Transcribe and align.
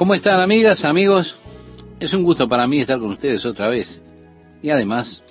¿Cómo 0.00 0.14
están 0.14 0.40
amigas, 0.40 0.82
amigos? 0.86 1.36
Es 2.00 2.14
un 2.14 2.22
gusto 2.22 2.48
para 2.48 2.66
mí 2.66 2.80
estar 2.80 2.98
con 2.98 3.10
ustedes 3.10 3.44
otra 3.44 3.68
vez. 3.68 4.00
Y 4.62 4.70
además, 4.70 5.22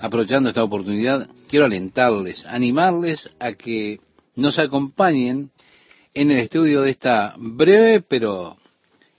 aprovechando 0.00 0.48
esta 0.48 0.62
oportunidad, 0.62 1.28
quiero 1.48 1.64
alentarles, 1.64 2.46
animarles 2.46 3.28
a 3.40 3.54
que 3.54 3.98
nos 4.36 4.60
acompañen 4.60 5.50
en 6.14 6.30
el 6.30 6.38
estudio 6.38 6.82
de 6.82 6.90
esta 6.90 7.34
breve 7.36 8.00
pero 8.00 8.56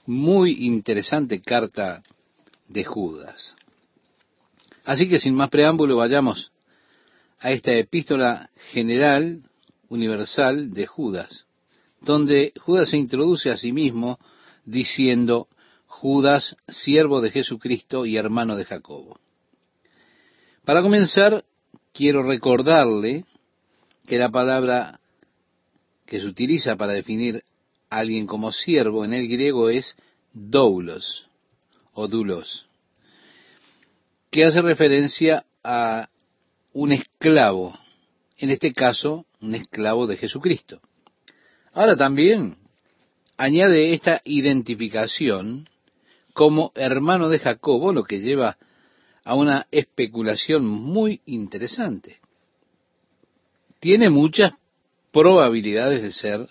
muy 0.05 0.65
interesante 0.65 1.41
carta 1.41 2.01
de 2.69 2.85
Judas. 2.85 3.57
Así 4.85 5.09
que 5.09 5.19
sin 5.19 5.35
más 5.35 5.49
preámbulo 5.49 5.97
vayamos 5.97 6.53
a 7.41 7.51
esta 7.51 7.73
epístola 7.73 8.49
general, 8.71 9.41
universal 9.89 10.71
de 10.73 10.87
Judas, 10.87 11.45
donde 11.99 12.53
Judas 12.57 12.87
se 12.87 12.95
introduce 12.95 13.49
a 13.49 13.57
sí 13.57 13.73
mismo 13.73 14.17
diciendo, 14.65 15.47
Judas, 15.85 16.55
siervo 16.67 17.21
de 17.21 17.31
Jesucristo 17.31 18.05
y 18.05 18.17
hermano 18.17 18.55
de 18.55 18.65
Jacobo. 18.65 19.19
Para 20.65 20.81
comenzar, 20.81 21.45
quiero 21.93 22.23
recordarle 22.23 23.25
que 24.07 24.17
la 24.17 24.29
palabra 24.29 24.99
que 26.05 26.19
se 26.19 26.27
utiliza 26.27 26.75
para 26.75 26.93
definir 26.93 27.43
a 27.89 27.99
alguien 27.99 28.27
como 28.27 28.51
siervo 28.51 29.05
en 29.05 29.13
el 29.13 29.27
griego 29.27 29.69
es 29.69 29.95
doulos 30.33 31.27
o 31.93 32.07
dulos, 32.07 32.67
que 34.29 34.43
hace 34.43 34.61
referencia 34.61 35.45
a 35.63 36.09
un 36.73 36.91
esclavo, 36.91 37.73
en 38.37 38.49
este 38.49 38.73
caso 38.73 39.25
un 39.39 39.55
esclavo 39.55 40.07
de 40.07 40.17
Jesucristo. 40.17 40.81
Ahora 41.73 41.95
también 41.95 42.57
añade 43.37 43.93
esta 43.93 44.21
identificación 44.23 45.65
como 46.33 46.71
hermano 46.75 47.29
de 47.29 47.39
Jacobo, 47.39 47.93
lo 47.93 48.03
que 48.03 48.19
lleva 48.19 48.57
a 49.23 49.35
una 49.35 49.67
especulación 49.71 50.65
muy 50.65 51.21
interesante. 51.25 52.19
Tiene 53.79 54.09
muchas 54.09 54.53
probabilidades 55.11 56.01
de 56.01 56.11
ser 56.11 56.47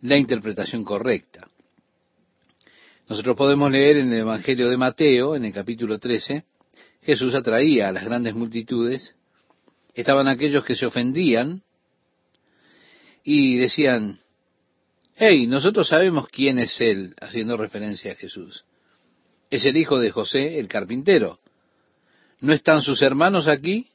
la 0.00 0.16
interpretación 0.16 0.84
correcta. 0.84 1.48
Nosotros 3.08 3.36
podemos 3.36 3.70
leer 3.70 3.98
en 3.98 4.12
el 4.12 4.20
Evangelio 4.20 4.68
de 4.68 4.76
Mateo, 4.76 5.36
en 5.36 5.44
el 5.44 5.52
capítulo 5.52 5.98
13, 5.98 6.44
Jesús 7.02 7.34
atraía 7.34 7.88
a 7.88 7.92
las 7.92 8.04
grandes 8.04 8.34
multitudes, 8.34 9.16
estaban 9.94 10.28
aquellos 10.28 10.64
que 10.64 10.76
se 10.76 10.86
ofendían 10.86 11.62
y 13.24 13.56
decían, 13.56 14.18
hey, 15.16 15.46
nosotros 15.46 15.88
sabemos 15.88 16.28
quién 16.28 16.58
es 16.58 16.80
Él, 16.80 17.14
haciendo 17.20 17.56
referencia 17.56 18.12
a 18.12 18.16
Jesús. 18.16 18.64
Es 19.50 19.64
el 19.64 19.76
hijo 19.76 19.98
de 19.98 20.10
José, 20.10 20.58
el 20.58 20.68
carpintero. 20.68 21.38
¿No 22.40 22.52
están 22.52 22.82
sus 22.82 23.02
hermanos 23.02 23.48
aquí? 23.48 23.86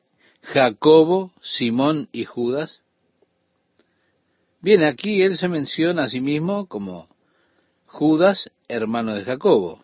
Jacobo, 0.42 1.34
Simón 1.42 2.10
y 2.12 2.26
Judas. 2.26 2.84
Bien, 4.62 4.84
aquí 4.84 5.22
él 5.22 5.38
se 5.38 5.48
menciona 5.48 6.04
a 6.04 6.10
sí 6.10 6.22
mismo 6.22 6.68
como 6.68 7.10
Judas, 7.86 8.50
hermano 8.68 9.14
de 9.14 9.24
Jacobo. 9.24 9.84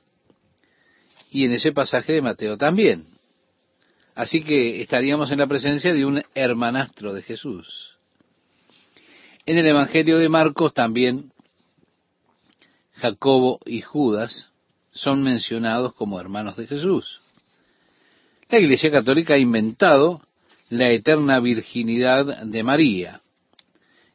Y 1.29 1.45
en 1.45 1.53
ese 1.53 1.71
pasaje 1.71 2.13
de 2.13 2.21
Mateo 2.21 2.57
también. 2.57 3.07
Así 4.15 4.43
que 4.43 4.81
estaríamos 4.81 5.31
en 5.31 5.39
la 5.39 5.47
presencia 5.47 5.93
de 5.93 6.05
un 6.05 6.23
hermanastro 6.35 7.13
de 7.13 7.23
Jesús. 7.23 7.92
En 9.45 9.57
el 9.57 9.67
Evangelio 9.67 10.19
de 10.19 10.29
Marcos 10.29 10.73
también 10.73 11.33
Jacobo 12.95 13.59
y 13.65 13.81
Judas 13.81 14.49
son 14.91 15.21
mencionados 15.21 15.93
como 15.95 16.17
hermanos 16.17 16.55
de 16.55 16.65
Jesús. 16.65 17.19
La 18.49 18.59
Iglesia 18.59 18.89
Católica 18.89 19.33
ha 19.33 19.37
inventado 19.37 20.21
la 20.69 20.91
eterna 20.91 21.41
virginidad 21.41 22.45
de 22.45 22.63
María. 22.63 23.19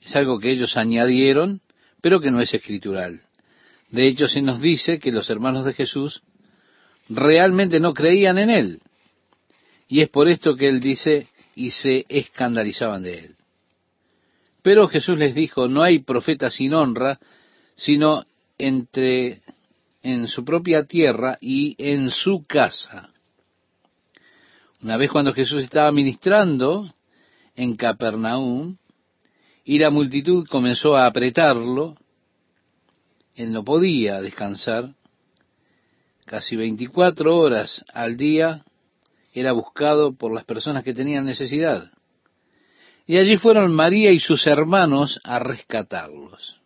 Es 0.00 0.16
algo 0.16 0.38
que 0.38 0.50
ellos 0.50 0.78
añadieron, 0.78 1.60
pero 2.00 2.20
que 2.20 2.30
no 2.30 2.40
es 2.40 2.54
escritural. 2.54 3.20
De 3.90 4.06
hecho, 4.06 4.28
se 4.28 4.40
nos 4.40 4.62
dice 4.62 4.98
que 4.98 5.12
los 5.12 5.28
hermanos 5.28 5.66
de 5.66 5.74
Jesús 5.74 6.22
realmente 7.10 7.80
no 7.80 7.92
creían 7.92 8.38
en 8.38 8.48
Él. 8.48 8.80
Y 9.88 10.00
es 10.00 10.08
por 10.08 10.28
esto 10.28 10.56
que 10.56 10.68
Él 10.68 10.80
dice, 10.80 11.28
y 11.54 11.70
se 11.70 12.06
escandalizaban 12.08 13.02
de 13.02 13.18
Él. 13.18 13.37
Pero 14.68 14.86
Jesús 14.86 15.16
les 15.16 15.34
dijo, 15.34 15.66
no 15.66 15.82
hay 15.82 16.00
profeta 16.00 16.50
sin 16.50 16.74
honra, 16.74 17.18
sino 17.74 18.26
entre 18.58 19.40
en 20.02 20.28
su 20.28 20.44
propia 20.44 20.84
tierra 20.84 21.38
y 21.40 21.74
en 21.78 22.10
su 22.10 22.44
casa. 22.46 23.08
Una 24.82 24.98
vez 24.98 25.10
cuando 25.10 25.32
Jesús 25.32 25.62
estaba 25.62 25.90
ministrando 25.90 26.84
en 27.56 27.76
Capernaum, 27.76 28.76
y 29.64 29.78
la 29.78 29.88
multitud 29.88 30.46
comenzó 30.46 30.96
a 30.96 31.06
apretarlo, 31.06 31.96
él 33.36 33.50
no 33.52 33.64
podía 33.64 34.20
descansar, 34.20 34.94
casi 36.26 36.56
24 36.56 37.34
horas 37.34 37.86
al 37.94 38.18
día 38.18 38.66
era 39.32 39.52
buscado 39.52 40.12
por 40.12 40.30
las 40.30 40.44
personas 40.44 40.84
que 40.84 40.92
tenían 40.92 41.24
necesidad. 41.24 41.90
Y 43.08 43.16
allí 43.16 43.38
fueron 43.38 43.72
María 43.72 44.12
y 44.12 44.20
sus 44.20 44.46
hermanos 44.46 45.18
a 45.24 45.38
rescatarlos. 45.38 46.60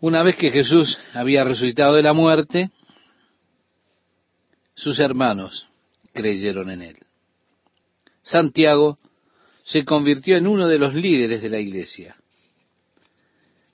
Una 0.00 0.22
vez 0.22 0.36
que 0.36 0.52
Jesús 0.52 0.96
había 1.12 1.42
resucitado 1.42 1.94
de 1.94 2.04
la 2.04 2.12
muerte, 2.12 2.70
sus 4.74 5.00
hermanos 5.00 5.66
creyeron 6.12 6.70
en 6.70 6.82
él. 6.82 6.98
Santiago 8.22 9.00
se 9.64 9.84
convirtió 9.84 10.36
en 10.36 10.46
uno 10.46 10.68
de 10.68 10.78
los 10.78 10.94
líderes 10.94 11.42
de 11.42 11.50
la 11.50 11.58
iglesia. 11.58 12.16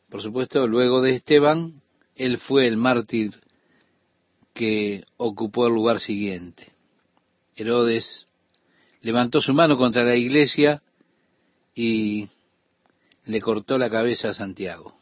Por 0.09 0.23
supuesto, 0.23 0.67
luego 0.67 1.03
de 1.03 1.17
Esteban, 1.17 1.83
él 2.17 2.39
fue 2.39 2.67
el 2.67 2.79
mártir 2.79 3.33
que 4.55 5.05
ocupó 5.19 5.67
el 5.67 5.75
lugar 5.75 6.01
siguiente. 6.01 6.73
Herodes 7.55 8.28
levantó 9.01 9.41
su 9.41 9.53
mano 9.55 9.77
contra 9.77 10.05
la 10.05 10.17
iglesia 10.17 10.83
y 11.75 12.29
le 13.27 13.41
cortó 13.41 13.79
la 13.79 13.91
cabeza 13.91 14.31
a 14.31 14.35
Santiago. 14.35 14.95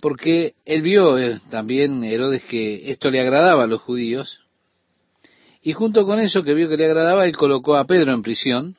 Porque 0.00 0.54
él 0.64 0.82
vio 0.82 1.18
eh, 1.18 1.40
también 1.50 2.04
Herodes 2.04 2.44
que 2.44 2.92
esto 2.92 3.10
le 3.10 3.20
agradaba 3.20 3.64
a 3.64 3.66
los 3.66 3.80
judíos, 3.80 4.40
y 5.60 5.72
junto 5.72 6.06
con 6.06 6.20
eso 6.20 6.44
que 6.44 6.54
vio 6.54 6.68
que 6.68 6.76
le 6.76 6.86
agradaba, 6.86 7.26
él 7.26 7.36
colocó 7.36 7.76
a 7.76 7.84
Pedro 7.84 8.12
en 8.12 8.22
prisión, 8.22 8.76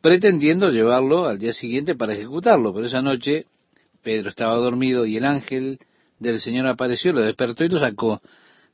pretendiendo 0.00 0.70
llevarlo 0.70 1.26
al 1.26 1.38
día 1.38 1.52
siguiente 1.52 1.96
para 1.96 2.14
ejecutarlo, 2.14 2.72
pero 2.72 2.86
esa 2.86 3.02
noche 3.02 3.46
Pedro 4.02 4.28
estaba 4.28 4.54
dormido 4.54 5.04
y 5.04 5.16
el 5.16 5.24
ángel 5.24 5.80
del 6.20 6.40
Señor 6.40 6.66
apareció, 6.68 7.12
lo 7.12 7.22
despertó 7.22 7.64
y 7.64 7.68
lo 7.68 7.80
sacó 7.80 8.22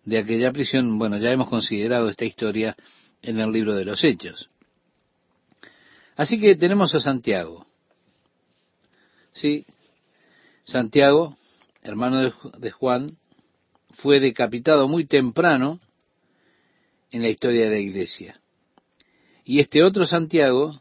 de 0.05 0.19
aquella 0.19 0.53
prisión. 0.53 0.99
Bueno, 0.99 1.19
ya 1.19 1.31
hemos 1.31 1.49
considerado 1.49 2.09
esta 2.09 2.25
historia 2.25 2.77
en 3.23 3.39
el 3.39 3.51
libro 3.53 3.75
de 3.75 3.85
los 3.85 4.03
Hechos. 4.05 4.51
Así 6.17 6.39
que 6.39 6.57
tenemos 6.57 6.95
a 6.95 7.01
Santiago. 7.01 7.67
Sí, 9.33 9.65
Santiago, 10.65 11.37
hermano 11.83 12.33
de 12.59 12.71
Juan, 12.71 13.17
fue 13.91 14.21
decapitado 14.21 14.89
muy 14.89 15.07
temprano 15.07 15.81
en 17.11 17.23
la 17.23 17.29
historia 17.29 17.65
de 17.65 17.71
la 17.71 17.79
iglesia. 17.79 18.41
Y 19.45 19.61
este 19.61 19.83
otro 19.83 20.07
Santiago 20.07 20.73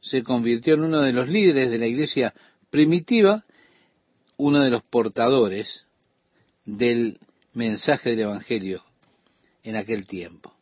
se 0.00 0.22
convirtió 0.22 0.74
en 0.74 0.84
uno 0.84 1.00
de 1.00 1.12
los 1.12 1.28
líderes 1.28 1.70
de 1.70 1.78
la 1.78 1.86
iglesia 1.86 2.34
primitiva, 2.70 3.44
uno 4.36 4.60
de 4.60 4.70
los 4.70 4.82
portadores 4.82 5.84
del 6.64 7.18
mensaje 7.54 8.10
del 8.10 8.20
Evangelio 8.20 8.82
en 9.62 9.76
aquel 9.76 10.06
tiempo. 10.06 10.54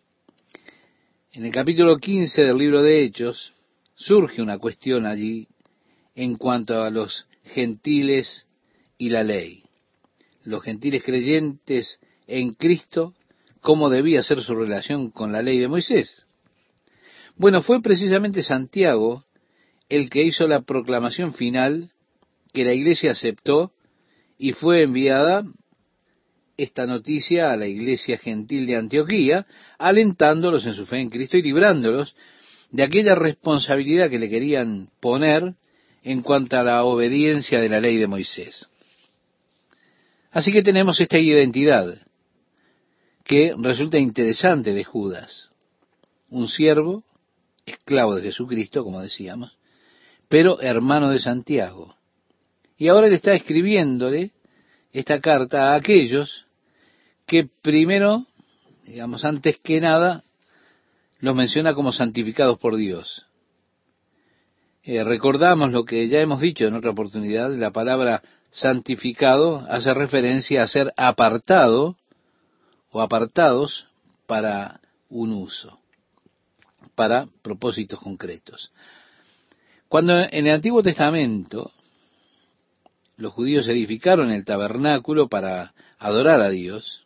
En 1.33 1.45
el 1.45 1.53
capítulo 1.53 1.97
15 1.97 2.45
del 2.45 2.59
libro 2.59 2.83
de 2.83 3.05
Hechos 3.05 3.55
surge 3.95 4.43
una 4.43 4.59
cuestión 4.59 5.07
allí 5.07 5.49
en 6.15 6.37
cuanto 6.37 6.83
a 6.83 6.91
los 6.91 7.27
gentiles 7.45 8.47
y 8.99 9.09
la 9.09 9.25
ley. 9.25 9.65
Los 10.45 10.63
gentiles 10.63 11.03
creyentes 11.05 11.99
en 12.27 12.53
Cristo, 12.53 13.15
¿cómo 13.61 13.89
debía 13.89 14.23
ser 14.23 14.43
su 14.43 14.55
relación 14.55 15.11
con 15.11 15.33
la 15.33 15.43
ley 15.43 15.59
de 15.59 15.69
Moisés? 15.69 16.27
Bueno, 17.37 17.63
fue 17.63 17.81
precisamente 17.81 18.43
Santiago 18.43 19.25
el 19.89 20.11
que 20.11 20.23
hizo 20.23 20.47
la 20.47 20.63
proclamación 20.63 21.33
final 21.33 21.91
que 22.53 22.65
la 22.65 22.75
iglesia 22.75 23.13
aceptó 23.13 23.73
y 24.37 24.53
fue 24.53 24.83
enviada 24.83 25.45
esta 26.57 26.87
noticia 26.87 27.51
a 27.51 27.57
la 27.57 27.67
iglesia 27.67 28.19
gentil 28.19 28.67
de 28.67 28.77
Antioquía, 28.77 29.47
alentándolos 29.79 30.67
en 30.67 30.75
su 30.75 30.87
fe 30.87 31.01
en 31.01 31.11
Cristo 31.11 31.37
y 31.37 31.43
librándolos 31.43 32.15
de 32.71 32.83
aquella 32.83 33.15
responsabilidad 33.15 34.11
que 34.11 34.19
le 34.19 34.31
querían 34.31 34.89
poner 35.01 35.55
en 36.03 36.23
cuanto 36.23 36.57
a 36.57 36.65
la 36.65 36.85
obediencia 36.85 37.61
de 37.61 37.69
la 37.69 37.81
ley 37.81 37.97
de 37.97 38.07
Moisés. 38.07 38.67
Así 40.31 40.53
que 40.53 40.63
tenemos 40.63 41.01
esta 41.01 41.19
identidad 41.19 41.99
que 43.25 43.55
resulta 43.57 43.99
interesante 43.99 44.73
de 44.73 44.85
Judas, 44.85 45.51
un 46.31 46.49
siervo, 46.49 47.05
esclavo 47.67 48.17
de 48.17 48.23
Jesucristo, 48.23 48.83
como 48.83 49.01
decíamos, 49.01 49.57
pero 50.29 50.61
hermano 50.61 51.11
de 51.11 51.21
Santiago. 51.21 51.95
Y 52.79 52.89
ahora 52.89 53.07
él 53.07 53.13
está 53.13 53.35
escribiéndole 53.35 54.33
esta 54.93 55.21
carta 55.21 55.73
a 55.73 55.75
aquellos 55.77 56.47
que 57.27 57.49
primero, 57.63 58.27
digamos, 58.85 59.25
antes 59.25 59.59
que 59.59 59.81
nada, 59.81 60.23
los 61.21 61.35
menciona 61.35 61.75
como 61.75 61.93
santificados 61.93 62.59
por 62.59 62.77
Dios. 62.77 63.27
Eh, 64.85 65.05
recordamos 65.05 65.71
lo 65.71 65.85
que 65.85 66.09
ya 66.09 66.21
hemos 66.21 66.41
dicho 66.41 66.67
en 66.67 66.75
otra 66.75 66.91
oportunidad, 66.91 67.51
la 67.51 67.71
palabra 67.71 68.23
santificado 68.51 69.65
hace 69.71 69.95
referencia 69.95 70.63
a 70.63 70.69
ser 70.69 70.93
apartado 70.97 71.97
o 72.91 73.01
apartados 73.01 73.87
para 74.27 74.81
un 75.09 75.33
uso, 75.33 75.79
para 76.95 77.29
propósitos 77.43 78.01
concretos. 78.01 78.73
Cuando 79.89 80.19
en 80.19 80.47
el 80.47 80.55
Antiguo 80.55 80.83
Testamento 80.83 81.71
los 83.17 83.33
judíos 83.33 83.69
edificaron 83.69 84.31
el 84.31 84.45
tabernáculo 84.45 85.29
para 85.29 85.75
adorar 85.99 86.41
a 86.41 86.51
Dios, 86.51 87.05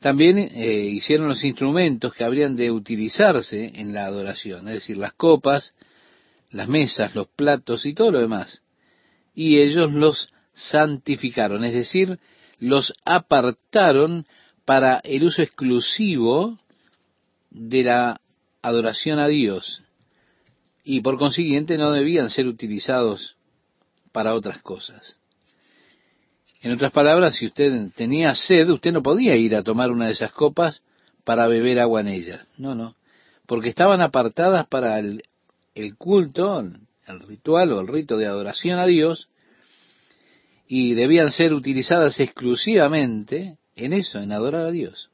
también 0.00 0.38
eh, 0.38 0.90
hicieron 0.92 1.28
los 1.28 1.44
instrumentos 1.44 2.14
que 2.14 2.24
habrían 2.24 2.56
de 2.56 2.70
utilizarse 2.70 3.72
en 3.74 3.92
la 3.92 4.06
adoración, 4.06 4.68
es 4.68 4.74
decir, 4.74 4.96
las 4.96 5.12
copas, 5.12 5.74
las 6.50 6.68
mesas, 6.68 7.14
los 7.14 7.28
platos 7.28 7.84
y 7.84 7.94
todo 7.94 8.12
lo 8.12 8.20
demás. 8.20 8.62
Y 9.34 9.58
ellos 9.58 9.92
los 9.92 10.30
santificaron, 10.54 11.64
es 11.64 11.74
decir, 11.74 12.18
los 12.58 12.94
apartaron 13.04 14.26
para 14.64 14.98
el 14.98 15.24
uso 15.24 15.42
exclusivo 15.42 16.58
de 17.50 17.84
la 17.84 18.20
adoración 18.62 19.18
a 19.18 19.28
Dios. 19.28 19.82
Y 20.84 21.00
por 21.00 21.18
consiguiente 21.18 21.76
no 21.76 21.90
debían 21.90 22.30
ser 22.30 22.46
utilizados 22.46 23.37
para 24.12 24.34
otras 24.34 24.62
cosas. 24.62 25.18
En 26.60 26.72
otras 26.72 26.92
palabras, 26.92 27.36
si 27.36 27.46
usted 27.46 27.90
tenía 27.94 28.34
sed, 28.34 28.68
usted 28.70 28.92
no 28.92 29.02
podía 29.02 29.36
ir 29.36 29.54
a 29.54 29.62
tomar 29.62 29.90
una 29.90 30.06
de 30.06 30.12
esas 30.12 30.32
copas 30.32 30.82
para 31.24 31.46
beber 31.46 31.78
agua 31.78 32.00
en 32.00 32.08
ellas. 32.08 32.46
No, 32.58 32.74
no. 32.74 32.96
Porque 33.46 33.68
estaban 33.68 34.00
apartadas 34.00 34.66
para 34.66 34.98
el, 34.98 35.22
el 35.74 35.96
culto, 35.96 36.60
el 36.60 37.20
ritual 37.20 37.72
o 37.72 37.80
el 37.80 37.86
rito 37.86 38.16
de 38.16 38.26
adoración 38.26 38.78
a 38.78 38.86
Dios, 38.86 39.28
y 40.66 40.94
debían 40.94 41.30
ser 41.30 41.54
utilizadas 41.54 42.20
exclusivamente 42.20 43.56
en 43.74 43.92
eso, 43.92 44.18
en 44.18 44.32
adorar 44.32 44.66
a 44.66 44.70
Dios. 44.70 45.10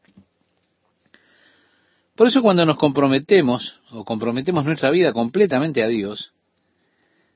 Por 2.16 2.28
eso 2.28 2.42
cuando 2.42 2.64
nos 2.64 2.76
comprometemos 2.76 3.80
o 3.90 4.04
comprometemos 4.04 4.64
nuestra 4.64 4.90
vida 4.90 5.12
completamente 5.12 5.82
a 5.82 5.88
Dios, 5.88 6.33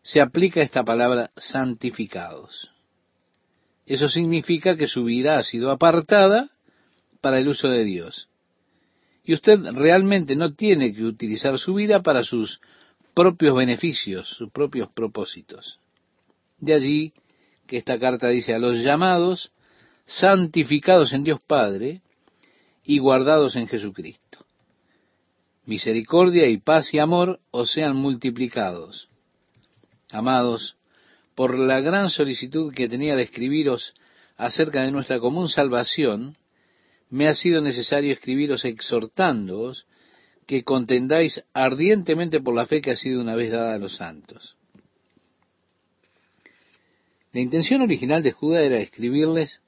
se 0.08 0.22
aplica 0.22 0.62
esta 0.62 0.84
palabra 0.84 1.32
santificados. 1.36 2.70
Eso 3.84 4.08
significa 4.08 4.74
que 4.74 4.86
su 4.86 5.04
vida 5.04 5.38
ha 5.38 5.44
sido 5.44 5.70
apartada 5.70 6.48
para 7.20 7.38
el 7.38 7.46
uso 7.46 7.68
de 7.68 7.84
Dios. 7.84 8.26
Y 9.22 9.34
usted 9.34 9.60
realmente 9.74 10.34
no 10.34 10.54
tiene 10.54 10.94
que 10.94 11.04
utilizar 11.04 11.58
su 11.58 11.74
vida 11.74 12.02
para 12.02 12.24
sus 12.24 12.58
propios 13.12 13.54
beneficios, 13.54 14.30
sus 14.30 14.50
propios 14.50 14.88
propósitos. 14.90 15.78
De 16.56 16.72
allí 16.72 17.12
que 17.66 17.76
esta 17.76 17.98
carta 17.98 18.28
dice 18.28 18.54
a 18.54 18.58
los 18.58 18.78
llamados, 18.78 19.52
santificados 20.06 21.12
en 21.12 21.22
Dios 21.22 21.40
Padre 21.46 22.00
y 22.82 22.98
guardados 22.98 23.56
en 23.56 23.68
Jesucristo. 23.68 24.46
Misericordia 25.66 26.46
y 26.46 26.56
paz 26.56 26.94
y 26.94 26.98
amor 26.98 27.40
os 27.50 27.70
sean 27.72 27.94
multiplicados. 27.94 29.07
Amados, 30.10 30.76
por 31.34 31.58
la 31.58 31.80
gran 31.80 32.10
solicitud 32.10 32.72
que 32.74 32.88
tenía 32.88 33.14
de 33.14 33.24
escribiros 33.24 33.94
acerca 34.36 34.82
de 34.82 34.90
nuestra 34.90 35.20
común 35.20 35.48
salvación, 35.48 36.36
me 37.10 37.28
ha 37.28 37.34
sido 37.34 37.60
necesario 37.60 38.12
escribiros 38.12 38.64
exhortándoos 38.64 39.86
que 40.46 40.64
contendáis 40.64 41.44
ardientemente 41.52 42.40
por 42.40 42.54
la 42.54 42.66
fe 42.66 42.80
que 42.80 42.90
ha 42.90 42.96
sido 42.96 43.20
una 43.20 43.34
vez 43.34 43.52
dada 43.52 43.74
a 43.74 43.78
los 43.78 43.96
santos. 43.96 44.56
La 47.32 47.40
intención 47.40 47.82
original 47.82 48.22
de 48.22 48.32
Judá 48.32 48.62
era 48.62 48.78
escribirles, 48.78 49.60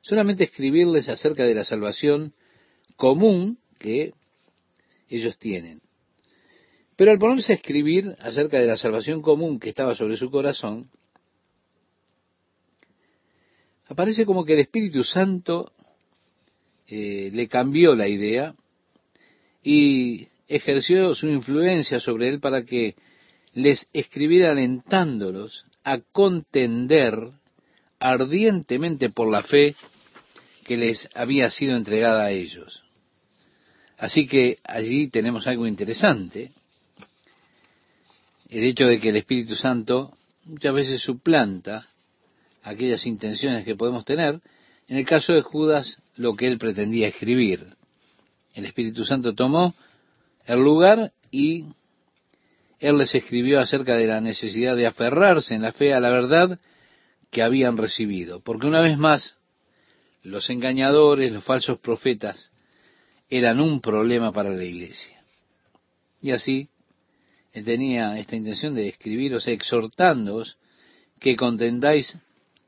solamente 0.00 0.44
escribirles 0.44 1.08
acerca 1.08 1.44
de 1.44 1.54
la 1.54 1.64
salvación 1.64 2.34
común 2.96 3.58
que 3.78 4.12
ellos 5.08 5.38
tienen. 5.38 5.80
Pero 6.96 7.10
al 7.10 7.18
ponerse 7.18 7.52
a 7.52 7.56
escribir 7.56 8.16
acerca 8.20 8.58
de 8.58 8.66
la 8.66 8.76
salvación 8.76 9.20
común 9.20 9.58
que 9.58 9.70
estaba 9.70 9.94
sobre 9.94 10.16
su 10.16 10.30
corazón, 10.30 10.90
aparece 13.88 14.24
como 14.24 14.44
que 14.44 14.54
el 14.54 14.60
Espíritu 14.60 15.02
Santo 15.02 15.72
eh, 16.86 17.30
le 17.32 17.48
cambió 17.48 17.96
la 17.96 18.08
idea 18.08 18.54
y 19.62 20.28
ejerció 20.46 21.14
su 21.14 21.28
influencia 21.28 21.98
sobre 21.98 22.28
él 22.28 22.40
para 22.40 22.64
que 22.64 22.94
les 23.54 23.86
escribiera 23.92 24.50
alentándolos 24.50 25.64
a 25.84 25.98
contender 26.12 27.14
ardientemente 27.98 29.10
por 29.10 29.30
la 29.30 29.42
fe 29.42 29.74
que 30.64 30.76
les 30.76 31.08
había 31.14 31.50
sido 31.50 31.76
entregada 31.76 32.24
a 32.24 32.30
ellos. 32.30 32.82
Así 33.96 34.26
que 34.26 34.58
allí 34.64 35.08
tenemos 35.08 35.46
algo 35.46 35.66
interesante, 35.66 36.50
el 38.58 38.64
hecho 38.64 38.86
de 38.86 39.00
que 39.00 39.08
el 39.08 39.16
Espíritu 39.16 39.56
Santo 39.56 40.16
muchas 40.44 40.72
veces 40.72 41.00
suplanta 41.00 41.88
aquellas 42.62 43.04
intenciones 43.04 43.64
que 43.64 43.74
podemos 43.74 44.04
tener, 44.04 44.40
en 44.86 44.96
el 44.96 45.04
caso 45.04 45.32
de 45.32 45.42
Judas, 45.42 45.98
lo 46.14 46.36
que 46.36 46.46
él 46.46 46.58
pretendía 46.58 47.08
escribir. 47.08 47.66
El 48.54 48.64
Espíritu 48.66 49.04
Santo 49.04 49.34
tomó 49.34 49.74
el 50.46 50.60
lugar 50.60 51.12
y 51.32 51.64
él 52.78 52.96
les 52.96 53.12
escribió 53.16 53.58
acerca 53.58 53.96
de 53.96 54.06
la 54.06 54.20
necesidad 54.20 54.76
de 54.76 54.86
aferrarse 54.86 55.54
en 55.54 55.62
la 55.62 55.72
fe 55.72 55.92
a 55.92 55.98
la 55.98 56.10
verdad 56.10 56.60
que 57.32 57.42
habían 57.42 57.76
recibido. 57.76 58.40
Porque 58.40 58.68
una 58.68 58.82
vez 58.82 58.98
más, 58.98 59.34
los 60.22 60.48
engañadores, 60.48 61.32
los 61.32 61.42
falsos 61.42 61.80
profetas, 61.80 62.52
eran 63.28 63.60
un 63.60 63.80
problema 63.80 64.30
para 64.30 64.50
la 64.50 64.64
iglesia. 64.64 65.20
Y 66.22 66.30
así, 66.30 66.68
tenía 67.62 68.18
esta 68.18 68.36
intención 68.36 68.74
de 68.74 68.88
escribiros 68.88 69.46
exhortándoos 69.46 70.56
que 71.20 71.36
contendáis 71.36 72.18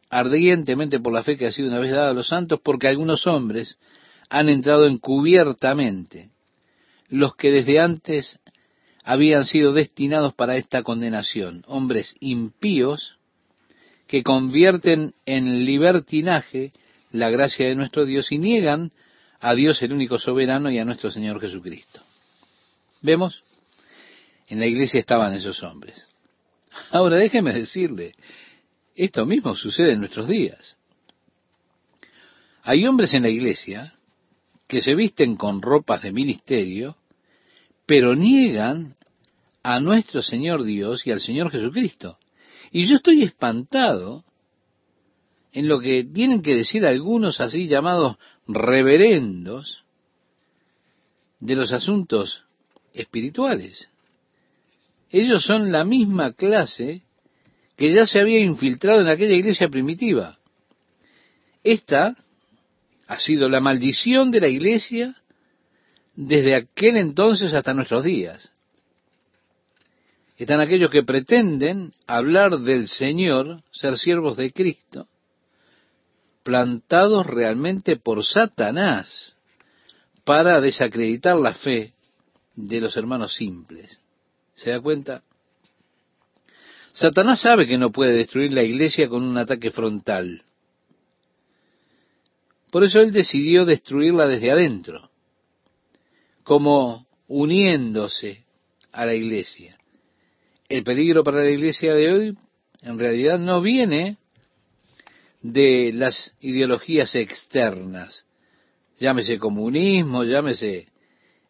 ardientemente 0.09 1.01
por 1.01 1.13
la 1.13 1.23
fe 1.23 1.37
que 1.37 1.47
ha 1.47 1.53
sido 1.53 1.69
una 1.69 1.81
vez 1.81 1.91
dada 1.91 2.11
a 2.11 2.15
los 2.15 2.29
santos, 2.29 2.61
porque 2.63 2.89
algunos 2.89 3.27
hombres 3.27 3.79
han 4.29 4.49
entrado 4.49 4.87
encubiertamente, 4.87 6.31
los 7.09 7.35
que 7.37 7.51
desde 7.51 7.81
antes 7.81 8.39
habían 9.05 9.45
sido 9.45 9.73
destinados 9.73 10.35
para 10.35 10.57
esta 10.57 10.83
condenación, 10.83 11.65
hombres 11.67 12.15
impíos 12.21 13.17
que 14.07 14.23
convierten 14.23 15.15
en 15.27 15.65
libertinaje 15.65 16.73
la 17.13 17.31
gracia 17.31 17.67
de 17.67 17.75
nuestro 17.75 18.05
Dios 18.05 18.31
y 18.33 18.39
niegan 18.39 18.93
a 19.41 19.55
Dios 19.55 19.83
el 19.83 19.93
único 19.93 20.19
soberano 20.19 20.71
y 20.71 20.79
a 20.79 20.85
nuestro 20.85 21.11
Señor 21.11 21.41
Jesucristo. 21.41 22.01
¿Vemos? 23.03 23.43
En 24.49 24.61
la 24.61 24.67
iglesia 24.67 25.01
estaban 25.01 25.33
esos 25.35 25.63
hombres. 25.63 25.97
Ahora 26.91 27.17
déjeme 27.17 27.53
decirle, 27.53 28.15
esto 28.95 29.27
mismo 29.27 29.55
sucede 29.55 29.93
en 29.93 30.01
nuestros 30.01 30.29
días. 30.29 30.77
Hay 32.63 32.87
hombres 32.87 33.15
en 33.15 33.23
la 33.23 33.29
iglesia 33.29 33.93
que 34.67 34.81
se 34.81 34.95
visten 34.95 35.37
con 35.37 35.63
ropas 35.63 36.03
de 36.03 36.13
ministerio, 36.13 36.97
pero 37.87 38.15
niegan 38.15 38.97
a 39.63 39.81
nuestro 39.81 40.23
Señor 40.23 40.65
Dios 40.65 41.07
y 41.07 41.13
al 41.13 41.21
Señor 41.21 41.51
Jesucristo. 41.51 42.19
Y 42.73 42.87
yo 42.87 42.97
estoy 42.97 43.23
espantado 43.23 44.25
en 45.53 45.69
lo 45.69 45.81
que 45.81 46.05
tienen 46.05 46.43
que 46.43 46.55
decir 46.55 46.85
algunos 46.85 47.41
así 47.41 47.69
llamados 47.69 48.17
reverendos 48.47 49.85
de 51.41 51.55
los 51.55 51.73
asuntos 51.73 52.45
espirituales. 52.93 53.89
Ellos 55.11 55.45
son 55.45 55.71
la 55.73 55.85
misma 55.85 56.33
clase 56.33 57.03
que 57.77 57.93
ya 57.93 58.07
se 58.07 58.21
había 58.21 58.41
infiltrado 58.41 59.01
en 59.01 59.09
aquella 59.09 59.35
iglesia 59.35 59.69
primitiva. 59.69 60.39
Esta 61.63 62.17
ha 63.07 63.19
sido 63.19 63.49
la 63.49 63.61
maldición 63.61 64.31
de 64.31 64.41
la 64.41 64.49
iglesia 64.49 65.17
desde 66.15 66.55
aquel 66.55 66.97
entonces 66.97 67.53
hasta 67.53 67.75
nuestros 67.75 68.03
días. 68.03 68.51
Están 70.37 70.61
aquellos 70.61 70.91
que 70.91 71.03
pretenden 71.03 71.93
hablar 72.07 72.59
del 72.59 72.89
Señor, 72.89 73.63
ser 73.71 73.99
siervos 73.99 74.37
de 74.37 74.53
Cristo, 74.53 75.09
plantados 76.43 77.27
realmente 77.27 77.97
por 77.97 78.25
Satanás 78.25 79.35
para 80.25 80.61
desacreditar 80.61 81.37
la 81.37 81.55
fe 81.55 81.95
de 82.55 82.81
los 82.81 82.97
hermanos 82.97 83.35
simples. 83.35 84.01
¿Se 84.57 84.71
da 84.71 84.81
cuenta? 84.81 85.23
Satanás 86.93 87.41
sabe 87.43 87.67
que 87.67 87.77
no 87.77 87.93
puede 87.93 88.15
destruir 88.15 88.53
la 88.53 88.63
iglesia 88.63 89.09
con 89.09 89.23
un 89.23 89.37
ataque 89.37 89.71
frontal. 89.71 90.43
Por 92.71 92.83
eso 92.83 93.01
él 93.01 93.13
decidió 93.13 93.67
destruirla 93.67 94.27
desde 94.27 94.51
adentro, 94.51 95.11
como 96.43 97.07
uniéndose 97.29 98.45
a 98.93 99.05
la 99.05 99.15
iglesia. 99.15 99.79
El 100.69 100.83
peligro 100.85 101.23
para 101.23 101.45
la 101.45 101.51
iglesia 101.51 101.95
de 101.95 102.13
hoy 102.13 102.39
en 102.81 102.99
realidad 102.99 103.39
no 103.39 103.61
viene 103.61 104.17
de 105.43 105.93
las 105.93 106.35
ideologías 106.41 107.15
externas, 107.15 108.27
llámese 108.99 109.39
comunismo, 109.39 110.25
llámese 110.25 110.89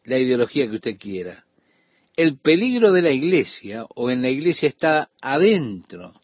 la 0.04 0.18
ideología 0.18 0.68
que 0.68 0.76
usted 0.76 0.98
quiera. 0.98 1.45
El 2.16 2.38
peligro 2.38 2.92
de 2.92 3.02
la 3.02 3.10
iglesia 3.10 3.84
o 3.94 4.10
en 4.10 4.22
la 4.22 4.30
iglesia 4.30 4.68
está 4.68 5.10
adentro, 5.20 6.14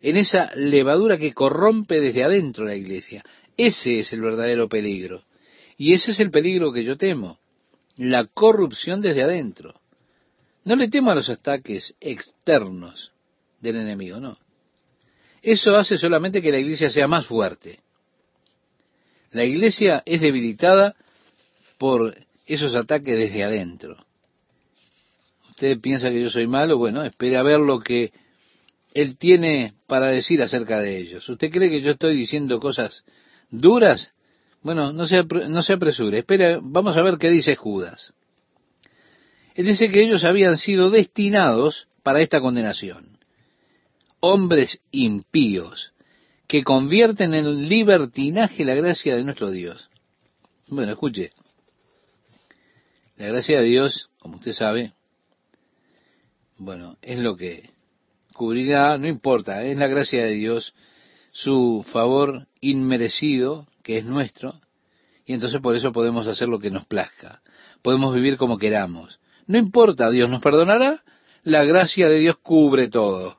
en 0.00 0.16
esa 0.16 0.54
levadura 0.54 1.18
que 1.18 1.34
corrompe 1.34 2.00
desde 2.00 2.24
adentro 2.24 2.64
la 2.64 2.74
iglesia. 2.74 3.24
Ese 3.56 3.98
es 3.98 4.12
el 4.12 4.22
verdadero 4.22 4.68
peligro. 4.68 5.24
Y 5.76 5.92
ese 5.92 6.12
es 6.12 6.20
el 6.20 6.30
peligro 6.30 6.72
que 6.72 6.84
yo 6.84 6.96
temo, 6.96 7.38
la 7.96 8.26
corrupción 8.26 9.00
desde 9.00 9.22
adentro. 9.22 9.80
No 10.64 10.76
le 10.76 10.88
temo 10.88 11.10
a 11.10 11.14
los 11.14 11.28
ataques 11.28 11.94
externos 12.00 13.12
del 13.60 13.76
enemigo, 13.76 14.20
no. 14.20 14.36
Eso 15.42 15.76
hace 15.76 15.98
solamente 15.98 16.42
que 16.42 16.50
la 16.50 16.58
iglesia 16.58 16.90
sea 16.90 17.06
más 17.06 17.26
fuerte. 17.26 17.80
La 19.30 19.44
iglesia 19.44 20.02
es 20.06 20.20
debilitada 20.20 20.96
por 21.76 22.16
esos 22.46 22.74
ataques 22.74 23.16
desde 23.16 23.44
adentro. 23.44 24.07
Usted 25.58 25.80
piensa 25.80 26.08
que 26.08 26.22
yo 26.22 26.30
soy 26.30 26.46
malo, 26.46 26.78
bueno, 26.78 27.02
espere 27.02 27.36
a 27.36 27.42
ver 27.42 27.58
lo 27.58 27.80
que 27.80 28.12
él 28.94 29.18
tiene 29.18 29.74
para 29.88 30.06
decir 30.06 30.40
acerca 30.40 30.78
de 30.78 31.00
ellos. 31.00 31.28
¿Usted 31.28 31.50
cree 31.50 31.68
que 31.68 31.82
yo 31.82 31.90
estoy 31.90 32.16
diciendo 32.16 32.60
cosas 32.60 33.02
duras? 33.50 34.12
Bueno, 34.62 34.92
no 34.92 35.08
se, 35.08 35.24
no 35.24 35.62
se 35.64 35.72
apresure, 35.72 36.18
espere, 36.18 36.60
vamos 36.62 36.96
a 36.96 37.02
ver 37.02 37.18
qué 37.18 37.28
dice 37.28 37.56
Judas. 37.56 38.14
Él 39.56 39.66
dice 39.66 39.88
que 39.88 40.00
ellos 40.00 40.22
habían 40.22 40.58
sido 40.58 40.90
destinados 40.90 41.88
para 42.04 42.20
esta 42.20 42.40
condenación. 42.40 43.18
Hombres 44.20 44.80
impíos 44.92 45.92
que 46.46 46.62
convierten 46.62 47.34
en 47.34 47.68
libertinaje 47.68 48.64
la 48.64 48.76
gracia 48.76 49.16
de 49.16 49.24
nuestro 49.24 49.50
Dios. 49.50 49.90
Bueno, 50.68 50.92
escuche, 50.92 51.32
la 53.16 53.26
gracia 53.26 53.58
de 53.58 53.66
Dios, 53.66 54.08
como 54.20 54.36
usted 54.36 54.52
sabe, 54.52 54.92
bueno, 56.58 56.96
es 57.02 57.18
lo 57.18 57.36
que 57.36 57.70
cubrirá, 58.34 58.98
no 58.98 59.08
importa, 59.08 59.64
es 59.64 59.76
la 59.76 59.86
gracia 59.86 60.24
de 60.24 60.32
Dios, 60.32 60.74
su 61.32 61.84
favor 61.92 62.46
inmerecido, 62.60 63.66
que 63.82 63.98
es 63.98 64.04
nuestro, 64.04 64.60
y 65.26 65.34
entonces 65.34 65.60
por 65.60 65.76
eso 65.76 65.92
podemos 65.92 66.26
hacer 66.26 66.48
lo 66.48 66.58
que 66.58 66.70
nos 66.70 66.86
plazca, 66.86 67.42
podemos 67.82 68.14
vivir 68.14 68.36
como 68.36 68.58
queramos. 68.58 69.20
No 69.46 69.58
importa, 69.58 70.10
Dios 70.10 70.30
nos 70.30 70.42
perdonará, 70.42 71.02
la 71.42 71.64
gracia 71.64 72.08
de 72.08 72.18
Dios 72.18 72.36
cubre 72.38 72.88
todo. 72.88 73.38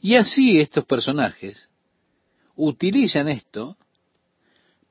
Y 0.00 0.16
así 0.16 0.58
estos 0.58 0.84
personajes 0.84 1.68
utilizan 2.56 3.28
esto 3.28 3.76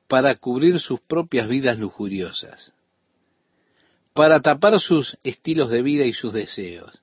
para 0.08 0.34
cubrir 0.36 0.80
sus 0.80 1.00
propias 1.00 1.48
vidas 1.48 1.78
lujuriosas, 1.78 2.72
para 4.12 4.40
tapar 4.40 4.78
sus 4.80 5.18
estilos 5.22 5.70
de 5.70 5.82
vida 5.82 6.04
y 6.04 6.12
sus 6.12 6.32
deseos. 6.32 7.00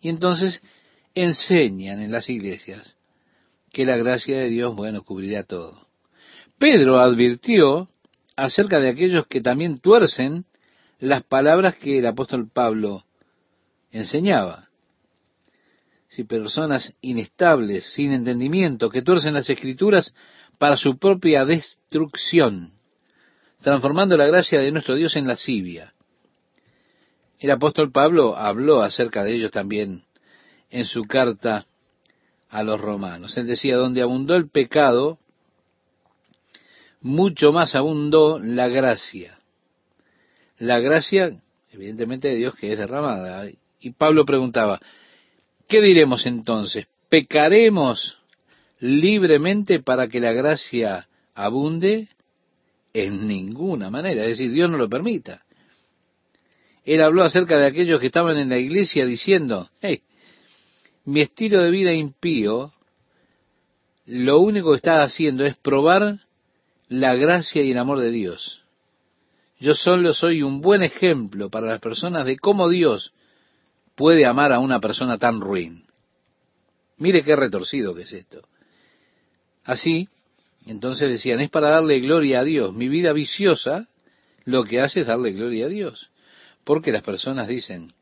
Y 0.00 0.08
entonces 0.08 0.60
enseñan 1.14 2.00
en 2.00 2.12
las 2.12 2.28
iglesias 2.28 2.96
que 3.72 3.84
la 3.84 3.96
gracia 3.96 4.38
de 4.38 4.48
Dios, 4.48 4.74
bueno, 4.74 5.02
cubrirá 5.02 5.44
todo. 5.44 5.86
Pedro 6.58 6.98
advirtió 7.00 7.88
acerca 8.36 8.80
de 8.80 8.90
aquellos 8.90 9.26
que 9.26 9.40
también 9.40 9.78
tuercen 9.78 10.44
las 10.98 11.22
palabras 11.22 11.76
que 11.76 11.98
el 11.98 12.06
apóstol 12.06 12.48
Pablo 12.52 13.04
enseñaba. 13.90 14.68
Si 16.08 16.24
personas 16.24 16.92
inestables, 17.00 17.92
sin 17.94 18.12
entendimiento, 18.12 18.90
que 18.90 19.02
tuercen 19.02 19.34
las 19.34 19.48
escrituras 19.48 20.12
para 20.58 20.76
su 20.76 20.98
propia 20.98 21.44
destrucción, 21.44 22.72
transformando 23.62 24.16
la 24.16 24.26
gracia 24.26 24.60
de 24.60 24.72
nuestro 24.72 24.96
Dios 24.96 25.16
en 25.16 25.26
lascivia. 25.26 25.94
El 27.40 27.50
apóstol 27.50 27.90
Pablo 27.90 28.36
habló 28.36 28.82
acerca 28.82 29.24
de 29.24 29.34
ellos 29.34 29.50
también 29.50 30.04
en 30.68 30.84
su 30.84 31.04
carta 31.04 31.64
a 32.50 32.62
los 32.62 32.78
romanos. 32.78 33.36
Él 33.38 33.46
decía, 33.46 33.76
donde 33.76 34.02
abundó 34.02 34.36
el 34.36 34.50
pecado, 34.50 35.18
mucho 37.00 37.50
más 37.50 37.74
abundó 37.74 38.38
la 38.38 38.68
gracia. 38.68 39.38
La 40.58 40.80
gracia, 40.80 41.30
evidentemente, 41.72 42.28
de 42.28 42.36
Dios 42.36 42.54
que 42.56 42.72
es 42.72 42.78
derramada. 42.78 43.48
Y 43.80 43.90
Pablo 43.92 44.26
preguntaba, 44.26 44.78
¿qué 45.66 45.80
diremos 45.80 46.26
entonces? 46.26 46.88
¿Pecaremos 47.08 48.18
libremente 48.80 49.80
para 49.80 50.08
que 50.08 50.20
la 50.20 50.32
gracia 50.32 51.08
abunde? 51.34 52.08
En 52.92 53.26
ninguna 53.28 53.88
manera, 53.88 54.22
es 54.24 54.30
decir, 54.30 54.50
Dios 54.50 54.68
no 54.68 54.76
lo 54.76 54.88
permita. 54.90 55.44
Él 56.84 57.02
habló 57.02 57.22
acerca 57.22 57.58
de 57.58 57.66
aquellos 57.66 58.00
que 58.00 58.06
estaban 58.06 58.38
en 58.38 58.48
la 58.48 58.58
iglesia 58.58 59.04
diciendo, 59.04 59.68
hey, 59.80 60.02
mi 61.04 61.20
estilo 61.20 61.62
de 61.62 61.70
vida 61.70 61.92
impío, 61.92 62.72
lo 64.06 64.40
único 64.40 64.70
que 64.70 64.76
está 64.76 65.02
haciendo 65.02 65.44
es 65.44 65.56
probar 65.56 66.18
la 66.88 67.14
gracia 67.14 67.62
y 67.62 67.70
el 67.70 67.78
amor 67.78 68.00
de 68.00 68.10
Dios. 68.10 68.62
Yo 69.58 69.74
solo 69.74 70.14
soy 70.14 70.42
un 70.42 70.60
buen 70.60 70.82
ejemplo 70.82 71.50
para 71.50 71.66
las 71.66 71.80
personas 71.80 72.24
de 72.24 72.36
cómo 72.36 72.68
Dios 72.68 73.12
puede 73.94 74.24
amar 74.24 74.52
a 74.52 74.58
una 74.58 74.80
persona 74.80 75.18
tan 75.18 75.40
ruin. 75.40 75.84
Mire 76.96 77.22
qué 77.22 77.36
retorcido 77.36 77.94
que 77.94 78.02
es 78.02 78.12
esto. 78.12 78.42
Así, 79.64 80.08
entonces 80.66 81.10
decían, 81.10 81.40
es 81.40 81.50
para 81.50 81.70
darle 81.70 82.00
gloria 82.00 82.40
a 82.40 82.44
Dios. 82.44 82.74
Mi 82.74 82.88
vida 82.88 83.12
viciosa 83.12 83.88
lo 84.44 84.64
que 84.64 84.80
hace 84.80 85.00
es 85.00 85.06
darle 85.06 85.32
gloria 85.32 85.66
a 85.66 85.68
Dios. 85.68 86.09
Porque 86.64 86.92
las 86.92 87.02
personas 87.02 87.48
dicen, 87.48 87.92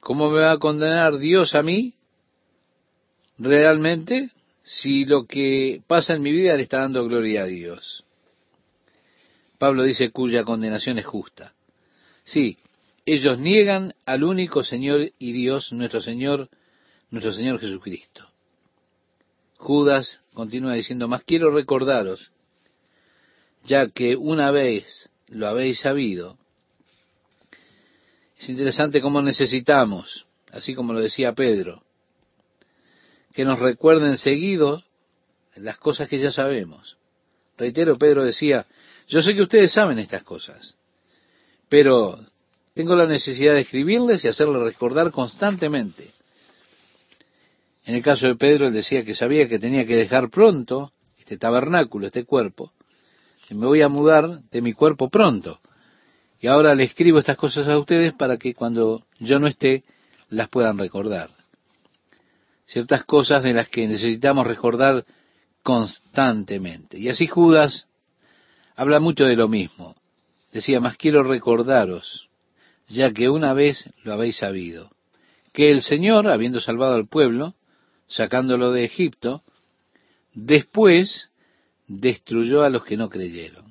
¿cómo 0.00 0.30
me 0.30 0.40
va 0.40 0.52
a 0.52 0.58
condenar 0.58 1.18
Dios 1.18 1.54
a 1.54 1.62
mí? 1.62 1.94
Realmente, 3.38 4.30
si 4.62 5.04
lo 5.04 5.26
que 5.26 5.82
pasa 5.86 6.14
en 6.14 6.22
mi 6.22 6.32
vida 6.32 6.56
le 6.56 6.62
está 6.62 6.80
dando 6.80 7.04
gloria 7.04 7.42
a 7.42 7.46
Dios. 7.46 8.04
Pablo 9.58 9.82
dice 9.82 10.10
cuya 10.10 10.44
condenación 10.44 10.98
es 10.98 11.06
justa. 11.06 11.54
Sí, 12.24 12.58
ellos 13.06 13.38
niegan 13.38 13.94
al 14.06 14.22
único 14.22 14.62
Señor 14.62 15.12
y 15.18 15.32
Dios, 15.32 15.72
nuestro 15.72 16.00
Señor, 16.00 16.48
nuestro 17.10 17.32
Señor 17.32 17.58
Jesucristo. 17.58 18.28
Judas 19.56 20.20
continúa 20.34 20.74
diciendo, 20.74 21.08
más 21.08 21.22
quiero 21.24 21.50
recordaros, 21.50 22.30
ya 23.64 23.88
que 23.88 24.14
una 24.14 24.50
vez 24.50 25.10
lo 25.26 25.48
habéis 25.48 25.80
sabido, 25.80 26.38
es 28.38 28.48
interesante 28.48 29.00
cómo 29.00 29.20
necesitamos, 29.22 30.26
así 30.52 30.74
como 30.74 30.92
lo 30.92 31.00
decía 31.00 31.32
Pedro, 31.32 31.82
que 33.34 33.44
nos 33.44 33.58
recuerden 33.58 34.16
seguido 34.16 34.82
las 35.56 35.78
cosas 35.78 36.08
que 36.08 36.18
ya 36.18 36.30
sabemos. 36.30 36.96
Reitero, 37.56 37.98
Pedro 37.98 38.24
decía, 38.24 38.66
yo 39.08 39.20
sé 39.22 39.34
que 39.34 39.42
ustedes 39.42 39.72
saben 39.72 39.98
estas 39.98 40.22
cosas, 40.22 40.76
pero 41.68 42.18
tengo 42.74 42.94
la 42.94 43.06
necesidad 43.06 43.54
de 43.54 43.62
escribirles 43.62 44.24
y 44.24 44.28
hacerles 44.28 44.62
recordar 44.62 45.10
constantemente 45.10 46.12
en 47.88 47.94
el 47.94 48.02
caso 48.02 48.26
de 48.26 48.36
Pedro, 48.36 48.66
él 48.66 48.74
decía 48.74 49.02
que 49.02 49.14
sabía 49.14 49.48
que 49.48 49.58
tenía 49.58 49.86
que 49.86 49.96
dejar 49.96 50.28
pronto 50.28 50.92
este 51.18 51.38
tabernáculo, 51.38 52.06
este 52.06 52.26
cuerpo. 52.26 52.70
Y 53.48 53.54
me 53.54 53.64
voy 53.64 53.80
a 53.80 53.88
mudar 53.88 54.42
de 54.50 54.60
mi 54.60 54.74
cuerpo 54.74 55.08
pronto. 55.08 55.58
Y 56.40 56.46
ahora 56.46 56.74
le 56.74 56.84
escribo 56.84 57.18
estas 57.18 57.36
cosas 57.36 57.66
a 57.68 57.78
ustedes 57.78 58.12
para 58.12 58.36
que 58.36 58.54
cuando 58.54 59.04
yo 59.18 59.38
no 59.38 59.46
esté, 59.46 59.84
las 60.28 60.48
puedan 60.48 60.78
recordar. 60.78 61.30
Ciertas 62.66 63.04
cosas 63.04 63.42
de 63.42 63.54
las 63.54 63.68
que 63.68 63.88
necesitamos 63.88 64.46
recordar 64.46 65.04
constantemente. 65.62 66.98
Y 66.98 67.08
así 67.08 67.26
Judas 67.26 67.88
habla 68.76 69.00
mucho 69.00 69.24
de 69.24 69.36
lo 69.36 69.48
mismo. 69.48 69.96
Decía, 70.52 70.80
más 70.80 70.96
quiero 70.96 71.22
recordaros, 71.22 72.28
ya 72.88 73.12
que 73.12 73.28
una 73.28 73.52
vez 73.52 73.90
lo 74.02 74.12
habéis 74.12 74.36
sabido, 74.36 74.90
que 75.52 75.70
el 75.70 75.82
Señor, 75.82 76.28
habiendo 76.28 76.60
salvado 76.60 76.94
al 76.94 77.08
pueblo, 77.08 77.54
sacándolo 78.06 78.72
de 78.72 78.84
Egipto, 78.84 79.42
después 80.32 81.30
destruyó 81.86 82.62
a 82.62 82.70
los 82.70 82.84
que 82.84 82.96
no 82.96 83.08
creyeron. 83.10 83.67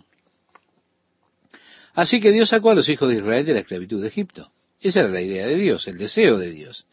Así 1.98 2.22
que 2.22 2.32
Dios 2.32 2.50
sacó 2.50 2.70
a 2.70 2.75
los 2.75 2.88
hijos 2.89 3.10
de 3.10 3.16
Israel 3.16 3.44
de 3.44 3.56
la 3.56 3.62
esclavitud 3.62 4.00
de 4.00 4.10
Egipto. 4.10 4.51
Esa 4.80 5.00
era 5.00 5.10
la 5.10 5.20
idea 5.20 5.48
de 5.48 5.56
Dios, 5.56 5.88
el 5.88 5.98
deseo 5.98 6.38
de 6.38 6.51
Dios. 6.51 6.86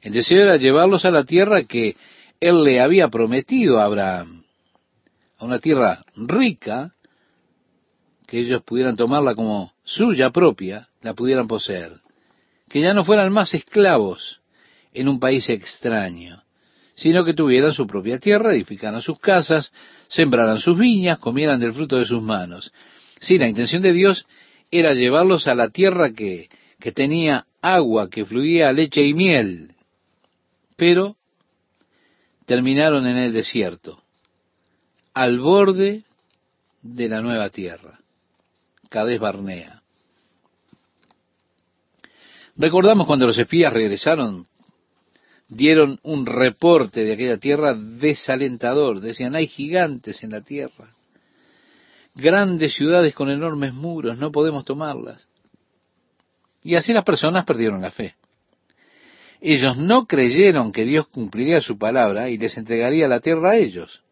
El 0.00 0.12
deseo 0.12 0.42
era 0.42 0.56
llevarlos 0.56 1.04
a 1.04 1.12
la 1.12 1.22
tierra 1.22 1.62
que 1.62 1.94
Él 2.40 2.64
le 2.64 2.80
había 2.80 3.06
prometido 3.06 3.78
a 3.78 3.84
Abraham, 3.84 4.42
a 5.38 5.44
una 5.44 5.60
tierra 5.60 6.04
rica, 6.16 6.92
que 8.26 8.40
ellos 8.40 8.64
pudieran 8.64 8.96
tomarla 8.96 9.36
como 9.36 9.74
suya 9.84 10.30
propia, 10.30 10.88
la 11.02 11.14
pudieran 11.14 11.46
poseer, 11.46 12.00
que 12.68 12.80
ya 12.80 12.94
no 12.94 13.04
fueran 13.04 13.32
más 13.32 13.54
esclavos 13.54 14.40
en 14.92 15.06
un 15.06 15.20
país 15.20 15.48
extraño, 15.50 16.42
sino 16.96 17.24
que 17.24 17.34
tuvieran 17.34 17.72
su 17.72 17.86
propia 17.86 18.18
tierra, 18.18 18.54
edificaran 18.54 19.02
sus 19.02 19.20
casas, 19.20 19.72
sembraran 20.08 20.58
sus 20.58 20.76
viñas, 20.76 21.20
comieran 21.20 21.60
del 21.60 21.72
fruto 21.72 21.96
de 21.96 22.06
sus 22.06 22.20
manos. 22.20 22.72
Sí, 23.22 23.38
la 23.38 23.48
intención 23.48 23.82
de 23.82 23.92
Dios 23.92 24.26
era 24.70 24.94
llevarlos 24.94 25.46
a 25.46 25.54
la 25.54 25.70
tierra 25.70 26.12
que, 26.12 26.48
que 26.80 26.90
tenía 26.90 27.46
agua, 27.60 28.10
que 28.10 28.24
fluía 28.24 28.72
leche 28.72 29.02
y 29.06 29.14
miel, 29.14 29.70
pero 30.76 31.16
terminaron 32.46 33.06
en 33.06 33.16
el 33.16 33.32
desierto, 33.32 34.02
al 35.14 35.38
borde 35.38 36.02
de 36.82 37.08
la 37.08 37.20
nueva 37.20 37.50
tierra, 37.50 38.00
Cades 38.88 39.20
Barnea. 39.20 39.82
Recordamos 42.56 43.06
cuando 43.06 43.28
los 43.28 43.38
espías 43.38 43.72
regresaron 43.72 44.48
dieron 45.48 46.00
un 46.02 46.26
reporte 46.26 47.04
de 47.04 47.12
aquella 47.12 47.38
tierra 47.38 47.74
desalentador. 47.74 49.00
Decían, 49.00 49.36
hay 49.36 49.46
gigantes 49.46 50.24
en 50.24 50.30
la 50.30 50.40
tierra, 50.40 50.92
grandes 52.14 52.74
ciudades 52.74 53.14
con 53.14 53.30
enormes 53.30 53.74
muros, 53.74 54.18
no 54.18 54.30
podemos 54.30 54.64
tomarlas. 54.64 55.26
Y 56.62 56.76
así 56.76 56.92
las 56.92 57.04
personas 57.04 57.44
perdieron 57.44 57.82
la 57.82 57.90
fe. 57.90 58.14
Ellos 59.40 59.76
no 59.76 60.06
creyeron 60.06 60.70
que 60.70 60.84
Dios 60.84 61.08
cumpliría 61.08 61.60
su 61.60 61.76
palabra 61.76 62.28
y 62.30 62.38
les 62.38 62.56
entregaría 62.56 63.08
la 63.08 63.20
tierra 63.20 63.50
a 63.50 63.56
ellos. 63.56 64.02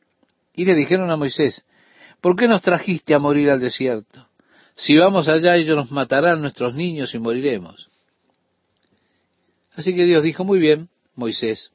Y 0.54 0.64
le 0.64 0.74
dijeron 0.74 1.10
a 1.10 1.16
Moisés, 1.16 1.64
¿por 2.20 2.34
qué 2.34 2.48
nos 2.48 2.62
trajiste 2.62 3.14
a 3.14 3.20
morir 3.20 3.48
al 3.50 3.60
desierto? 3.60 4.26
Si 4.74 4.96
vamos 4.96 5.28
allá 5.28 5.56
ellos 5.56 5.76
nos 5.76 5.92
matarán 5.92 6.40
nuestros 6.40 6.74
niños 6.74 7.14
y 7.14 7.18
moriremos. 7.18 7.88
Así 9.74 9.94
que 9.94 10.04
Dios 10.04 10.22
dijo, 10.22 10.44
muy 10.44 10.58
bien, 10.58 10.88
Moisés, 11.14 11.70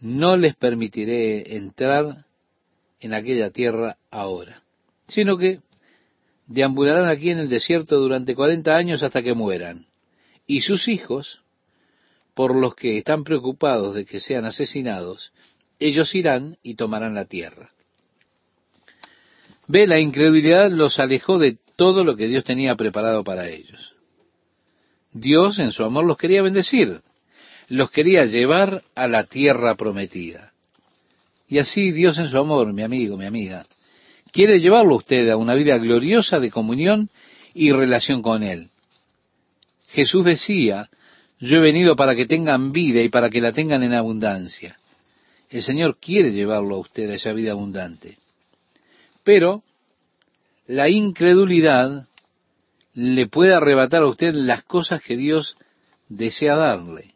no 0.00 0.36
les 0.36 0.54
permitiré 0.56 1.56
entrar 1.56 2.24
en 3.00 3.14
aquella 3.14 3.50
tierra 3.50 3.98
ahora, 4.10 4.62
sino 5.08 5.36
que 5.36 5.60
deambularán 6.46 7.08
aquí 7.08 7.30
en 7.30 7.38
el 7.38 7.48
desierto 7.48 7.98
durante 7.98 8.34
cuarenta 8.34 8.76
años 8.76 9.02
hasta 9.02 9.22
que 9.22 9.34
mueran. 9.34 9.86
Y 10.46 10.60
sus 10.60 10.88
hijos, 10.88 11.42
por 12.34 12.54
los 12.54 12.74
que 12.74 12.98
están 12.98 13.24
preocupados 13.24 13.94
de 13.94 14.04
que 14.04 14.20
sean 14.20 14.44
asesinados, 14.44 15.32
ellos 15.78 16.14
irán 16.14 16.56
y 16.62 16.74
tomarán 16.74 17.14
la 17.14 17.26
tierra. 17.26 17.70
Ve, 19.66 19.86
la 19.86 20.00
incredulidad 20.00 20.70
los 20.70 20.98
alejó 20.98 21.38
de 21.38 21.58
todo 21.76 22.02
lo 22.02 22.16
que 22.16 22.26
Dios 22.26 22.44
tenía 22.44 22.74
preparado 22.74 23.22
para 23.22 23.48
ellos. 23.48 23.94
Dios 25.12 25.58
en 25.58 25.72
su 25.72 25.84
amor 25.84 26.06
los 26.06 26.16
quería 26.16 26.42
bendecir, 26.42 27.02
los 27.68 27.90
quería 27.90 28.24
llevar 28.24 28.82
a 28.94 29.06
la 29.08 29.24
tierra 29.24 29.74
prometida. 29.74 30.52
Y 31.46 31.58
así 31.58 31.92
Dios 31.92 32.18
en 32.18 32.28
su 32.28 32.38
amor, 32.38 32.72
mi 32.72 32.82
amigo, 32.82 33.16
mi 33.16 33.26
amiga, 33.26 33.66
quiere 34.32 34.60
llevarlo 34.60 34.96
usted 34.96 35.28
a 35.30 35.36
una 35.36 35.54
vida 35.54 35.76
gloriosa 35.78 36.40
de 36.40 36.50
comunión 36.50 37.10
y 37.54 37.72
relación 37.72 38.22
con 38.22 38.42
Él. 38.42 38.70
Jesús 39.90 40.24
decía, 40.24 40.88
yo 41.40 41.58
he 41.58 41.60
venido 41.60 41.96
para 41.96 42.14
que 42.14 42.26
tengan 42.26 42.72
vida 42.72 43.00
y 43.00 43.08
para 43.08 43.30
que 43.30 43.40
la 43.40 43.52
tengan 43.52 43.82
en 43.82 43.94
abundancia. 43.94 44.78
El 45.50 45.62
Señor 45.62 45.98
quiere 45.98 46.32
llevarlo 46.32 46.76
a 46.76 46.80
usted 46.80 47.10
a 47.10 47.14
esa 47.14 47.32
vida 47.32 47.52
abundante. 47.52 48.18
Pero 49.24 49.62
la 50.66 50.88
incredulidad 50.88 52.06
le 52.94 53.26
puede 53.28 53.54
arrebatar 53.54 54.02
a 54.02 54.08
usted 54.08 54.34
las 54.34 54.64
cosas 54.64 55.00
que 55.02 55.16
Dios 55.16 55.56
desea 56.08 56.56
darle. 56.56 57.14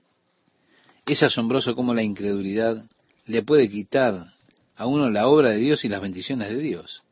Es 1.07 1.23
asombroso 1.23 1.75
cómo 1.75 1.93
la 1.95 2.03
incredulidad 2.03 2.85
le 3.27 3.43
puede 3.43 3.69
quitar 3.69 4.27
a 4.77 4.87
uno 4.87 5.11
la 5.11 5.27
obra 5.27 5.51
de 5.51 5.59
Dios 5.59 5.85
y 5.85 5.89
las 5.89 6.01
bendiciones 6.01 6.49
de 6.49 6.59
Dios. 6.59 7.03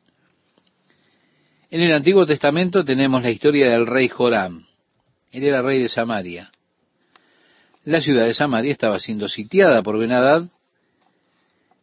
En 1.69 1.81
el 1.81 1.93
Antiguo 1.93 2.25
Testamento 2.25 2.83
tenemos 2.83 3.21
la 3.21 3.29
historia 3.29 3.69
del 3.69 3.87
rey 3.87 4.09
Joram. 4.09 4.65
Él 5.31 5.43
era 5.43 5.61
rey 5.61 5.81
de 5.81 5.87
Samaria. 5.87 6.51
La 7.85 8.01
ciudad 8.01 8.25
de 8.25 8.33
Samaria 8.33 8.71
estaba 8.71 8.99
siendo 8.99 9.29
sitiada 9.29 9.81
por 9.81 9.97
Benadad 9.97 10.43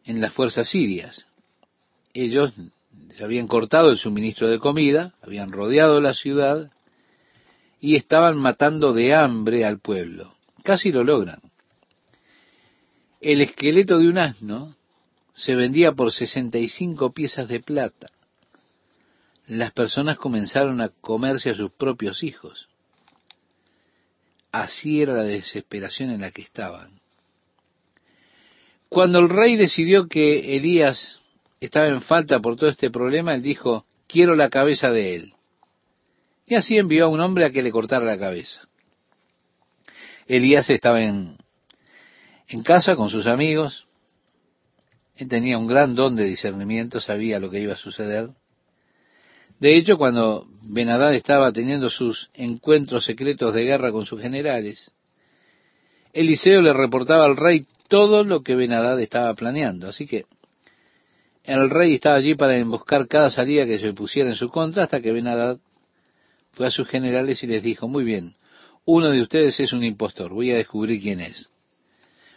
en 0.05 0.21
las 0.21 0.31
fuerzas 0.31 0.69
sirias. 0.69 1.27
Ellos 2.13 2.53
habían 3.21 3.47
cortado 3.47 3.89
el 3.89 3.97
suministro 3.97 4.47
de 4.47 4.59
comida, 4.59 5.13
habían 5.21 5.51
rodeado 5.51 5.99
la 6.01 6.13
ciudad 6.13 6.71
y 7.81 7.95
estaban 7.95 8.37
matando 8.37 8.93
de 8.93 9.15
hambre 9.15 9.65
al 9.65 9.79
pueblo. 9.79 10.35
Casi 10.63 10.91
lo 10.91 11.03
logran. 11.03 11.41
El 13.21 13.41
esqueleto 13.41 13.97
de 13.97 14.07
un 14.07 14.17
asno 14.17 14.75
se 15.39 15.55
vendía 15.55 15.93
por 15.93 16.11
65 16.11 17.13
piezas 17.13 17.47
de 17.47 17.61
plata. 17.61 18.11
Las 19.47 19.71
personas 19.71 20.19
comenzaron 20.19 20.81
a 20.81 20.89
comerse 20.89 21.49
a 21.49 21.55
sus 21.55 21.71
propios 21.71 22.23
hijos. 22.23 22.67
Así 24.51 25.01
era 25.01 25.13
la 25.13 25.23
desesperación 25.23 26.09
en 26.09 26.21
la 26.21 26.31
que 26.31 26.41
estaban. 26.41 26.99
Cuando 28.89 29.19
el 29.19 29.29
rey 29.29 29.55
decidió 29.55 30.09
que 30.09 30.57
Elías 30.57 31.21
estaba 31.61 31.87
en 31.87 32.01
falta 32.01 32.41
por 32.41 32.57
todo 32.57 32.69
este 32.69 32.91
problema, 32.91 33.33
él 33.33 33.41
dijo, 33.41 33.85
quiero 34.07 34.35
la 34.35 34.49
cabeza 34.49 34.91
de 34.91 35.15
él. 35.15 35.33
Y 36.47 36.55
así 36.55 36.77
envió 36.77 37.05
a 37.05 37.09
un 37.09 37.21
hombre 37.21 37.45
a 37.45 37.51
que 37.51 37.61
le 37.61 37.71
cortara 37.71 38.03
la 38.03 38.19
cabeza. 38.19 38.67
Elías 40.27 40.69
estaba 40.69 41.01
en 41.01 41.37
en 42.49 42.63
casa 42.63 42.95
con 42.97 43.09
sus 43.09 43.25
amigos. 43.25 43.85
Él 45.19 45.27
tenía 45.27 45.57
un 45.57 45.67
gran 45.67 45.95
don 45.95 46.15
de 46.15 46.23
discernimiento, 46.23 47.01
sabía 47.01 47.41
lo 47.41 47.49
que 47.49 47.59
iba 47.59 47.73
a 47.73 47.77
suceder. 47.77 48.29
De 49.59 49.75
hecho, 49.75 49.97
cuando 49.97 50.47
Benadad 50.63 51.13
estaba 51.13 51.51
teniendo 51.51 51.89
sus 51.89 52.29
encuentros 52.33 53.03
secretos 53.03 53.53
de 53.53 53.65
guerra 53.65 53.91
con 53.91 54.05
sus 54.05 54.21
generales, 54.21 54.93
Eliseo 56.13 56.61
le 56.61 56.71
reportaba 56.71 57.25
al 57.25 57.35
rey 57.35 57.65
todo 57.89 58.23
lo 58.23 58.43
que 58.43 58.55
Benadad 58.55 58.97
estaba 59.01 59.33
planeando. 59.33 59.89
Así 59.89 60.07
que 60.07 60.23
el 61.43 61.69
rey 61.69 61.95
estaba 61.95 62.15
allí 62.15 62.35
para 62.35 62.57
emboscar 62.57 63.05
cada 63.09 63.29
salida 63.29 63.65
que 63.65 63.77
se 63.77 63.91
pusiera 63.91 64.29
en 64.29 64.37
su 64.37 64.47
contra 64.47 64.83
hasta 64.83 65.01
que 65.01 65.11
Benadad 65.11 65.57
fue 66.53 66.67
a 66.67 66.71
sus 66.71 66.87
generales 66.87 67.43
y 67.43 67.47
les 67.47 67.61
dijo, 67.61 67.89
muy 67.89 68.05
bien, 68.05 68.35
uno 68.85 69.09
de 69.09 69.21
ustedes 69.21 69.59
es 69.59 69.73
un 69.73 69.83
impostor, 69.83 70.31
voy 70.31 70.51
a 70.51 70.55
descubrir 70.55 71.01
quién 71.01 71.19
es. 71.19 71.49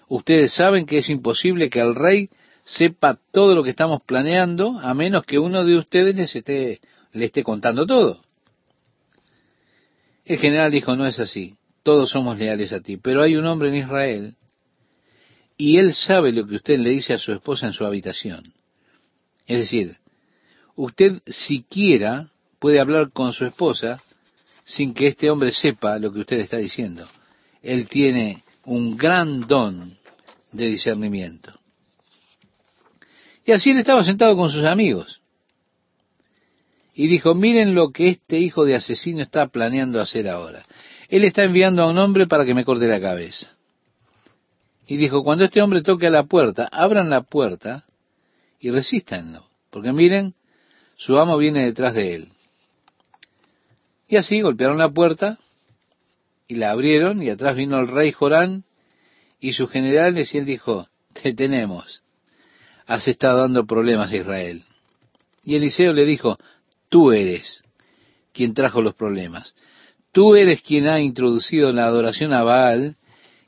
Ustedes 0.09 0.53
saben 0.53 0.85
que 0.85 0.99
es 0.99 1.09
imposible 1.09 1.71
que 1.71 1.79
el 1.79 1.95
rey 1.95 2.29
sepa 2.65 3.19
todo 3.33 3.55
lo 3.55 3.63
que 3.63 3.71
estamos 3.71 4.03
planeando 4.03 4.79
a 4.81 4.95
menos 4.95 5.25
que 5.25 5.39
uno 5.39 5.65
de 5.65 5.77
ustedes 5.77 6.15
les 6.15 6.35
esté, 6.35 6.81
le 7.13 7.25
esté 7.25 7.43
contando 7.43 7.87
todo. 7.87 8.21
El 10.25 10.39
general 10.39 10.71
dijo, 10.71 10.95
no 10.95 11.07
es 11.07 11.19
así, 11.19 11.57
todos 11.83 12.11
somos 12.11 12.39
leales 12.39 12.73
a 12.73 12.81
ti, 12.81 12.97
pero 12.97 13.23
hay 13.23 13.37
un 13.37 13.47
hombre 13.47 13.69
en 13.71 13.77
Israel 13.77 14.37
y 15.57 15.79
él 15.79 15.95
sabe 15.95 16.33
lo 16.33 16.47
que 16.47 16.57
usted 16.57 16.79
le 16.79 16.91
dice 16.91 17.15
a 17.15 17.19
su 17.19 17.33
esposa 17.33 17.67
en 17.67 17.73
su 17.73 17.85
habitación. 17.85 18.53
Es 19.47 19.59
decir, 19.59 19.97
usted 20.77 21.21
siquiera 21.27 22.29
puede 22.59 22.81
hablar 22.81 23.11
con 23.13 23.33
su 23.33 23.45
esposa 23.45 24.01
sin 24.65 24.95
que 24.95 25.09
este 25.09 25.31
hombre 25.31 25.51
sepa 25.51 25.99
lo 25.99 26.13
que 26.13 26.21
usted 26.21 26.39
está 26.39 26.59
diciendo. 26.59 27.07
Él 27.63 27.89
tiene 27.89 28.45
un 28.65 28.97
gran 28.97 29.41
don 29.41 29.97
de 30.53 30.67
discernimiento. 30.67 31.53
Y 33.45 33.53
así 33.53 33.71
él 33.71 33.79
estaba 33.79 34.05
sentado 34.05 34.37
con 34.37 34.51
sus 34.51 34.65
amigos. 34.65 35.21
Y 36.95 37.07
dijo, 37.07 37.35
miren 37.35 37.75
lo 37.75 37.91
que 37.91 38.09
este 38.09 38.39
hijo 38.39 38.65
de 38.65 38.77
asesino 38.77 39.23
está 39.23 39.47
planeando 39.49 40.01
hacer 40.01 40.29
ahora. 40.29 40.65
Él 41.09 41.25
está 41.25 41.45
enviando 41.45 41.83
a 41.83 41.91
un 41.91 41.99
hombre 41.99 42.27
para 42.27 42.45
que 42.45 42.55
me 42.55 42.65
corte 42.65 42.87
la 42.87 43.01
cabeza. 43.01 43.51
Y 44.87 44.97
dijo, 44.97 45.25
cuando 45.25 45.45
este 45.45 45.63
hombre 45.63 45.83
toque 45.83 46.09
a 46.09 46.11
la 46.11 46.25
puerta, 46.25 46.69
abran 46.71 47.09
la 47.09 47.23
puerta 47.23 47.85
y 48.61 48.71
resístanlo. 48.71 49.47
Porque 49.71 49.93
miren, 49.93 50.35
su 50.97 51.19
amo 51.19 51.39
viene 51.39 51.65
detrás 51.65 51.95
de 51.95 52.15
él. 52.15 52.29
Y 54.07 54.17
así 54.17 54.43
golpearon 54.43 54.77
la 54.77 54.91
puerta 54.91 55.39
y 56.47 56.57
la 56.57 56.71
abrieron 56.71 57.23
y 57.23 57.31
atrás 57.31 57.57
vino 57.57 57.81
el 57.81 57.89
rey 57.89 58.13
Jorán 58.13 58.65
y 59.41 59.55
sus 59.55 59.71
generales 59.71 60.35
y 60.35 60.39
él 60.39 60.45
dijo, 60.45 60.87
te 61.15 61.33
tenemos, 61.33 62.03
has 62.93 63.09
estado 63.09 63.41
dando 63.41 63.65
problemas 63.65 64.13
a 64.13 64.17
Israel. 64.17 64.63
Y 65.43 65.57
Eliseo 65.57 65.95
le 65.95 66.05
dijo, 66.05 66.39
tú 66.91 67.11
eres 67.11 67.63
quien 68.35 68.53
trajo 68.53 68.83
los 68.83 68.95
problemas. 68.95 69.55
Tú 70.13 70.37
eres 70.37 70.61
quien 70.61 70.87
ha 70.89 71.01
introducido 71.01 71.73
la 71.73 71.87
adoración 71.87 72.35
a 72.35 72.43
Baal 72.43 72.97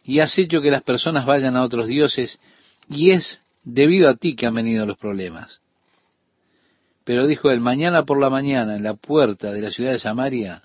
y 0.02 0.20
has 0.20 0.38
hecho 0.38 0.62
que 0.62 0.70
las 0.70 0.82
personas 0.82 1.26
vayan 1.26 1.56
a 1.56 1.62
otros 1.62 1.88
dioses 1.88 2.40
y 2.88 3.10
es 3.10 3.38
debido 3.64 4.08
a 4.08 4.16
ti 4.16 4.34
que 4.34 4.46
han 4.46 4.54
venido 4.54 4.86
los 4.86 4.96
problemas. 4.96 5.60
Pero 7.04 7.26
dijo 7.26 7.50
él, 7.50 7.60
mañana 7.60 8.04
por 8.04 8.18
la 8.18 8.30
mañana 8.30 8.76
en 8.76 8.82
la 8.82 8.94
puerta 8.94 9.52
de 9.52 9.60
la 9.60 9.70
ciudad 9.70 9.92
de 9.92 9.98
Samaria 9.98 10.62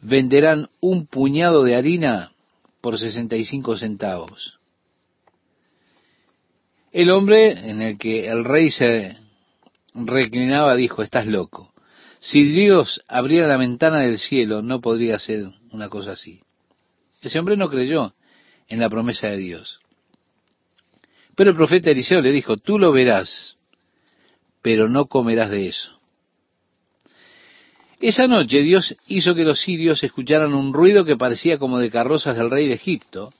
venderán 0.00 0.70
un 0.80 1.06
puñado 1.06 1.64
de 1.64 1.76
harina 1.76 2.32
por 2.80 2.98
sesenta 2.98 3.36
y 3.36 3.44
cinco 3.44 3.76
centavos. 3.76 4.58
El 6.94 7.10
hombre 7.10 7.50
en 7.68 7.82
el 7.82 7.98
que 7.98 8.28
el 8.28 8.44
rey 8.44 8.70
se 8.70 9.16
reclinaba 9.96 10.76
dijo, 10.76 11.02
estás 11.02 11.26
loco. 11.26 11.74
Si 12.20 12.44
Dios 12.44 13.02
abriera 13.08 13.48
la 13.48 13.56
ventana 13.56 13.98
del 13.98 14.16
cielo, 14.16 14.62
no 14.62 14.80
podría 14.80 15.18
ser 15.18 15.46
una 15.72 15.88
cosa 15.88 16.12
así. 16.12 16.40
Ese 17.20 17.40
hombre 17.40 17.56
no 17.56 17.68
creyó 17.68 18.14
en 18.68 18.78
la 18.78 18.88
promesa 18.88 19.26
de 19.26 19.38
Dios. 19.38 19.80
Pero 21.34 21.50
el 21.50 21.56
profeta 21.56 21.90
Eliseo 21.90 22.20
le 22.20 22.30
dijo, 22.30 22.58
tú 22.58 22.78
lo 22.78 22.92
verás, 22.92 23.56
pero 24.62 24.88
no 24.88 25.06
comerás 25.06 25.50
de 25.50 25.66
eso. 25.66 25.98
Esa 28.00 28.28
noche 28.28 28.60
Dios 28.60 28.96
hizo 29.08 29.34
que 29.34 29.42
los 29.42 29.60
sirios 29.60 30.04
escucharan 30.04 30.54
un 30.54 30.72
ruido 30.72 31.04
que 31.04 31.16
parecía 31.16 31.58
como 31.58 31.80
de 31.80 31.90
carrozas 31.90 32.36
del 32.36 32.52
rey 32.52 32.68
de 32.68 32.74
Egipto, 32.74 33.32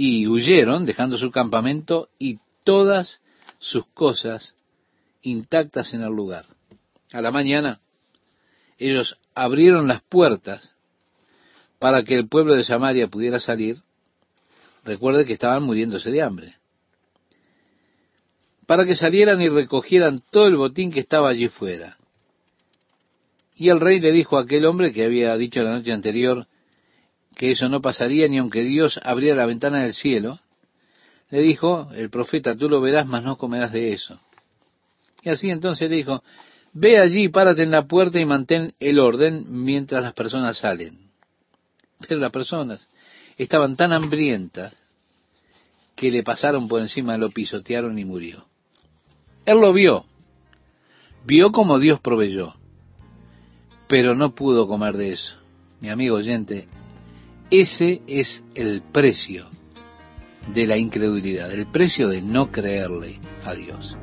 y 0.00 0.28
huyeron, 0.28 0.86
dejando 0.86 1.18
su 1.18 1.32
campamento 1.32 2.08
y 2.20 2.38
todas 2.62 3.20
sus 3.58 3.84
cosas 3.88 4.54
intactas 5.22 5.92
en 5.92 6.02
el 6.02 6.12
lugar. 6.12 6.46
A 7.12 7.20
la 7.20 7.32
mañana, 7.32 7.80
ellos 8.78 9.18
abrieron 9.34 9.88
las 9.88 10.00
puertas 10.02 10.76
para 11.80 12.04
que 12.04 12.14
el 12.14 12.28
pueblo 12.28 12.54
de 12.54 12.62
Samaria 12.62 13.08
pudiera 13.08 13.40
salir. 13.40 13.82
Recuerde 14.84 15.26
que 15.26 15.32
estaban 15.32 15.64
muriéndose 15.64 16.12
de 16.12 16.22
hambre. 16.22 16.54
Para 18.68 18.84
que 18.84 18.94
salieran 18.94 19.42
y 19.42 19.48
recogieran 19.48 20.22
todo 20.30 20.46
el 20.46 20.56
botín 20.56 20.92
que 20.92 21.00
estaba 21.00 21.28
allí 21.28 21.48
fuera. 21.48 21.98
Y 23.56 23.68
el 23.68 23.80
rey 23.80 23.98
le 23.98 24.12
dijo 24.12 24.38
a 24.38 24.42
aquel 24.42 24.64
hombre 24.64 24.92
que 24.92 25.04
había 25.04 25.36
dicho 25.36 25.60
la 25.60 25.72
noche 25.72 25.92
anterior 25.92 26.46
que 27.38 27.52
eso 27.52 27.70
no 27.70 27.80
pasaría 27.80 28.28
ni 28.28 28.36
aunque 28.36 28.62
Dios 28.62 29.00
abriera 29.02 29.36
la 29.36 29.46
ventana 29.46 29.84
del 29.84 29.94
cielo, 29.94 30.38
le 31.30 31.40
dijo, 31.40 31.88
el 31.94 32.10
profeta, 32.10 32.54
tú 32.54 32.68
lo 32.68 32.82
verás, 32.82 33.06
mas 33.06 33.24
no 33.24 33.38
comerás 33.38 33.72
de 33.72 33.92
eso. 33.92 34.20
Y 35.22 35.30
así 35.30 35.48
entonces 35.48 35.88
le 35.88 35.96
dijo, 35.96 36.22
ve 36.74 36.98
allí, 36.98 37.28
párate 37.28 37.62
en 37.62 37.70
la 37.70 37.86
puerta 37.86 38.20
y 38.20 38.26
mantén 38.26 38.74
el 38.80 38.98
orden 38.98 39.44
mientras 39.48 40.02
las 40.02 40.12
personas 40.12 40.58
salen. 40.58 41.10
Pero 42.06 42.20
las 42.20 42.32
personas 42.32 42.86
estaban 43.38 43.76
tan 43.76 43.92
hambrientas 43.92 44.74
que 45.96 46.10
le 46.10 46.22
pasaron 46.22 46.68
por 46.68 46.82
encima, 46.82 47.16
lo 47.16 47.30
pisotearon 47.30 47.98
y 47.98 48.04
murió. 48.04 48.46
Él 49.46 49.58
lo 49.58 49.72
vio, 49.72 50.04
vio 51.24 51.52
como 51.52 51.78
Dios 51.78 52.00
proveyó 52.00 52.54
pero 53.88 54.14
no 54.14 54.34
pudo 54.34 54.68
comer 54.68 54.96
de 54.96 55.12
eso. 55.12 55.34
Mi 55.80 55.88
amigo 55.88 56.16
oyente, 56.16 56.68
ese 57.50 58.02
es 58.06 58.42
el 58.54 58.82
precio 58.92 59.46
de 60.52 60.66
la 60.66 60.76
incredulidad, 60.76 61.52
el 61.52 61.66
precio 61.66 62.08
de 62.08 62.22
no 62.22 62.50
creerle 62.50 63.18
a 63.44 63.54
Dios. 63.54 63.96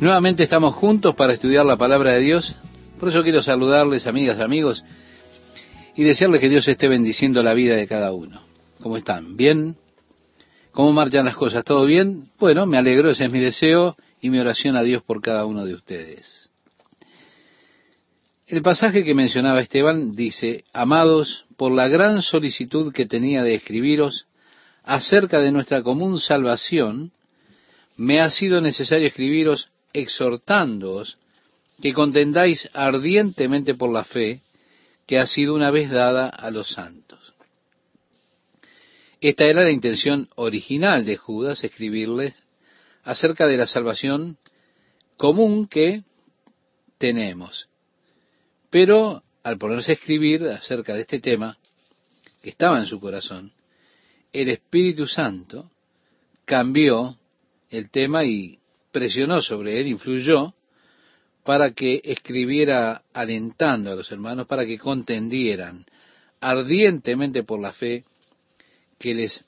Nuevamente 0.00 0.44
estamos 0.44 0.74
juntos 0.74 1.14
para 1.14 1.34
estudiar 1.34 1.66
la 1.66 1.76
palabra 1.76 2.12
de 2.12 2.20
Dios. 2.20 2.54
Por 2.98 3.08
eso 3.08 3.22
quiero 3.22 3.42
saludarles, 3.42 4.06
amigas, 4.06 4.40
amigos, 4.40 4.84
y 5.94 6.04
desearles 6.04 6.40
que 6.40 6.48
Dios 6.48 6.66
esté 6.68 6.88
bendiciendo 6.88 7.42
la 7.42 7.54
vida 7.54 7.76
de 7.76 7.86
cada 7.86 8.12
uno. 8.12 8.40
¿Cómo 8.80 8.96
están? 8.96 9.36
¿Bien? 9.36 9.76
¿Cómo 10.72 10.92
marchan 10.92 11.26
las 11.26 11.36
cosas? 11.36 11.64
¿Todo 11.64 11.84
bien? 11.84 12.28
Bueno, 12.38 12.64
me 12.66 12.78
alegro, 12.78 13.10
ese 13.10 13.24
es 13.24 13.32
mi 13.32 13.40
deseo 13.40 13.96
y 14.20 14.30
mi 14.30 14.38
oración 14.38 14.76
a 14.76 14.82
Dios 14.82 15.02
por 15.02 15.20
cada 15.20 15.44
uno 15.44 15.64
de 15.64 15.74
ustedes. 15.74 16.49
El 18.50 18.62
pasaje 18.62 19.04
que 19.04 19.14
mencionaba 19.14 19.60
Esteban 19.60 20.10
dice, 20.10 20.64
Amados, 20.72 21.44
por 21.56 21.70
la 21.70 21.86
gran 21.86 22.20
solicitud 22.20 22.92
que 22.92 23.06
tenía 23.06 23.44
de 23.44 23.54
escribiros 23.54 24.26
acerca 24.82 25.40
de 25.40 25.52
nuestra 25.52 25.84
común 25.84 26.18
salvación, 26.18 27.12
me 27.96 28.20
ha 28.20 28.28
sido 28.28 28.60
necesario 28.60 29.06
escribiros 29.06 29.68
exhortándoos 29.92 31.16
que 31.80 31.94
contendáis 31.94 32.68
ardientemente 32.74 33.76
por 33.76 33.92
la 33.92 34.02
fe 34.02 34.40
que 35.06 35.20
ha 35.20 35.28
sido 35.28 35.54
una 35.54 35.70
vez 35.70 35.88
dada 35.88 36.28
a 36.28 36.50
los 36.50 36.72
santos. 36.72 37.34
Esta 39.20 39.44
era 39.44 39.62
la 39.62 39.70
intención 39.70 40.28
original 40.34 41.04
de 41.04 41.16
Judas, 41.16 41.62
escribirles 41.62 42.34
acerca 43.04 43.46
de 43.46 43.58
la 43.58 43.68
salvación 43.68 44.38
común 45.16 45.68
que 45.68 46.02
tenemos. 46.98 47.69
Pero 48.70 49.22
al 49.42 49.58
ponerse 49.58 49.92
a 49.92 49.94
escribir 49.94 50.44
acerca 50.44 50.94
de 50.94 51.02
este 51.02 51.20
tema, 51.20 51.58
que 52.42 52.50
estaba 52.50 52.78
en 52.78 52.86
su 52.86 53.00
corazón, 53.00 53.52
el 54.32 54.48
Espíritu 54.48 55.06
Santo 55.06 55.70
cambió 56.44 57.16
el 57.68 57.90
tema 57.90 58.24
y 58.24 58.58
presionó 58.92 59.42
sobre 59.42 59.80
él, 59.80 59.88
influyó, 59.88 60.54
para 61.44 61.72
que 61.72 62.00
escribiera 62.04 63.02
alentando 63.12 63.90
a 63.90 63.96
los 63.96 64.10
hermanos 64.12 64.46
para 64.46 64.66
que 64.66 64.78
contendieran 64.78 65.84
ardientemente 66.40 67.42
por 67.44 67.60
la 67.60 67.72
fe 67.72 68.04
que 68.98 69.14
les 69.14 69.44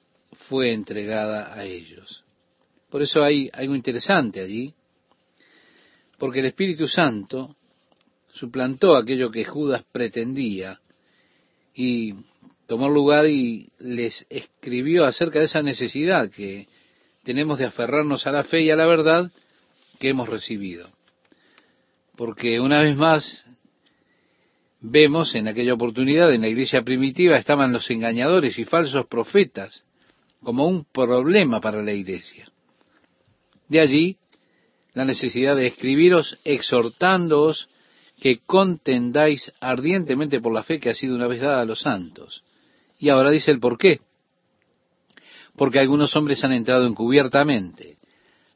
fue 0.49 0.73
entregada 0.73 1.55
a 1.55 1.65
ellos. 1.65 2.25
Por 2.91 3.03
eso 3.03 3.23
hay 3.23 3.51
algo 3.53 3.75
interesante 3.75 4.41
allí, 4.41 4.75
porque 6.19 6.41
el 6.41 6.47
Espíritu 6.47 6.89
Santo 6.89 7.57
suplantó 8.33 8.97
aquello 8.97 9.31
que 9.31 9.45
Judas 9.45 9.85
pretendía 9.93 10.81
y 11.75 12.15
tomó 12.67 12.89
lugar 12.89 13.27
y 13.27 13.71
les 13.79 14.27
escribió 14.31 15.05
acerca 15.05 15.39
de 15.39 15.47
esa 15.47 15.63
necesidad 15.63 16.31
que 16.31 16.67
tenemos 17.25 17.59
de 17.59 17.67
aferrarnos 17.67 18.27
a 18.27 18.33
la 18.33 18.45
fe 18.45 18.63
y 18.63 18.71
a 18.71 18.77
la 18.77 18.87
verdad 18.87 19.31
que 19.99 20.09
hemos 20.09 20.29
recibido. 20.29 20.89
Porque 22.17 22.61
una 22.61 22.81
vez 22.81 22.97
más 22.97 23.45
vemos 24.81 25.35
en 25.35 25.49
aquella 25.49 25.75
oportunidad 25.75 26.33
en 26.35 26.41
la 26.41 26.49
iglesia 26.49 26.83
primitiva 26.83 27.37
estaban 27.37 27.73
los 27.73 27.91
engañadores 27.91 28.59
y 28.59 28.65
falsos 28.65 29.07
profetas 29.07 29.85
como 30.43 30.67
un 30.67 30.85
problema 30.85 31.61
para 31.61 31.83
la 31.83 31.93
iglesia. 31.93 32.51
De 33.69 33.81
allí 33.81 34.17
la 34.95 35.05
necesidad 35.05 35.57
de 35.57 35.69
escribiros 35.69 36.39
exhortándoos 36.45 37.69
que 38.23 38.39
contendáis 38.47 39.53
ardientemente 39.59 40.41
por 40.41 40.55
la 40.55 40.63
fe 40.63 40.79
que 40.79 40.91
ha 40.91 40.95
sido 40.95 41.17
una 41.17 41.27
vez 41.27 41.41
dada 41.41 41.61
a 41.61 41.65
los 41.65 41.81
santos. 41.81 42.45
Y 43.01 43.09
ahora 43.09 43.33
dice 43.33 43.51
el 43.51 43.59
por 43.59 43.77
qué. 43.77 43.99
Porque 45.57 45.81
algunos 45.81 46.15
hombres 46.15 46.45
han 46.45 46.53
entrado 46.53 46.87
encubiertamente, 46.87 47.97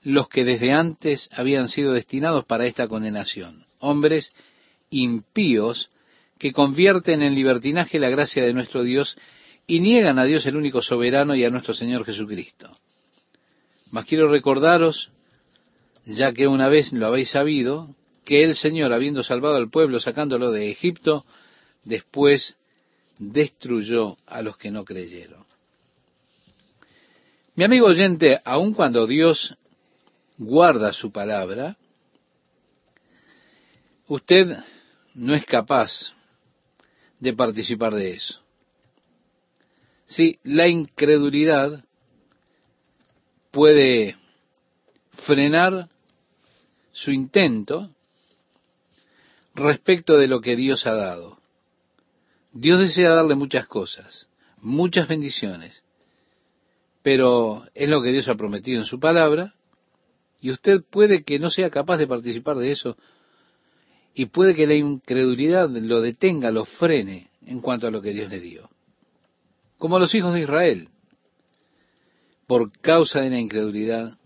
los 0.05 0.29
que 0.29 0.45
desde 0.45 0.71
antes 0.71 1.29
habían 1.33 1.69
sido 1.69 1.95
destinados 1.95 2.45
para 2.45 2.65
esta 2.67 2.87
condenación, 2.87 3.65
hombres 3.81 4.31
impíos 4.91 5.91
que 6.39 6.53
convierten 6.53 7.23
en 7.23 7.35
libertinaje 7.35 7.99
la 7.99 8.09
gracia 8.09 8.45
de 8.45 8.53
nuestro 8.53 8.85
Dios 8.85 9.19
y 9.67 9.81
niegan 9.81 10.21
a 10.21 10.27
Dios 10.27 10.47
el 10.47 10.55
único 10.55 10.81
soberano 10.81 11.35
y 11.35 11.45
a 11.45 11.51
nuestro 11.51 11.75
Señor 11.75 12.05
Jesucristo. 12.05 12.71
Mas 13.91 14.07
quiero 14.07 14.29
recordaros, 14.29 15.11
ya 16.05 16.33
que 16.33 16.47
una 16.47 16.69
vez 16.69 16.93
lo 16.93 17.09
habéis 17.09 17.31
sabido, 17.31 17.97
que 18.27 18.43
el 18.43 18.57
Señor, 18.57 18.93
habiendo 18.93 19.23
salvado 19.23 19.55
al 19.55 19.71
pueblo, 19.71 20.01
sacándolo 20.01 20.51
de 20.51 20.69
Egipto, 20.69 21.25
después 21.85 22.57
destruyó 23.19 24.19
a 24.27 24.43
los 24.43 24.59
que 24.59 24.73
no 24.73 24.85
creyeron. 24.85 25.47
Mi 27.55 27.65
amigo 27.65 27.87
oyente, 27.87 28.41
aun 28.45 28.75
cuando 28.75 29.07
Dios 29.07 29.57
guarda 30.39 30.93
su 30.93 31.13
palabra, 31.13 31.77
usted 34.09 34.59
no 35.15 35.35
es 35.35 35.47
capaz 35.47 36.13
de 37.21 37.33
participar 37.33 37.95
de 37.95 38.11
eso. 38.11 38.41
Sí, 40.07 40.41
la 40.43 40.67
incredulidad 40.67 41.85
puede 43.53 44.17
frenar 45.13 45.89
su 46.91 47.13
intento 47.13 47.89
respecto 49.57 50.19
de 50.19 50.29
lo 50.29 50.41
que 50.41 50.55
Dios 50.55 50.87
ha 50.87 50.95
dado. 50.95 51.39
Dios 52.53 52.79
desea 52.79 53.11
darle 53.11 53.35
muchas 53.35 53.67
cosas, 53.67 54.29
muchas 54.59 55.09
bendiciones, 55.09 55.83
pero 57.03 57.65
es 57.75 57.89
lo 57.89 58.03
que 58.03 58.13
Dios 58.13 58.29
ha 58.29 58.35
prometido 58.35 58.81
en 58.81 58.87
su 58.87 59.01
palabra, 59.01 59.55
y 60.41 60.51
usted 60.51 60.83
puede 60.89 61.25
que 61.25 61.39
no 61.39 61.51
sea 61.51 61.71
capaz 61.71 61.97
de 61.97 62.07
participar 62.07 62.57
de 62.57 62.71
eso, 62.71 62.97
y 64.15 64.27
puede 64.27 64.55
que 64.55 64.67
la 64.67 64.75
incredulidad 64.75 65.69
lo 65.69 66.01
detenga, 66.01 66.51
lo 66.51 66.65
frene 66.65 67.31
en 67.45 67.61
cuanto 67.61 67.87
a 67.87 67.91
lo 67.91 68.01
que 68.01 68.13
Dios 68.13 68.31
le 68.31 68.41
dio. 68.41 68.71
Como 69.79 69.99
los 69.99 70.15
hijos 70.15 70.35
de 70.35 70.41
Israel, 70.41 70.89
por 72.47 72.73
causa 72.81 73.21
de 73.21 73.31
la 73.31 73.39
incredulidad, 73.39 74.19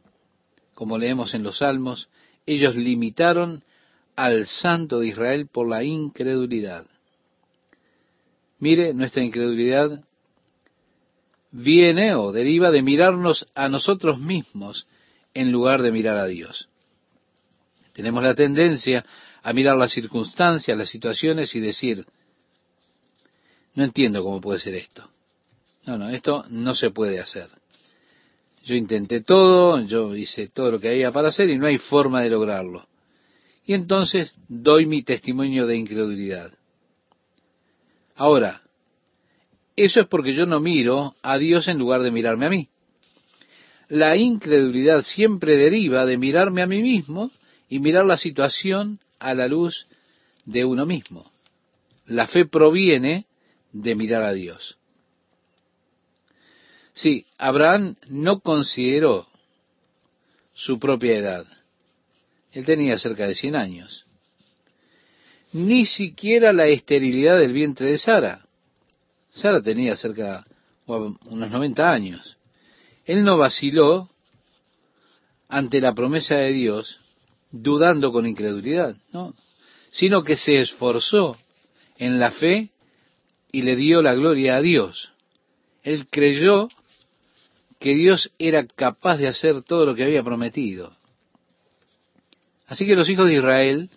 como 0.74 0.98
leemos 0.98 1.34
en 1.34 1.42
los 1.42 1.58
Salmos, 1.58 2.08
ellos 2.46 2.76
limitaron 2.76 3.64
al 4.24 4.46
Santo 4.46 5.00
de 5.00 5.08
Israel 5.08 5.48
por 5.50 5.66
la 5.66 5.82
incredulidad. 5.82 6.86
Mire, 8.58 8.92
nuestra 8.92 9.22
incredulidad 9.22 10.04
viene 11.50 12.14
o 12.14 12.30
deriva 12.30 12.70
de 12.70 12.82
mirarnos 12.82 13.46
a 13.54 13.70
nosotros 13.70 14.18
mismos 14.18 14.86
en 15.32 15.50
lugar 15.50 15.80
de 15.80 15.90
mirar 15.90 16.18
a 16.18 16.26
Dios. 16.26 16.68
Tenemos 17.94 18.22
la 18.22 18.34
tendencia 18.34 19.06
a 19.42 19.54
mirar 19.54 19.78
las 19.78 19.92
circunstancias, 19.92 20.76
las 20.76 20.90
situaciones 20.90 21.54
y 21.54 21.60
decir, 21.60 22.04
no 23.74 23.84
entiendo 23.84 24.22
cómo 24.22 24.38
puede 24.42 24.60
ser 24.60 24.74
esto. 24.74 25.08
No, 25.86 25.96
no, 25.96 26.10
esto 26.10 26.44
no 26.50 26.74
se 26.74 26.90
puede 26.90 27.20
hacer. 27.20 27.48
Yo 28.64 28.74
intenté 28.74 29.22
todo, 29.22 29.80
yo 29.80 30.14
hice 30.14 30.48
todo 30.48 30.72
lo 30.72 30.78
que 30.78 30.90
había 30.90 31.10
para 31.10 31.28
hacer 31.28 31.48
y 31.48 31.56
no 31.56 31.66
hay 31.66 31.78
forma 31.78 32.20
de 32.20 32.28
lograrlo. 32.28 32.89
Y 33.70 33.74
entonces 33.74 34.32
doy 34.48 34.84
mi 34.84 35.04
testimonio 35.04 35.64
de 35.64 35.76
incredulidad. 35.76 36.52
Ahora, 38.16 38.62
eso 39.76 40.00
es 40.00 40.08
porque 40.08 40.34
yo 40.34 40.44
no 40.44 40.58
miro 40.58 41.14
a 41.22 41.38
Dios 41.38 41.68
en 41.68 41.78
lugar 41.78 42.02
de 42.02 42.10
mirarme 42.10 42.46
a 42.46 42.50
mí. 42.50 42.68
La 43.88 44.16
incredulidad 44.16 45.02
siempre 45.02 45.56
deriva 45.56 46.04
de 46.04 46.16
mirarme 46.16 46.62
a 46.62 46.66
mí 46.66 46.82
mismo 46.82 47.30
y 47.68 47.78
mirar 47.78 48.06
la 48.06 48.18
situación 48.18 48.98
a 49.20 49.34
la 49.34 49.46
luz 49.46 49.86
de 50.44 50.64
uno 50.64 50.84
mismo. 50.84 51.30
La 52.06 52.26
fe 52.26 52.46
proviene 52.46 53.26
de 53.72 53.94
mirar 53.94 54.22
a 54.22 54.32
Dios. 54.32 54.78
Sí, 56.92 57.24
Abraham 57.38 57.94
no 58.08 58.40
consideró 58.40 59.28
su 60.54 60.80
propia 60.80 61.16
edad. 61.16 61.59
Él 62.52 62.64
tenía 62.64 62.98
cerca 62.98 63.26
de 63.26 63.34
100 63.34 63.56
años. 63.56 64.06
Ni 65.52 65.86
siquiera 65.86 66.52
la 66.52 66.66
esterilidad 66.66 67.38
del 67.38 67.52
vientre 67.52 67.90
de 67.90 67.98
Sara. 67.98 68.46
Sara 69.30 69.62
tenía 69.62 69.96
cerca 69.96 70.46
unos 70.86 71.50
90 71.50 71.92
años. 71.92 72.36
Él 73.04 73.24
no 73.24 73.38
vaciló 73.38 74.08
ante 75.48 75.80
la 75.80 75.94
promesa 75.94 76.36
de 76.36 76.52
Dios 76.52 76.98
dudando 77.50 78.12
con 78.12 78.26
incredulidad, 78.26 78.94
no, 79.12 79.34
sino 79.90 80.22
que 80.22 80.36
se 80.36 80.60
esforzó 80.60 81.36
en 81.98 82.20
la 82.20 82.30
fe 82.30 82.70
y 83.52 83.62
le 83.62 83.76
dio 83.76 84.02
la 84.02 84.14
gloria 84.14 84.56
a 84.56 84.62
Dios. 84.62 85.10
Él 85.82 86.06
creyó 86.08 86.68
que 87.80 87.94
Dios 87.94 88.30
era 88.38 88.66
capaz 88.66 89.16
de 89.16 89.28
hacer 89.28 89.62
todo 89.62 89.86
lo 89.86 89.94
que 89.94 90.04
había 90.04 90.22
prometido. 90.22 90.92
Así 92.70 92.86
que 92.86 92.94
los 92.94 93.08
hijos 93.08 93.26
de 93.26 93.34
Israel, 93.34 93.90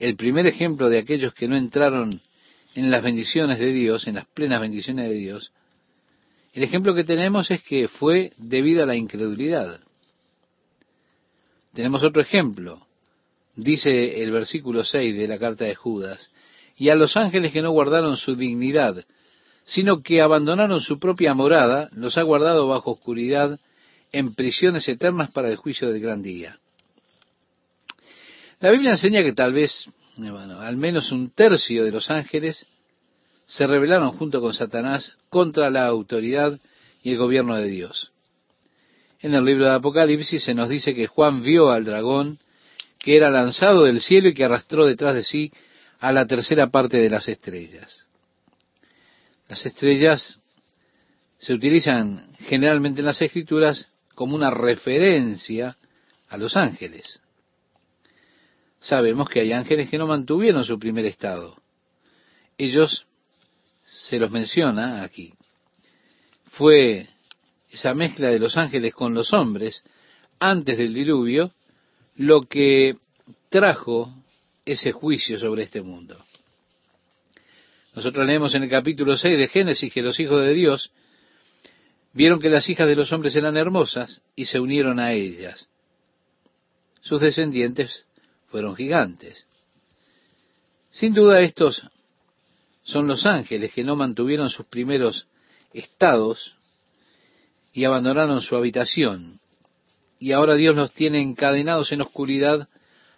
el 0.00 0.16
primer 0.16 0.48
ejemplo 0.48 0.88
de 0.88 0.98
aquellos 0.98 1.32
que 1.32 1.46
no 1.46 1.56
entraron 1.56 2.20
en 2.74 2.90
las 2.90 3.04
bendiciones 3.04 3.60
de 3.60 3.72
Dios, 3.72 4.08
en 4.08 4.16
las 4.16 4.26
plenas 4.26 4.60
bendiciones 4.60 5.08
de 5.08 5.14
Dios, 5.14 5.52
el 6.54 6.64
ejemplo 6.64 6.92
que 6.92 7.04
tenemos 7.04 7.52
es 7.52 7.62
que 7.62 7.86
fue 7.86 8.32
debido 8.36 8.82
a 8.82 8.86
la 8.86 8.96
incredulidad. 8.96 9.78
Tenemos 11.72 12.02
otro 12.02 12.20
ejemplo. 12.20 12.84
Dice 13.54 14.24
el 14.24 14.32
versículo 14.32 14.82
6 14.82 15.16
de 15.16 15.28
la 15.28 15.38
carta 15.38 15.64
de 15.64 15.76
Judas, 15.76 16.32
y 16.76 16.88
a 16.88 16.96
los 16.96 17.16
ángeles 17.16 17.52
que 17.52 17.62
no 17.62 17.70
guardaron 17.70 18.16
su 18.16 18.34
dignidad, 18.34 19.04
sino 19.64 20.02
que 20.02 20.20
abandonaron 20.20 20.80
su 20.80 20.98
propia 20.98 21.32
morada, 21.32 21.90
los 21.92 22.18
ha 22.18 22.22
guardado 22.22 22.66
bajo 22.66 22.90
oscuridad 22.90 23.60
en 24.10 24.34
prisiones 24.34 24.88
eternas 24.88 25.30
para 25.30 25.48
el 25.48 25.54
juicio 25.54 25.92
del 25.92 26.00
gran 26.00 26.22
día. 26.22 26.58
La 28.60 28.70
Biblia 28.72 28.92
enseña 28.92 29.22
que 29.22 29.32
tal 29.32 29.52
vez, 29.52 29.84
bueno, 30.16 30.60
al 30.60 30.76
menos 30.76 31.12
un 31.12 31.30
tercio 31.30 31.84
de 31.84 31.92
los 31.92 32.10
ángeles 32.10 32.66
se 33.46 33.66
rebelaron 33.66 34.10
junto 34.12 34.40
con 34.40 34.52
Satanás 34.52 35.16
contra 35.28 35.70
la 35.70 35.86
autoridad 35.86 36.58
y 37.02 37.12
el 37.12 37.18
gobierno 37.18 37.56
de 37.56 37.68
Dios. 37.68 38.12
En 39.20 39.34
el 39.34 39.44
libro 39.44 39.66
de 39.66 39.74
Apocalipsis 39.74 40.42
se 40.42 40.54
nos 40.54 40.68
dice 40.68 40.94
que 40.94 41.06
Juan 41.06 41.42
vio 41.42 41.70
al 41.70 41.84
dragón 41.84 42.38
que 42.98 43.16
era 43.16 43.30
lanzado 43.30 43.84
del 43.84 44.00
cielo 44.00 44.28
y 44.28 44.34
que 44.34 44.44
arrastró 44.44 44.86
detrás 44.86 45.14
de 45.14 45.22
sí 45.22 45.52
a 46.00 46.12
la 46.12 46.26
tercera 46.26 46.68
parte 46.68 46.98
de 46.98 47.10
las 47.10 47.28
estrellas. 47.28 48.06
Las 49.48 49.64
estrellas 49.64 50.38
se 51.38 51.54
utilizan 51.54 52.28
generalmente 52.40 53.00
en 53.00 53.06
las 53.06 53.22
escrituras 53.22 53.88
como 54.14 54.34
una 54.34 54.50
referencia 54.50 55.76
a 56.28 56.36
los 56.36 56.56
ángeles. 56.56 57.20
Sabemos 58.80 59.28
que 59.28 59.40
hay 59.40 59.52
ángeles 59.52 59.90
que 59.90 59.98
no 59.98 60.06
mantuvieron 60.06 60.64
su 60.64 60.78
primer 60.78 61.04
estado. 61.04 61.56
Ellos 62.56 63.06
se 63.84 64.18
los 64.18 64.30
menciona 64.30 65.02
aquí. 65.02 65.32
Fue 66.44 67.06
esa 67.70 67.94
mezcla 67.94 68.30
de 68.30 68.38
los 68.38 68.56
ángeles 68.56 68.94
con 68.94 69.14
los 69.14 69.32
hombres 69.32 69.82
antes 70.38 70.78
del 70.78 70.94
diluvio 70.94 71.52
lo 72.16 72.42
que 72.42 72.96
trajo 73.48 74.12
ese 74.64 74.92
juicio 74.92 75.38
sobre 75.38 75.64
este 75.64 75.82
mundo. 75.82 76.16
Nosotros 77.94 78.26
leemos 78.26 78.54
en 78.54 78.64
el 78.64 78.70
capítulo 78.70 79.16
6 79.16 79.38
de 79.38 79.48
Génesis 79.48 79.92
que 79.92 80.02
los 80.02 80.20
hijos 80.20 80.42
de 80.42 80.52
Dios 80.52 80.90
vieron 82.12 82.40
que 82.40 82.50
las 82.50 82.68
hijas 82.68 82.86
de 82.86 82.96
los 82.96 83.12
hombres 83.12 83.34
eran 83.34 83.56
hermosas 83.56 84.22
y 84.36 84.44
se 84.44 84.60
unieron 84.60 84.98
a 85.00 85.12
ellas. 85.12 85.68
Sus 87.00 87.20
descendientes 87.20 88.06
fueron 88.48 88.76
gigantes. 88.76 89.46
Sin 90.90 91.14
duda 91.14 91.40
estos 91.40 91.82
son 92.82 93.06
los 93.06 93.26
ángeles 93.26 93.72
que 93.72 93.84
no 93.84 93.96
mantuvieron 93.96 94.48
sus 94.48 94.66
primeros 94.66 95.26
estados 95.72 96.56
y 97.72 97.84
abandonaron 97.84 98.40
su 98.40 98.56
habitación. 98.56 99.40
Y 100.18 100.32
ahora 100.32 100.54
Dios 100.54 100.74
los 100.74 100.92
tiene 100.92 101.20
encadenados 101.20 101.92
en 101.92 102.00
oscuridad 102.00 102.68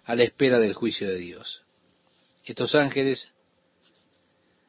a 0.05 0.15
la 0.17 0.25
espera 0.25 0.59
del 0.59 0.75
juicio 0.75 1.09
de 1.09 1.19
Dios. 1.19 1.63
Estos 2.45 2.75
ángeles 2.75 3.29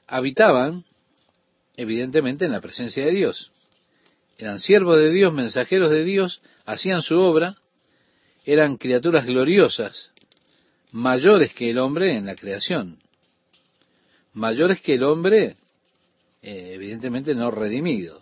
habitaban, 0.07 0.85
evidentemente, 1.75 2.45
en 2.45 2.51
la 2.51 2.61
presencia 2.61 3.03
de 3.05 3.11
Dios. 3.11 3.51
Eran 4.37 4.59
siervos 4.59 4.97
de 4.97 5.11
Dios, 5.11 5.33
mensajeros 5.33 5.89
de 5.89 6.03
Dios, 6.03 6.41
hacían 6.65 7.01
su 7.01 7.19
obra, 7.19 7.55
eran 8.45 8.77
criaturas 8.77 9.25
gloriosas, 9.25 10.11
mayores 10.91 11.53
que 11.53 11.69
el 11.69 11.77
hombre 11.77 12.17
en 12.17 12.25
la 12.25 12.35
creación, 12.35 12.99
mayores 14.33 14.81
que 14.81 14.95
el 14.95 15.03
hombre, 15.03 15.57
eh, 16.41 16.71
evidentemente 16.73 17.33
no 17.33 17.51
redimido, 17.51 18.21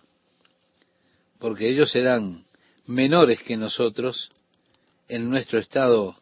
porque 1.40 1.70
ellos 1.70 1.96
eran 1.96 2.46
menores 2.86 3.42
que 3.42 3.58
nosotros 3.58 4.32
en 5.08 5.30
nuestro 5.30 5.60
estado 5.60 6.16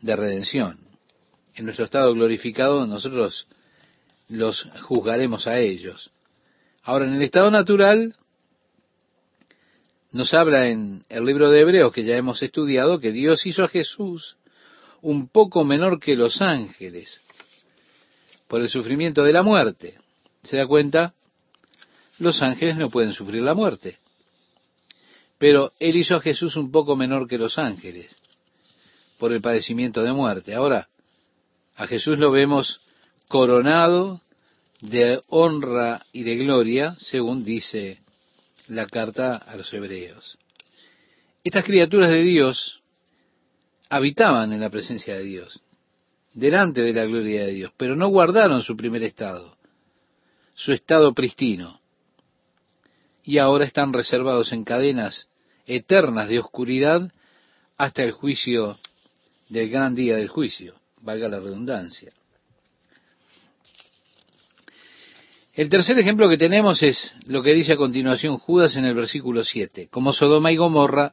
de 0.00 0.16
redención. 0.16 0.78
En 1.54 1.66
nuestro 1.66 1.84
estado 1.84 2.12
glorificado 2.14 2.86
nosotros 2.86 3.46
los 4.28 4.68
juzgaremos 4.82 5.46
a 5.46 5.60
ellos. 5.60 6.10
Ahora, 6.82 7.06
en 7.06 7.14
el 7.14 7.22
estado 7.22 7.50
natural, 7.50 8.16
nos 10.10 10.34
habla 10.34 10.68
en 10.68 11.04
el 11.08 11.24
libro 11.24 11.50
de 11.50 11.60
Hebreos 11.60 11.92
que 11.92 12.04
ya 12.04 12.16
hemos 12.16 12.42
estudiado 12.42 12.98
que 12.98 13.12
Dios 13.12 13.46
hizo 13.46 13.62
a 13.64 13.68
Jesús 13.68 14.36
un 15.02 15.28
poco 15.28 15.64
menor 15.64 16.00
que 16.00 16.16
los 16.16 16.40
ángeles 16.40 17.20
por 18.48 18.60
el 18.60 18.68
sufrimiento 18.68 19.24
de 19.24 19.32
la 19.32 19.42
muerte. 19.42 19.98
¿Se 20.42 20.56
da 20.56 20.66
cuenta? 20.66 21.14
Los 22.18 22.42
ángeles 22.42 22.76
no 22.76 22.88
pueden 22.88 23.12
sufrir 23.12 23.42
la 23.42 23.54
muerte. 23.54 23.98
Pero 25.38 25.72
Él 25.78 25.96
hizo 25.96 26.16
a 26.16 26.20
Jesús 26.20 26.56
un 26.56 26.70
poco 26.70 26.96
menor 26.96 27.28
que 27.28 27.38
los 27.38 27.58
ángeles 27.58 28.16
por 29.18 29.32
el 29.32 29.40
padecimiento 29.40 30.02
de 30.02 30.12
muerte. 30.12 30.54
Ahora, 30.54 30.88
a 31.76 31.86
Jesús 31.86 32.18
lo 32.18 32.30
vemos 32.30 32.80
coronado 33.28 34.20
de 34.80 35.22
honra 35.28 36.04
y 36.12 36.24
de 36.24 36.36
gloria, 36.36 36.92
según 36.98 37.44
dice 37.44 38.00
la 38.68 38.86
carta 38.86 39.36
a 39.36 39.56
los 39.56 39.72
hebreos. 39.72 40.38
Estas 41.44 41.64
criaturas 41.64 42.10
de 42.10 42.22
Dios 42.22 42.81
habitaban 43.92 44.54
en 44.54 44.60
la 44.60 44.70
presencia 44.70 45.14
de 45.16 45.22
Dios. 45.22 45.60
delante 46.32 46.80
de 46.80 46.94
la 46.94 47.04
gloria 47.04 47.44
de 47.44 47.52
Dios, 47.52 47.72
pero 47.76 47.94
no 47.94 48.08
guardaron 48.08 48.62
su 48.62 48.74
primer 48.74 49.02
estado, 49.02 49.54
su 50.54 50.72
estado 50.72 51.12
pristino. 51.12 51.78
Y 53.22 53.36
ahora 53.36 53.66
están 53.66 53.92
reservados 53.92 54.50
en 54.54 54.64
cadenas 54.64 55.28
eternas 55.66 56.30
de 56.30 56.38
oscuridad 56.38 57.12
hasta 57.76 58.02
el 58.02 58.12
juicio 58.12 58.78
del 59.50 59.68
gran 59.68 59.94
día 59.94 60.16
del 60.16 60.28
juicio, 60.28 60.74
valga 61.02 61.28
la 61.28 61.38
redundancia. 61.38 62.14
El 65.52 65.68
tercer 65.68 65.98
ejemplo 65.98 66.30
que 66.30 66.38
tenemos 66.38 66.82
es 66.82 67.12
lo 67.26 67.42
que 67.42 67.52
dice 67.52 67.74
a 67.74 67.76
continuación 67.76 68.38
Judas 68.38 68.74
en 68.74 68.86
el 68.86 68.94
versículo 68.94 69.44
7, 69.44 69.88
como 69.90 70.14
Sodoma 70.14 70.50
y 70.50 70.56
Gomorra 70.56 71.12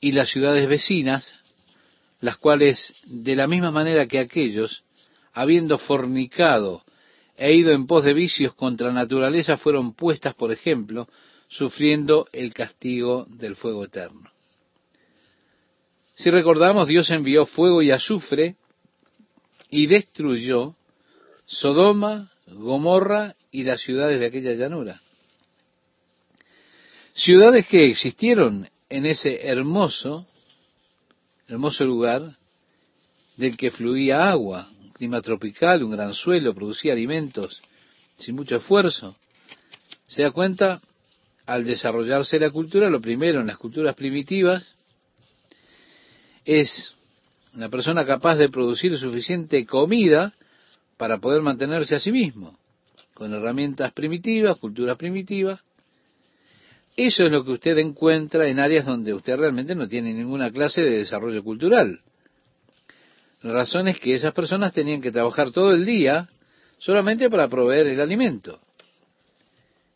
y 0.00 0.10
las 0.10 0.30
ciudades 0.30 0.68
vecinas, 0.68 1.44
las 2.20 2.36
cuales 2.36 2.94
de 3.06 3.36
la 3.36 3.46
misma 3.46 3.70
manera 3.70 4.06
que 4.06 4.18
aquellos, 4.18 4.82
habiendo 5.32 5.78
fornicado 5.78 6.82
e 7.36 7.54
ido 7.54 7.72
en 7.72 7.86
pos 7.86 8.04
de 8.04 8.14
vicios 8.14 8.54
contra 8.54 8.92
naturaleza, 8.92 9.56
fueron 9.56 9.94
puestas, 9.94 10.34
por 10.34 10.50
ejemplo, 10.50 11.08
sufriendo 11.48 12.26
el 12.32 12.52
castigo 12.52 13.24
del 13.28 13.56
fuego 13.56 13.84
eterno. 13.84 14.30
Si 16.14 16.30
recordamos, 16.30 16.88
Dios 16.88 17.10
envió 17.10 17.46
fuego 17.46 17.80
y 17.80 17.92
azufre 17.92 18.56
y 19.70 19.86
destruyó 19.86 20.74
Sodoma, 21.46 22.30
Gomorra 22.46 23.36
y 23.52 23.62
las 23.62 23.80
ciudades 23.80 24.18
de 24.18 24.26
aquella 24.26 24.52
llanura. 24.54 25.00
Ciudades 27.14 27.66
que 27.66 27.88
existieron 27.88 28.68
en 28.88 29.06
ese 29.06 29.46
hermoso, 29.46 30.26
hermoso 31.48 31.84
lugar 31.84 32.36
del 33.36 33.56
que 33.56 33.70
fluía 33.70 34.30
agua, 34.30 34.68
un 34.82 34.90
clima 34.90 35.22
tropical, 35.22 35.82
un 35.82 35.92
gran 35.92 36.12
suelo, 36.12 36.54
producía 36.54 36.92
alimentos 36.92 37.62
sin 38.18 38.36
mucho 38.36 38.56
esfuerzo. 38.56 39.16
Se 40.06 40.22
da 40.22 40.30
cuenta, 40.30 40.80
al 41.46 41.64
desarrollarse 41.64 42.38
la 42.38 42.50
cultura, 42.50 42.90
lo 42.90 43.00
primero 43.00 43.40
en 43.40 43.46
las 43.46 43.56
culturas 43.56 43.94
primitivas 43.94 44.74
es 46.44 46.94
una 47.54 47.68
persona 47.68 48.04
capaz 48.04 48.36
de 48.36 48.48
producir 48.48 48.96
suficiente 48.98 49.64
comida 49.64 50.34
para 50.96 51.18
poder 51.18 51.40
mantenerse 51.42 51.94
a 51.94 51.98
sí 51.98 52.12
mismo, 52.12 52.58
con 53.14 53.32
herramientas 53.32 53.92
primitivas, 53.92 54.58
culturas 54.58 54.96
primitivas, 54.98 55.60
eso 56.98 57.26
es 57.26 57.30
lo 57.30 57.44
que 57.44 57.52
usted 57.52 57.78
encuentra 57.78 58.48
en 58.48 58.58
áreas 58.58 58.84
donde 58.84 59.14
usted 59.14 59.36
realmente 59.36 59.76
no 59.76 59.86
tiene 59.86 60.12
ninguna 60.12 60.50
clase 60.50 60.82
de 60.82 60.98
desarrollo 60.98 61.44
cultural. 61.44 62.00
La 63.40 63.52
razón 63.52 63.86
es 63.86 64.00
que 64.00 64.16
esas 64.16 64.32
personas 64.32 64.72
tenían 64.72 65.00
que 65.00 65.12
trabajar 65.12 65.52
todo 65.52 65.70
el 65.74 65.86
día 65.86 66.28
solamente 66.78 67.30
para 67.30 67.46
proveer 67.46 67.86
el 67.86 68.00
alimento. 68.00 68.58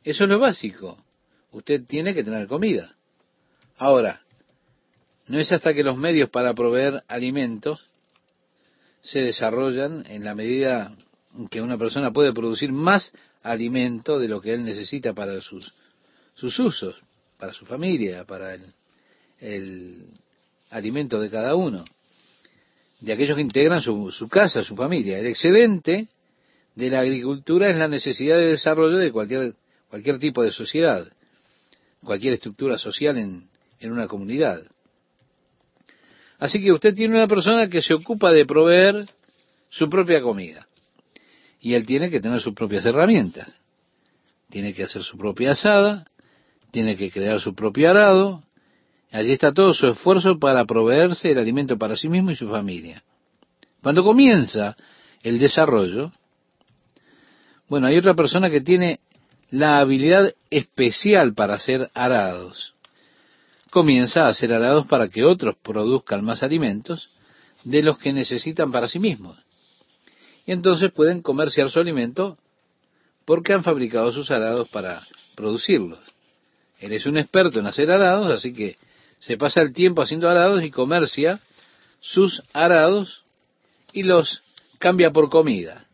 Eso 0.05 0.23
es 0.23 0.31
lo 0.31 0.38
básico. 0.38 0.97
Usted 1.51 1.85
tiene 1.88 2.15
que 2.15 2.23
tener 2.23 2.47
comida. 2.47 2.95
Ahora, 3.79 4.23
no 5.27 5.41
es 5.41 5.51
hasta 5.51 5.75
que 5.75 5.83
los 5.83 5.97
medios 5.97 6.31
para 6.31 6.55
proveer 6.55 7.03
alimentos 7.09 7.85
se 9.01 9.23
desarrollan 9.23 10.07
en 10.09 10.23
la 10.23 10.37
medida 10.37 10.97
que 11.51 11.61
una 11.61 11.77
persona 11.77 12.12
puede 12.12 12.33
producir 12.33 12.71
más 12.71 13.12
alimento 13.43 14.21
de 14.21 14.29
lo 14.29 14.41
que 14.41 14.55
él 14.55 14.65
necesita 14.65 15.15
para 15.15 15.41
sus 15.41 15.75
sus 16.35 16.59
usos, 16.59 16.97
para 17.38 17.53
su 17.53 17.66
familia, 17.66 18.25
para 18.25 18.57
el, 19.40 20.07
alimento 20.71 21.21
de 21.21 21.29
cada 21.29 21.55
uno, 21.55 21.85
de 23.01 23.12
aquellos 23.12 23.37
que 23.37 23.42
integran 23.42 23.81
su, 23.81 24.11
su 24.11 24.29
casa, 24.29 24.62
su 24.62 24.75
familia. 24.75 25.18
El 25.18 25.27
excedente 25.27 26.09
de 26.75 26.90
la 26.90 27.01
agricultura 27.01 27.68
es 27.68 27.77
la 27.77 27.88
necesidad 27.88 28.37
de 28.38 28.47
desarrollo 28.47 28.97
de 28.97 29.12
cualquier, 29.12 29.55
cualquier 29.88 30.18
tipo 30.18 30.42
de 30.42 30.51
sociedad, 30.51 31.07
cualquier 32.03 32.35
estructura 32.35 32.79
social 32.79 33.18
en, 33.18 33.49
en 33.81 33.92
una 33.92 34.09
comunidad. 34.09 34.62
Así 36.38 36.62
que 36.62 36.73
usted 36.73 36.95
tiene 36.95 37.14
una 37.14 37.29
persona 37.29 37.68
que 37.68 37.83
se 37.83 37.95
ocupa 37.95 38.33
de 38.33 38.47
proveer 38.47 39.07
su 39.68 39.88
propia 39.88 40.21
comida. 40.23 40.66
Y 41.61 41.75
él 41.75 41.87
tiene 41.87 42.11
que 42.11 42.21
tener 42.21 42.40
sus 42.40 42.55
propias 42.55 42.85
herramientas. 42.85 43.49
Tiene 44.51 44.75
que 44.75 44.83
hacer 44.83 45.03
su 45.03 45.16
propia 45.16 45.53
asada, 45.53 46.05
tiene 46.73 46.97
que 46.97 47.13
crear 47.13 47.39
su 47.39 47.55
propio 47.55 47.91
arado, 47.91 48.43
allí 49.13 49.33
está 49.33 49.53
todo 49.53 49.73
su 49.75 49.87
esfuerzo 49.87 50.39
para 50.41 50.65
proveerse 50.65 51.31
el 51.31 51.39
alimento 51.39 51.79
para 51.79 51.97
sí 51.97 52.09
mismo 52.09 52.33
y 52.33 52.35
su 52.35 52.49
familia. 52.49 53.05
Cuando 53.83 54.03
comienza 54.03 54.75
el 55.23 55.39
desarrollo, 55.39 56.13
bueno, 57.69 57.87
hay 57.87 57.99
otra 57.99 58.15
persona 58.15 58.51
que 58.51 58.63
tiene 58.63 59.01
la 59.51 59.81
habilidad 59.81 60.35
especial 60.51 61.35
para 61.35 61.55
hacer 61.55 61.91
arados. 61.95 62.73
Comienza 63.71 64.25
a 64.25 64.29
hacer 64.29 64.53
arados 64.53 64.87
para 64.87 65.09
que 65.09 65.25
otros 65.25 65.57
produzcan 65.63 66.25
más 66.25 66.43
alimentos 66.43 67.11
de 67.65 67.83
los 67.83 67.99
que 67.99 68.13
necesitan 68.13 68.73
para 68.73 68.89
sí 68.89 68.99
mismos. 68.99 69.39
Y 70.47 70.53
entonces 70.53 70.91
pueden 70.91 71.21
comerciar 71.23 71.71
su 71.71 71.79
alimento 71.79 72.39
porque 73.27 73.53
han 73.53 73.63
fabricado 73.63 74.11
sus 74.11 74.31
arados 74.31 74.69
para 74.69 75.03
producirlos. 75.35 76.12
Él 76.83 76.92
es 76.92 77.07
un 77.07 77.16
experto 77.16 77.61
en 77.61 77.66
hacer 77.66 77.90
arados, 77.92 78.31
así 78.33 78.53
que 78.53 78.77
se 79.21 79.37
pasa 79.37 79.62
el 79.62 79.73
tiempo 79.73 80.03
haciendo 80.03 80.29
arados 80.29 80.64
y 80.64 80.71
comercia 80.73 81.40
sus 82.01 82.42
arados 82.53 83.23
y 83.92 84.03
los 84.03 84.42
cambia 84.81 85.12
por 85.12 85.31
comida. 85.31 85.87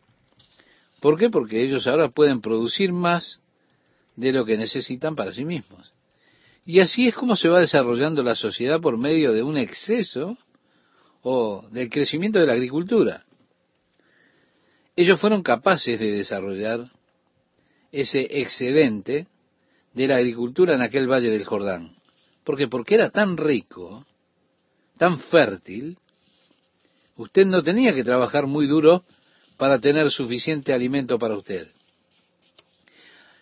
¿Por 0.99 1.19
qué? 1.19 1.29
Porque 1.29 1.61
ellos 1.61 1.85
ahora 1.85 2.09
pueden 2.09 2.41
producir 2.41 2.91
más 2.91 3.39
de 4.15 4.31
lo 4.31 4.45
que 4.45 4.57
necesitan 4.57 5.15
para 5.15 5.31
sí 5.31 5.45
mismos. 5.45 5.93
Y 6.65 6.79
así 6.79 7.07
es 7.07 7.13
como 7.13 7.35
se 7.35 7.49
va 7.49 7.59
desarrollando 7.59 8.23
la 8.23 8.35
sociedad 8.35 8.81
por 8.81 8.97
medio 8.97 9.31
de 9.31 9.43
un 9.43 9.57
exceso 9.57 10.37
o 11.21 11.67
del 11.69 11.91
crecimiento 11.91 12.39
de 12.39 12.47
la 12.47 12.53
agricultura. 12.53 13.25
Ellos 14.95 15.19
fueron 15.19 15.43
capaces 15.43 15.99
de 15.99 16.11
desarrollar 16.13 16.81
ese 17.91 18.21
excedente 18.41 19.27
de 19.99 20.07
la 20.07 20.15
agricultura 20.15 20.75
en 20.75 20.81
aquel 20.81 21.11
valle 21.11 21.29
del 21.29 21.43
Jordán. 21.43 21.93
¿Por 22.45 22.57
qué? 22.57 22.69
Porque 22.69 22.95
era 22.95 23.09
tan 23.09 23.35
rico, 23.35 24.05
tan 24.97 25.19
fértil, 25.19 25.97
usted 27.17 27.45
no 27.45 27.61
tenía 27.61 27.93
que 27.93 28.05
trabajar 28.05 28.47
muy 28.47 28.65
duro 28.65 29.03
para 29.57 29.77
tener 29.77 30.09
suficiente 30.09 30.71
alimento 30.71 31.19
para 31.19 31.35
usted. 31.35 31.67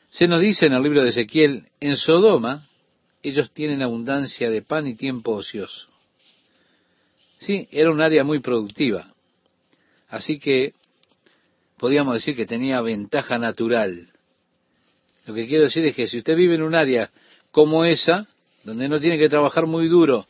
Se 0.10 0.28
nos 0.28 0.41
dice 0.41 0.65
en 0.65 0.74
el 0.74 0.82
libro 0.82 1.04
de 1.04 1.10
Ezequiel, 1.10 1.67
en 1.80 1.96
Sodoma 1.96 2.67
ellos 3.22 3.52
tienen 3.52 3.84
abundancia 3.84 4.50
de 4.50 4.63
pan 4.63 4.88
y 4.88 4.96
tiempo 4.96 5.34
ocioso. 5.34 5.86
Sí, 7.38 7.67
era 7.70 7.91
un 7.91 8.02
área 8.02 8.24
muy 8.24 8.39
productiva. 8.39 9.13
Así 10.10 10.39
que 10.39 10.74
podíamos 11.78 12.15
decir 12.15 12.36
que 12.36 12.48
tenía 12.48 12.82
ventaja 12.82 13.38
natural. 13.38 14.12
Lo 15.27 15.33
que 15.33 15.45
quiero 15.45 15.65
decir 15.65 15.85
es 15.85 15.93
que 15.93 16.07
si 16.07 16.19
usted 16.19 16.37
vive 16.37 16.55
en 16.55 16.63
un 16.63 16.73
área 16.73 17.11
como 17.51 17.83
esa, 17.83 18.25
donde 18.63 18.87
no 18.87 18.99
tiene 18.99 19.17
que 19.17 19.27
trabajar 19.27 19.67
muy 19.67 19.89
duro 19.89 20.25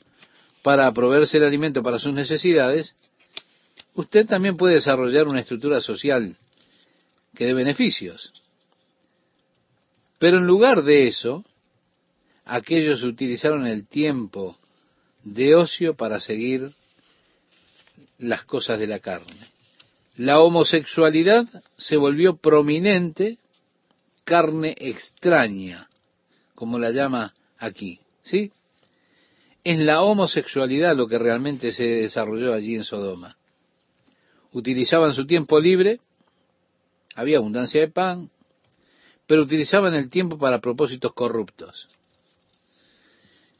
para 0.64 0.92
proveerse 0.92 1.38
el 1.38 1.44
alimento 1.44 1.84
para 1.84 2.00
sus 2.00 2.14
necesidades, 2.14 2.96
usted 3.94 4.26
también 4.26 4.58
puede 4.58 4.76
desarrollar 4.76 5.28
una 5.28 5.42
estructura 5.42 5.82
social 5.82 6.36
que 7.36 7.46
dé 7.46 7.54
beneficios. 7.54 8.34
Pero 10.18 10.40
en 10.40 10.48
lugar 10.48 10.84
de 10.84 11.08
eso, 11.08 11.46
aquellos 12.44 13.04
utilizaron 13.04 13.68
el 13.68 13.88
tiempo 13.88 14.58
de 15.24 15.54
ocio 15.56 15.96
para 15.96 16.20
seguir 16.20 16.72
las 18.18 18.44
cosas 18.46 18.80
de 18.80 18.88
la 18.88 19.00
carne. 19.00 19.38
La 20.16 20.40
homosexualidad 20.40 21.46
se 21.78 21.98
volvió 21.98 22.38
prominente 22.38 23.38
carne 24.28 24.76
extraña, 24.78 25.88
como 26.54 26.78
la 26.78 26.92
llama 26.92 27.34
aquí, 27.58 28.02
¿sí? 28.24 28.52
Es 29.64 29.80
la 29.80 30.02
homosexualidad 30.02 30.98
lo 30.98 31.08
que 31.08 31.18
realmente 31.18 31.72
se 31.72 31.84
desarrolló 31.84 32.54
allí 32.54 32.76
en 32.76 32.84
Sodoma. 32.84 33.38
Utilizaban 34.52 35.14
su 35.14 35.26
tiempo 35.26 35.62
libre, 35.62 36.02
había 37.16 37.38
abundancia 37.38 37.80
de 37.80 37.88
pan, 37.88 38.30
pero 39.28 39.44
utilizaban 39.44 39.94
el 39.94 40.10
tiempo 40.10 40.38
para 40.38 40.60
propósitos 40.60 41.14
corruptos. 41.14 41.88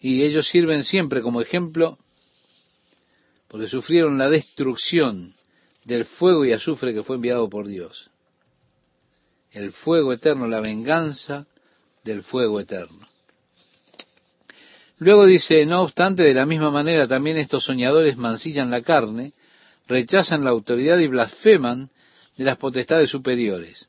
Y 0.02 0.24
ellos 0.24 0.50
sirven 0.50 0.84
siempre 0.84 1.22
como 1.22 1.40
ejemplo 1.40 1.98
porque 3.48 3.68
sufrieron 3.68 4.18
la 4.18 4.30
destrucción 4.30 5.34
del 5.86 6.04
fuego 6.04 6.44
y 6.44 6.52
azufre 6.52 6.94
que 6.94 7.04
fue 7.04 7.16
enviado 7.16 7.48
por 7.48 7.68
Dios 7.68 8.12
el 9.52 9.72
fuego 9.72 10.14
eterno, 10.14 10.48
la 10.48 10.60
venganza 10.60 11.46
del 12.04 12.24
fuego 12.24 12.60
eterno. 12.60 13.08
Luego 15.00 15.26
dice, 15.26 15.66
no 15.66 15.84
obstante, 15.84 16.24
de 16.24 16.34
la 16.34 16.46
misma 16.46 16.72
manera 16.72 17.08
también 17.08 17.38
estos 17.38 17.66
soñadores 17.66 18.18
mancillan 18.18 18.72
la 18.72 18.82
carne 18.82 19.34
rechazan 19.88 20.44
la 20.44 20.50
autoridad 20.50 20.98
y 21.00 21.08
blasfeman 21.08 21.90
de 22.36 22.44
las 22.44 22.58
potestades 22.58 23.10
superiores. 23.10 23.88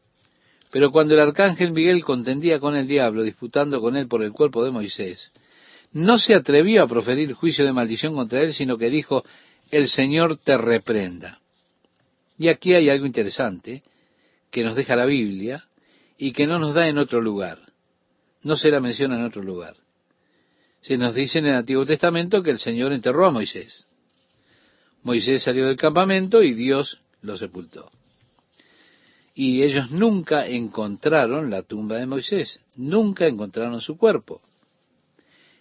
Pero 0.71 0.93
cuando 0.93 1.15
el 1.15 1.21
arcángel 1.21 1.73
Miguel 1.73 2.05
contendía 2.05 2.61
con 2.61 2.77
el 2.77 2.87
diablo, 2.87 3.23
disputando 3.23 3.81
con 3.81 3.97
él 3.97 4.07
por 4.07 4.23
el 4.23 4.33
cuerpo 4.33 4.65
de 4.65 4.71
Moisés, 4.71 5.33
no 5.93 6.19
se 6.19 6.35
atrevió 6.35 6.83
a 6.83 6.89
proferir 6.89 7.33
juicio 7.33 7.65
de 7.65 7.73
maldición 7.73 8.15
contra 8.15 8.43
él, 8.43 8.53
sino 8.53 8.77
que 8.77 8.91
dijo, 8.91 9.25
el 9.71 9.89
Señor 9.89 10.37
te 10.37 10.57
reprenda. 10.59 11.41
Y 12.39 12.49
aquí 12.49 12.75
hay 12.75 12.91
algo 12.91 13.07
interesante 13.07 13.83
que 14.51 14.65
nos 14.65 14.75
deja 14.75 14.97
la 14.97 15.07
Biblia 15.07 15.65
y 16.17 16.33
que 16.33 16.47
no 16.47 16.59
nos 16.59 16.75
da 16.75 16.89
en 16.89 16.99
otro 16.99 17.21
lugar. 17.21 17.59
No 18.43 18.57
se 18.57 18.71
la 18.71 18.81
menciona 18.81 19.17
en 19.17 19.25
otro 19.25 19.43
lugar. 19.43 19.77
Se 20.81 20.97
nos 20.97 21.15
dice 21.15 21.41
en 21.41 21.47
el 21.47 21.55
Antiguo 21.55 21.85
Testamento 21.85 22.43
que 22.43 22.51
el 22.51 22.59
Señor 22.59 22.93
enterró 22.93 23.27
a 23.27 23.33
Moisés. 23.33 23.87
Moisés 25.03 25.43
salió 25.43 25.67
del 25.67 25.77
campamento 25.77 26.43
y 26.43 26.55
Dios 26.55 27.01
lo 27.23 27.37
sepultó. 27.37 27.91
Y 29.35 29.63
ellos 29.63 29.91
nunca 29.91 30.47
encontraron 30.47 31.51
la 31.51 31.63
tumba 31.63 31.97
de 31.97 32.07
Moisés, 32.07 32.61
nunca 32.75 33.27
encontraron 33.27 33.81
su 33.81 33.97
cuerpo. 33.97 34.41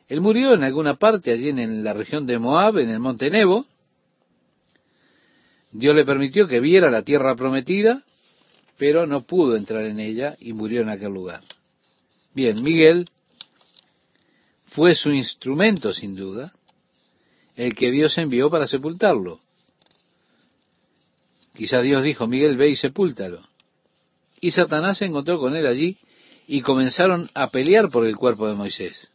Él 0.08 0.22
murió 0.22 0.54
en 0.54 0.64
alguna 0.64 0.96
parte 0.96 1.32
allí 1.32 1.50
en 1.50 1.84
la 1.84 1.94
región 1.94 2.26
de 2.26 2.40
Moab, 2.40 2.78
en 2.80 2.90
el 2.90 3.00
monte 3.00 3.30
Nebo. 3.30 3.66
Dios 5.72 5.96
le 5.96 6.06
permitió 6.06 6.48
que 6.48 6.60
viera 6.60 6.90
la 6.90 7.04
tierra 7.04 7.36
prometida, 7.36 8.04
pero 8.78 9.06
no 9.06 9.22
pudo 9.22 9.56
entrar 9.56 9.84
en 9.86 10.00
ella 10.00 10.36
y 10.40 10.54
murió 10.54 10.82
en 10.82 10.90
aquel 10.90 11.14
lugar. 11.14 11.42
Bien, 12.34 12.62
Miguel 12.62 13.10
fue 14.68 14.94
su 14.94 15.12
instrumento 15.12 15.94
sin 15.94 16.16
duda, 16.16 16.54
el 17.56 17.74
que 17.74 17.92
Dios 17.92 18.18
envió 18.18 18.50
para 18.50 18.68
sepultarlo. 18.68 19.42
Quizá 21.56 21.82
Dios 21.82 22.04
dijo, 22.04 22.28
Miguel, 22.28 22.56
ve 22.56 22.70
y 22.70 22.76
sepúltalo. 22.76 23.42
Y 24.40 24.52
Satanás 24.52 25.00
se 25.00 25.06
encontró 25.06 25.40
con 25.40 25.56
él 25.56 25.66
allí 25.66 25.98
y 26.48 26.62
comenzaron 26.62 27.30
a 27.34 27.50
pelear 27.50 27.90
por 27.90 28.06
el 28.06 28.16
cuerpo 28.16 28.48
de 28.48 28.54
Moisés. 28.54 29.10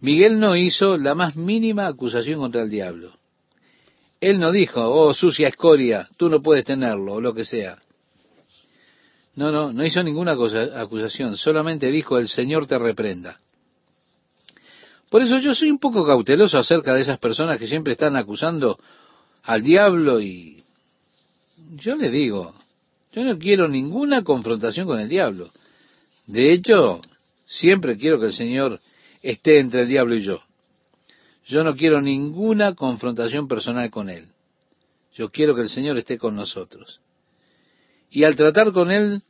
Miguel 0.00 0.40
no 0.40 0.56
hizo 0.56 0.98
la 0.98 1.14
más 1.14 1.36
mínima 1.36 1.86
acusación 1.86 2.40
contra 2.40 2.62
el 2.62 2.70
diablo. 2.70 3.12
Él 4.20 4.40
no 4.40 4.50
dijo, 4.50 4.80
oh 4.82 5.14
sucia 5.14 5.46
escoria, 5.46 6.08
tú 6.16 6.28
no 6.28 6.42
puedes 6.42 6.64
tenerlo, 6.64 7.14
o 7.14 7.20
lo 7.20 7.32
que 7.34 7.44
sea. 7.44 7.78
No, 9.34 9.50
no, 9.50 9.72
no 9.72 9.84
hizo 9.84 10.02
ninguna 10.02 10.32
acusación, 10.32 11.36
solamente 11.36 11.90
dijo, 11.90 12.18
el 12.18 12.28
Señor 12.28 12.66
te 12.66 12.78
reprenda. 12.78 13.40
Por 15.08 15.22
eso 15.22 15.38
yo 15.38 15.54
soy 15.54 15.70
un 15.70 15.78
poco 15.78 16.06
cauteloso 16.06 16.58
acerca 16.58 16.94
de 16.94 17.02
esas 17.02 17.18
personas 17.18 17.58
que 17.58 17.68
siempre 17.68 17.92
están 17.92 18.16
acusando 18.16 18.78
al 19.42 19.62
diablo 19.62 20.20
y 20.20 20.62
yo 21.76 21.96
le 21.96 22.10
digo, 22.10 22.54
yo 23.12 23.24
no 23.24 23.38
quiero 23.38 23.68
ninguna 23.68 24.22
confrontación 24.24 24.86
con 24.86 25.00
el 25.00 25.08
diablo. 25.08 25.50
De 26.26 26.52
hecho, 26.52 27.00
siempre 27.46 27.96
quiero 27.96 28.18
que 28.20 28.26
el 28.26 28.32
Señor 28.32 28.80
esté 29.22 29.58
entre 29.58 29.82
el 29.82 29.88
diablo 29.88 30.14
y 30.14 30.22
yo. 30.22 30.40
Yo 31.44 31.64
no 31.64 31.74
quiero 31.74 32.00
ninguna 32.00 32.74
confrontación 32.74 33.48
personal 33.48 33.90
con 33.90 34.08
él. 34.08 34.28
Yo 35.14 35.30
quiero 35.30 35.54
que 35.54 35.62
el 35.62 35.68
Señor 35.68 35.98
esté 35.98 36.16
con 36.16 36.34
nosotros. 36.34 37.00
Y 38.12 38.24
al 38.24 38.36
tratar 38.36 38.72
con 38.72 38.90
él, 38.90 39.22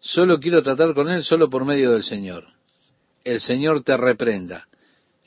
solo 0.00 0.40
quiero 0.40 0.60
tratar 0.60 0.94
con 0.94 1.08
él 1.08 1.22
solo 1.22 1.48
por 1.48 1.64
medio 1.64 1.92
del 1.92 2.02
Señor. 2.02 2.44
El 3.22 3.40
Señor 3.40 3.84
te 3.84 3.96
reprenda. 3.96 4.66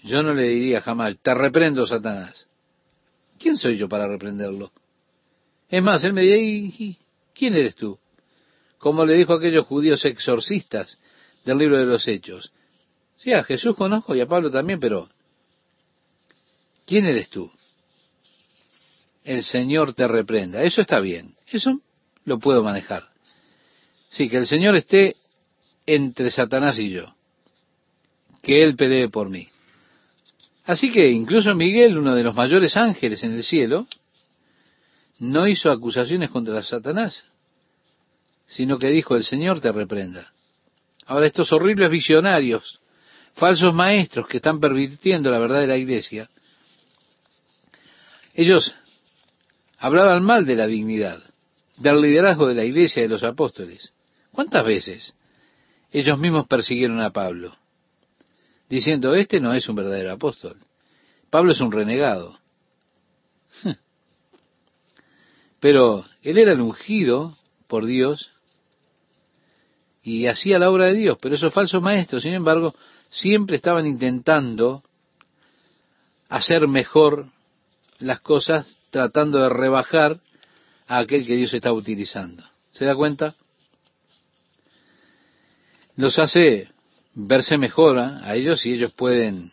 Yo 0.04 0.22
no 0.22 0.34
le 0.34 0.50
diría 0.50 0.82
jamás, 0.82 1.16
te 1.22 1.34
reprendo, 1.34 1.88
Satanás. 1.88 2.45
¿Quién 3.39 3.56
soy 3.56 3.78
yo 3.78 3.88
para 3.88 4.06
reprenderlo? 4.06 4.72
Es 5.70 5.82
más, 5.82 6.04
él 6.04 6.12
me 6.12 6.24
diría, 6.24 6.95
quién 7.34 7.56
eres 7.56 7.76
tú? 7.76 7.97
Como 8.78 9.06
le 9.06 9.14
dijo 9.14 9.34
a 9.34 9.38
aquellos 9.38 9.66
judíos 9.66 10.04
exorcistas 10.04 10.97
del 11.45 11.58
libro 11.58 11.78
de 11.78 11.86
los 11.86 12.06
Hechos. 12.06 12.52
Sí, 13.16 13.32
a 13.32 13.45
Jesús 13.45 13.78
conozco 13.78 14.14
y 14.14 14.20
a 14.20 14.28
Pablo 14.28 14.52
también, 14.52 14.80
pero 14.82 15.08
¿quién 16.86 17.06
eres 17.06 17.30
tú? 17.30 17.50
El 19.24 19.43
Señor 19.43 19.93
te 19.93 20.06
reprenda. 20.06 20.64
Eso 20.64 20.82
está 20.82 21.00
bien. 21.00 21.36
Eso 21.47 21.80
lo 22.30 22.40
puedo 22.40 22.64
manejar. 22.64 23.04
Sí, 24.10 24.30
que 24.30 24.38
el 24.38 24.48
Señor 24.48 24.76
esté 24.76 25.18
entre 25.86 26.32
Satanás 26.32 26.80
y 26.80 26.92
yo. 26.92 27.14
Que 28.42 28.64
Él 28.64 28.76
pelee 28.76 29.10
por 29.10 29.30
mí. 29.30 29.50
Así 30.66 30.92
que 30.92 31.10
incluso 31.10 31.54
Miguel, 31.56 31.98
uno 31.98 32.16
de 32.16 32.24
los 32.24 32.36
mayores 32.36 32.78
ángeles 32.78 33.24
en 33.24 33.34
el 33.34 33.44
cielo, 33.44 33.88
no 35.18 35.48
hizo 35.48 35.72
acusaciones 35.72 36.30
contra 36.30 36.64
Satanás, 36.64 37.26
sino 38.46 38.78
que 38.78 38.90
dijo, 38.90 39.16
el 39.16 39.24
Señor 39.24 39.60
te 39.60 39.72
reprenda. 39.72 40.32
Ahora 41.08 41.26
estos 41.26 41.52
horribles 41.52 41.90
visionarios, 41.90 42.80
falsos 43.34 43.74
maestros 43.74 44.28
que 44.28 44.38
están 44.38 44.60
pervirtiendo 44.60 45.32
la 45.32 45.40
verdad 45.40 45.62
de 45.62 45.68
la 45.68 45.78
iglesia, 45.78 46.30
ellos 48.36 48.74
hablaban 49.80 50.24
mal 50.24 50.46
de 50.46 50.56
la 50.56 50.68
dignidad, 50.68 51.29
del 51.80 52.02
liderazgo 52.02 52.48
de 52.48 52.56
la 52.56 52.64
iglesia 52.64 53.02
de 53.02 53.10
los 53.10 53.24
apóstoles. 53.24 53.94
¿Cuántas 54.32 54.66
veces 54.66 55.14
ellos 55.92 56.20
mismos 56.20 56.48
persiguieron 56.48 57.02
a 57.02 57.12
Pablo? 57.12 57.56
diciendo, 58.70 59.16
este 59.16 59.42
no 59.42 59.54
es 59.54 59.68
un 59.68 59.76
verdadero 59.76 60.14
apóstol. 60.14 60.58
Pablo 61.30 61.52
es 61.52 61.60
un 61.60 61.72
renegado. 61.72 62.40
Pero 65.60 66.06
él 66.22 66.38
era 66.38 66.54
el 66.54 66.62
ungido 66.62 67.36
por 67.68 67.86
Dios 67.86 68.32
y 70.04 70.28
hacía 70.28 70.60
la 70.60 70.70
obra 70.70 70.86
de 70.86 70.94
Dios, 70.94 71.18
pero 71.20 71.36
esos 71.36 71.54
falsos 71.54 71.82
maestros, 71.82 72.24
sin 72.24 72.34
embargo, 72.34 72.74
siempre 73.10 73.58
estaban 73.58 73.86
intentando 73.86 74.84
hacer 76.30 76.68
mejor 76.68 77.26
las 77.98 78.22
cosas, 78.22 78.78
tratando 78.92 79.40
de 79.40 79.50
rebajar 79.50 80.22
a 80.90 80.98
aquel 80.98 81.26
que 81.26 81.36
Dios 81.36 81.54
está 81.54 81.72
utilizando. 81.72 82.44
¿Se 82.72 82.84
da 82.84 82.96
cuenta? 82.96 83.36
Los 85.96 86.18
hace 86.18 86.68
verse 87.14 87.60
mejor 87.60 88.00
a 88.00 88.36
ellos 88.36 88.66
y 88.66 88.74
ellos 88.74 88.92
pueden 88.94 89.52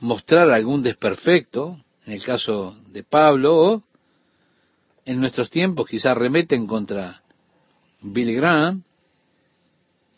mostrar 0.00 0.50
algún 0.50 0.82
desperfecto, 0.82 1.78
en 2.06 2.14
el 2.14 2.24
caso 2.24 2.74
de 2.88 3.04
Pablo, 3.04 3.54
o 3.54 3.82
en 5.04 5.20
nuestros 5.20 5.50
tiempos 5.50 5.86
quizás 5.86 6.16
remeten 6.16 6.66
contra 6.66 7.22
Billy 8.00 8.34
Graham, 8.34 8.82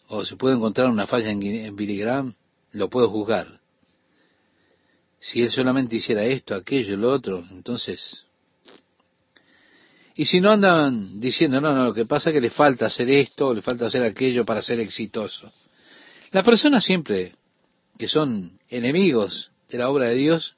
o 0.07 0.25
se 0.25 0.37
puede 0.37 0.55
encontrar 0.55 0.89
una 0.89 1.09
falla 1.09 1.31
en 1.31 1.75
Billy 1.75 1.99
Graham, 1.99 2.33
lo 2.71 2.89
puedo 2.89 3.11
juzgar. 3.11 3.61
Si 5.19 5.43
él 5.43 5.51
solamente 5.51 5.97
hiciera 5.97 6.23
esto, 6.23 6.55
aquello, 6.55 6.97
lo 6.97 7.11
otro, 7.11 7.45
entonces... 7.51 8.25
Y 10.15 10.27
si 10.27 10.41
no 10.41 10.51
andan 10.51 11.21
diciendo, 11.21 11.61
no, 11.61 11.75
no, 11.75 11.85
lo 11.85 11.95
que 11.95 12.05
pasa 12.05 12.31
es 12.31 12.35
que 12.35 12.41
le 12.41 12.51
falta 12.51 12.87
hacer 12.87 13.11
esto, 13.11 13.55
le 13.55 13.63
falta 13.63 13.87
hacer 13.87 14.03
aquello 14.03 14.45
para 14.45 14.61
ser 14.61 14.81
exitoso. 14.81 15.51
Las 16.33 16.45
personas 16.45 16.85
siempre 16.85 17.35
que 17.99 18.09
son 18.09 18.59
enemigos 18.69 19.51
de 19.69 19.79
la 19.79 19.89
obra 19.89 20.07
de 20.07 20.17
Dios, 20.17 20.57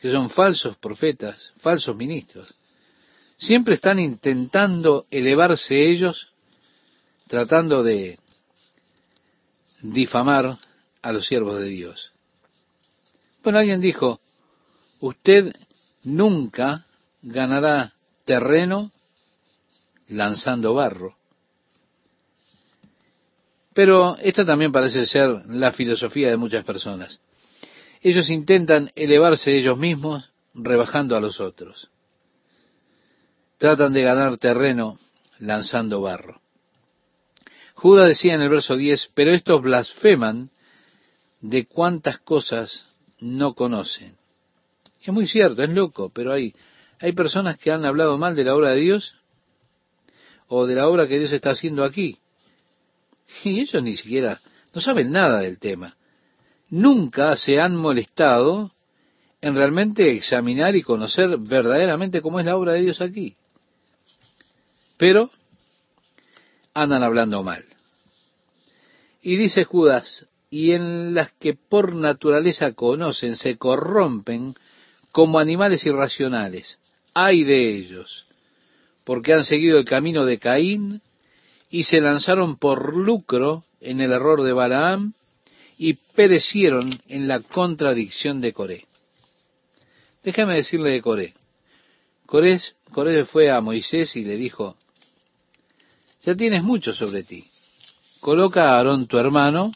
que 0.00 0.10
son 0.10 0.30
falsos 0.30 0.76
profetas, 0.78 1.52
falsos 1.58 1.94
ministros, 1.96 2.54
siempre 3.36 3.74
están 3.74 3.98
intentando 3.98 5.06
elevarse 5.10 5.90
ellos, 5.90 6.32
tratando 7.28 7.82
de 7.82 8.18
difamar 9.82 10.56
a 11.02 11.12
los 11.12 11.26
siervos 11.26 11.60
de 11.60 11.66
Dios. 11.66 12.12
Bueno, 13.42 13.58
alguien 13.58 13.80
dijo, 13.80 14.20
usted 15.00 15.54
nunca 16.02 16.86
ganará 17.22 17.94
terreno 18.24 18.92
lanzando 20.08 20.74
barro. 20.74 21.16
Pero 23.72 24.16
esta 24.18 24.44
también 24.44 24.72
parece 24.72 25.06
ser 25.06 25.28
la 25.46 25.72
filosofía 25.72 26.28
de 26.28 26.36
muchas 26.36 26.64
personas. 26.64 27.20
Ellos 28.00 28.28
intentan 28.30 28.90
elevarse 28.94 29.56
ellos 29.56 29.78
mismos 29.78 30.32
rebajando 30.54 31.16
a 31.16 31.20
los 31.20 31.40
otros. 31.40 31.90
Tratan 33.58 33.92
de 33.92 34.02
ganar 34.02 34.38
terreno 34.38 34.98
lanzando 35.38 36.00
barro. 36.00 36.40
Judas 37.74 38.08
decía 38.08 38.34
en 38.34 38.42
el 38.42 38.48
verso 38.48 38.76
10, 38.76 39.10
pero 39.14 39.32
estos 39.32 39.62
blasfeman 39.62 40.50
de 41.40 41.66
cuántas 41.66 42.18
cosas 42.18 42.84
no 43.20 43.54
conocen. 43.54 44.16
Es 45.02 45.12
muy 45.12 45.26
cierto, 45.26 45.62
es 45.62 45.70
loco, 45.70 46.10
pero 46.10 46.32
hay, 46.32 46.54
hay 47.00 47.12
personas 47.12 47.58
que 47.58 47.70
han 47.70 47.84
hablado 47.84 48.18
mal 48.18 48.36
de 48.36 48.44
la 48.44 48.54
obra 48.54 48.70
de 48.70 48.80
Dios 48.80 49.14
o 50.48 50.66
de 50.66 50.74
la 50.74 50.88
obra 50.88 51.08
que 51.08 51.18
Dios 51.18 51.32
está 51.32 51.50
haciendo 51.50 51.84
aquí. 51.84 52.18
Y 53.44 53.60
ellos 53.60 53.82
ni 53.82 53.96
siquiera 53.96 54.40
no 54.74 54.80
saben 54.80 55.12
nada 55.12 55.40
del 55.40 55.58
tema. 55.58 55.96
Nunca 56.68 57.36
se 57.36 57.60
han 57.60 57.76
molestado 57.76 58.72
en 59.40 59.54
realmente 59.54 60.10
examinar 60.12 60.76
y 60.76 60.82
conocer 60.82 61.38
verdaderamente 61.38 62.20
cómo 62.20 62.38
es 62.38 62.46
la 62.46 62.56
obra 62.56 62.72
de 62.72 62.82
Dios 62.82 63.00
aquí. 63.00 63.36
Pero 64.96 65.30
andan 66.74 67.02
hablando 67.02 67.42
mal. 67.42 67.64
Y 69.22 69.36
dice 69.36 69.64
Judas, 69.64 70.26
y 70.50 70.72
en 70.72 71.14
las 71.14 71.32
que 71.32 71.54
por 71.54 71.94
naturaleza 71.94 72.72
conocen 72.72 73.36
se 73.36 73.56
corrompen 73.56 74.54
como 75.12 75.38
animales 75.38 75.84
irracionales. 75.86 76.78
Ay 77.14 77.44
de 77.44 77.76
ellos, 77.76 78.26
porque 79.04 79.32
han 79.32 79.44
seguido 79.44 79.78
el 79.78 79.84
camino 79.84 80.24
de 80.24 80.38
Caín 80.38 81.02
y 81.70 81.84
se 81.84 82.00
lanzaron 82.00 82.56
por 82.56 82.96
lucro 82.96 83.64
en 83.80 84.00
el 84.00 84.12
error 84.12 84.42
de 84.42 84.52
Balaam 84.52 85.14
y 85.78 85.94
perecieron 85.94 87.00
en 87.08 87.26
la 87.26 87.40
contradicción 87.40 88.40
de 88.40 88.52
Coré. 88.52 88.86
Déjame 90.22 90.56
decirle 90.56 90.90
de 90.90 91.02
Coré. 91.02 91.34
Coré, 92.26 92.60
Coré 92.92 93.24
fue 93.24 93.50
a 93.50 93.60
Moisés 93.60 94.14
y 94.16 94.24
le 94.24 94.36
dijo, 94.36 94.76
ya 96.22 96.34
tienes 96.34 96.62
mucho 96.62 96.92
sobre 96.92 97.22
ti. 97.22 97.46
Coloca 98.20 98.64
a 98.64 98.76
Aarón 98.76 99.06
tu 99.06 99.16
hermano 99.16 99.72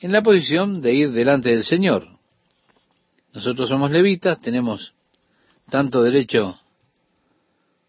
en 0.00 0.12
la 0.12 0.22
posición 0.22 0.80
de 0.80 0.94
ir 0.94 1.12
delante 1.12 1.50
del 1.50 1.62
Señor. 1.62 2.08
Nosotros 3.32 3.68
somos 3.68 3.92
levitas, 3.92 4.40
tenemos 4.40 4.92
tanto 5.70 6.02
derecho 6.02 6.58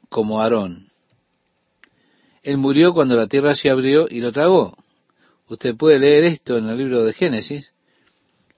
como 0.10 0.42
Aarón. 0.42 0.88
Él 2.44 2.58
murió 2.58 2.94
cuando 2.94 3.16
la 3.16 3.28
tierra 3.28 3.56
se 3.56 3.70
abrió 3.70 4.08
y 4.10 4.20
lo 4.20 4.32
tragó. 4.32 4.78
Usted 5.48 5.76
puede 5.76 6.00
leer 6.00 6.24
esto 6.24 6.58
en 6.58 6.70
el 6.70 6.78
libro 6.78 7.04
de 7.04 7.14
Génesis, 7.14 7.74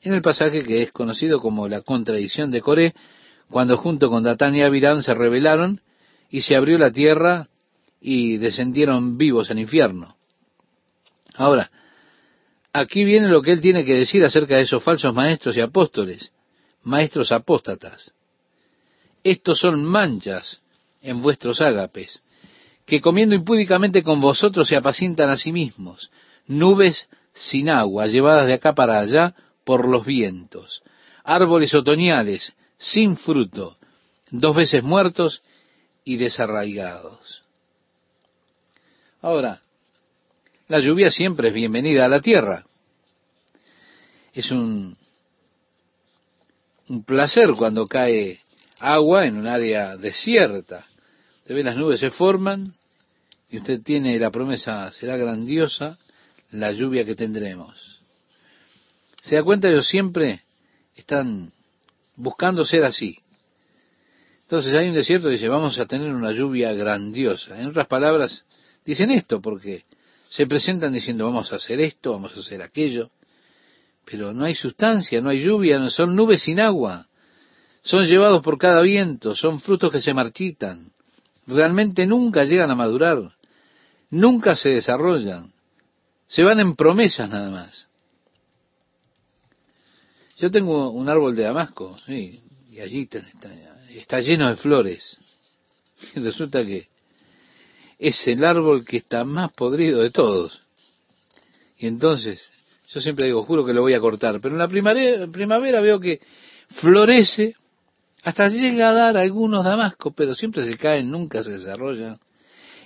en 0.01 0.13
el 0.13 0.21
pasaje 0.21 0.63
que 0.63 0.83
es 0.83 0.91
conocido 0.91 1.39
como 1.39 1.67
la 1.67 1.81
contradicción 1.81 2.51
de 2.51 2.61
Coré, 2.61 2.93
cuando 3.49 3.77
junto 3.77 4.09
con 4.09 4.23
Datán 4.23 4.55
y 4.55 4.61
Abirán 4.61 5.01
se 5.01 5.13
rebelaron 5.13 5.81
y 6.29 6.41
se 6.41 6.55
abrió 6.55 6.77
la 6.77 6.91
tierra 6.91 7.47
y 7.99 8.37
descendieron 8.37 9.17
vivos 9.17 9.49
al 9.49 9.59
infierno. 9.59 10.15
Ahora, 11.35 11.71
aquí 12.73 13.03
viene 13.03 13.27
lo 13.27 13.41
que 13.41 13.51
él 13.51 13.61
tiene 13.61 13.85
que 13.85 13.95
decir 13.95 14.23
acerca 14.23 14.55
de 14.55 14.61
esos 14.61 14.83
falsos 14.83 15.13
maestros 15.13 15.55
y 15.57 15.61
apóstoles, 15.61 16.31
maestros 16.83 17.31
apóstatas. 17.31 18.11
Estos 19.23 19.59
son 19.59 19.85
manchas 19.85 20.61
en 21.01 21.21
vuestros 21.21 21.61
ágapes, 21.61 22.21
que 22.85 23.01
comiendo 23.01 23.35
impúdicamente 23.35 24.03
con 24.03 24.19
vosotros 24.19 24.67
se 24.67 24.75
apacientan 24.75 25.29
a 25.29 25.37
sí 25.37 25.51
mismos, 25.51 26.11
nubes 26.47 27.07
sin 27.33 27.69
agua, 27.69 28.07
llevadas 28.07 28.47
de 28.47 28.53
acá 28.53 28.75
para 28.75 28.99
allá 28.99 29.35
por 29.63 29.87
los 29.87 30.05
vientos, 30.05 30.83
árboles 31.23 31.73
otoñales 31.73 32.53
sin 32.77 33.15
fruto, 33.15 33.77
dos 34.29 34.55
veces 34.55 34.83
muertos 34.83 35.41
y 36.03 36.17
desarraigados. 36.17 37.43
Ahora, 39.21 39.61
la 40.67 40.79
lluvia 40.79 41.11
siempre 41.11 41.47
es 41.47 41.53
bienvenida 41.53 42.05
a 42.05 42.09
la 42.09 42.19
tierra. 42.19 42.65
Es 44.33 44.51
un, 44.51 44.97
un 46.89 47.03
placer 47.05 47.51
cuando 47.57 47.87
cae 47.87 48.42
agua 48.83 49.25
en 49.25 49.37
un 49.37 49.47
área 49.47 49.95
desierta. 49.95 50.85
Usted 51.37 51.55
ve 51.55 51.63
las 51.63 51.77
nubes 51.77 51.99
se 51.99 52.11
forman 52.11 52.73
y 53.49 53.57
usted 53.57 53.81
tiene 53.81 54.19
la 54.19 54.29
promesa, 54.29 54.91
será 54.91 55.15
grandiosa 55.15 55.97
la 56.51 56.71
lluvia 56.71 57.05
que 57.05 57.15
tendremos. 57.15 57.99
¿Se 59.21 59.35
da 59.35 59.43
cuenta? 59.43 59.69
Ellos 59.69 59.87
siempre 59.87 60.41
están 60.95 61.51
buscando 62.15 62.65
ser 62.65 62.83
así. 62.83 63.17
Entonces 64.41 64.73
hay 64.73 64.89
un 64.89 64.95
desierto 64.95 65.29
y 65.29 65.33
dice, 65.33 65.47
vamos 65.47 65.79
a 65.79 65.85
tener 65.85 66.13
una 66.13 66.33
lluvia 66.33 66.73
grandiosa. 66.73 67.59
En 67.59 67.67
otras 67.67 67.87
palabras, 67.87 68.43
dicen 68.85 69.09
esto 69.11 69.41
porque 69.41 69.83
se 70.27 70.45
presentan 70.45 70.91
diciendo, 70.93 71.25
vamos 71.25 71.53
a 71.53 71.55
hacer 71.55 71.79
esto, 71.79 72.11
vamos 72.11 72.35
a 72.35 72.39
hacer 72.41 72.61
aquello. 72.61 73.11
Pero 74.05 74.33
no 74.33 74.43
hay 74.43 74.55
sustancia, 74.55 75.21
no 75.21 75.29
hay 75.29 75.41
lluvia, 75.41 75.89
son 75.89 76.15
nubes 76.15 76.43
sin 76.43 76.59
agua. 76.59 77.07
Son 77.83 78.07
llevados 78.07 78.41
por 78.41 78.57
cada 78.57 78.81
viento, 78.81 79.35
son 79.35 79.59
frutos 79.59 79.91
que 79.91 79.99
se 79.99 80.13
marchitan. 80.13 80.91
Realmente 81.45 82.07
nunca 82.07 82.45
llegan 82.45 82.71
a 82.71 82.75
madurar, 82.75 83.31
nunca 84.09 84.55
se 84.55 84.69
desarrollan. 84.69 85.51
Se 86.27 86.43
van 86.43 86.61
en 86.61 86.75
promesas 86.75 87.29
nada 87.29 87.51
más. 87.51 87.87
Yo 90.37 90.49
tengo 90.49 90.89
un 90.91 91.09
árbol 91.09 91.35
de 91.35 91.43
Damasco, 91.43 91.97
y 92.07 92.79
allí 92.79 93.07
está, 93.91 94.19
lleno 94.21 94.49
de 94.49 94.55
flores. 94.55 95.17
Y 96.15 96.19
resulta 96.21 96.65
que 96.65 96.87
es 97.99 98.27
el 98.27 98.43
árbol 98.43 98.83
que 98.85 98.97
está 98.97 99.25
más 99.25 99.53
podrido 99.53 100.01
de 100.01 100.09
todos. 100.09 100.61
Y 101.77 101.87
entonces, 101.87 102.49
yo 102.89 103.01
siempre 103.01 103.25
digo, 103.25 103.43
juro 103.43 103.65
que 103.65 103.73
lo 103.73 103.81
voy 103.81 103.93
a 103.93 103.99
cortar, 103.99 104.39
pero 104.41 104.55
en 104.55 104.59
la 104.59 104.67
primavera, 104.67 105.27
primavera 105.27 105.81
veo 105.81 105.99
que 105.99 106.21
florece, 106.69 107.55
hasta 108.23 108.47
llega 108.47 108.89
a 108.89 108.93
dar 108.93 109.17
algunos 109.17 109.65
damascos, 109.65 110.13
pero 110.15 110.33
siempre 110.33 110.63
se 110.63 110.77
caen, 110.77 111.11
nunca 111.11 111.43
se 111.43 111.51
desarrollan. 111.51 112.19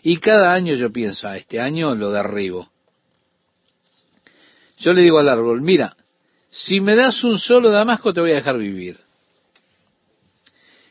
Y 0.02 0.18
cada 0.18 0.54
año 0.54 0.74
yo 0.76 0.92
pienso, 0.92 1.28
ah, 1.28 1.38
este 1.38 1.60
año 1.60 1.94
lo 1.94 2.12
derribo. 2.12 2.72
Yo 4.80 4.94
le 4.94 5.02
digo 5.02 5.20
al 5.20 5.30
árbol, 5.30 5.62
mira, 5.62 5.96
si 6.50 6.80
me 6.80 6.96
das 6.96 7.24
un 7.24 7.38
solo 7.38 7.70
damasco 7.70 8.14
te 8.14 8.22
voy 8.22 8.32
a 8.32 8.36
dejar 8.36 8.58
vivir. 8.58 9.00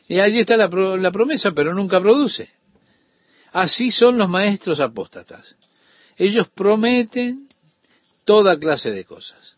Y 0.07 0.19
allí 0.19 0.39
está 0.39 0.55
la, 0.55 0.67
la 0.67 1.11
promesa, 1.11 1.51
pero 1.51 1.73
nunca 1.73 1.99
produce. 1.99 2.49
Así 3.51 3.91
son 3.91 4.17
los 4.17 4.29
maestros 4.29 4.79
apóstatas. 4.79 5.55
Ellos 6.15 6.47
prometen 6.49 7.49
toda 8.23 8.57
clase 8.57 8.91
de 8.91 9.03
cosas. 9.03 9.55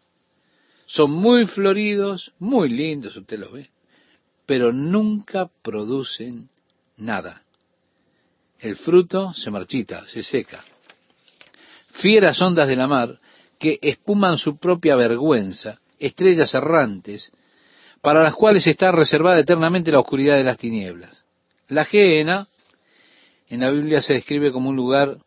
Son 0.87 1.11
muy 1.11 1.45
floridos, 1.45 2.31
muy 2.39 2.69
lindos, 2.69 3.15
usted 3.15 3.37
los 3.37 3.51
ve, 3.51 3.69
pero 4.49 4.73
nunca 4.73 5.47
producen 5.61 6.49
nada. 6.97 7.43
El 8.57 8.77
fruto 8.77 9.31
se 9.31 9.51
marchita, 9.51 10.07
se 10.07 10.23
seca. 10.23 10.65
Fieras 11.91 12.41
ondas 12.41 12.67
de 12.67 12.75
la 12.75 12.87
mar 12.87 13.19
que 13.59 13.77
espuman 13.79 14.39
su 14.39 14.57
propia 14.57 14.95
vergüenza, 14.95 15.79
estrellas 15.99 16.51
errantes, 16.55 17.31
para 18.01 18.23
las 18.23 18.33
cuales 18.33 18.65
está 18.65 18.91
reservada 18.91 19.37
eternamente 19.37 19.91
la 19.91 19.99
oscuridad 19.99 20.37
de 20.37 20.43
las 20.43 20.57
tinieblas. 20.57 21.25
La 21.67 21.85
Geena, 21.85 22.47
en 23.49 23.59
la 23.59 23.69
Biblia 23.69 24.01
se 24.01 24.13
describe 24.13 24.51
como 24.51 24.69
un 24.69 24.75
lugar 24.75 25.19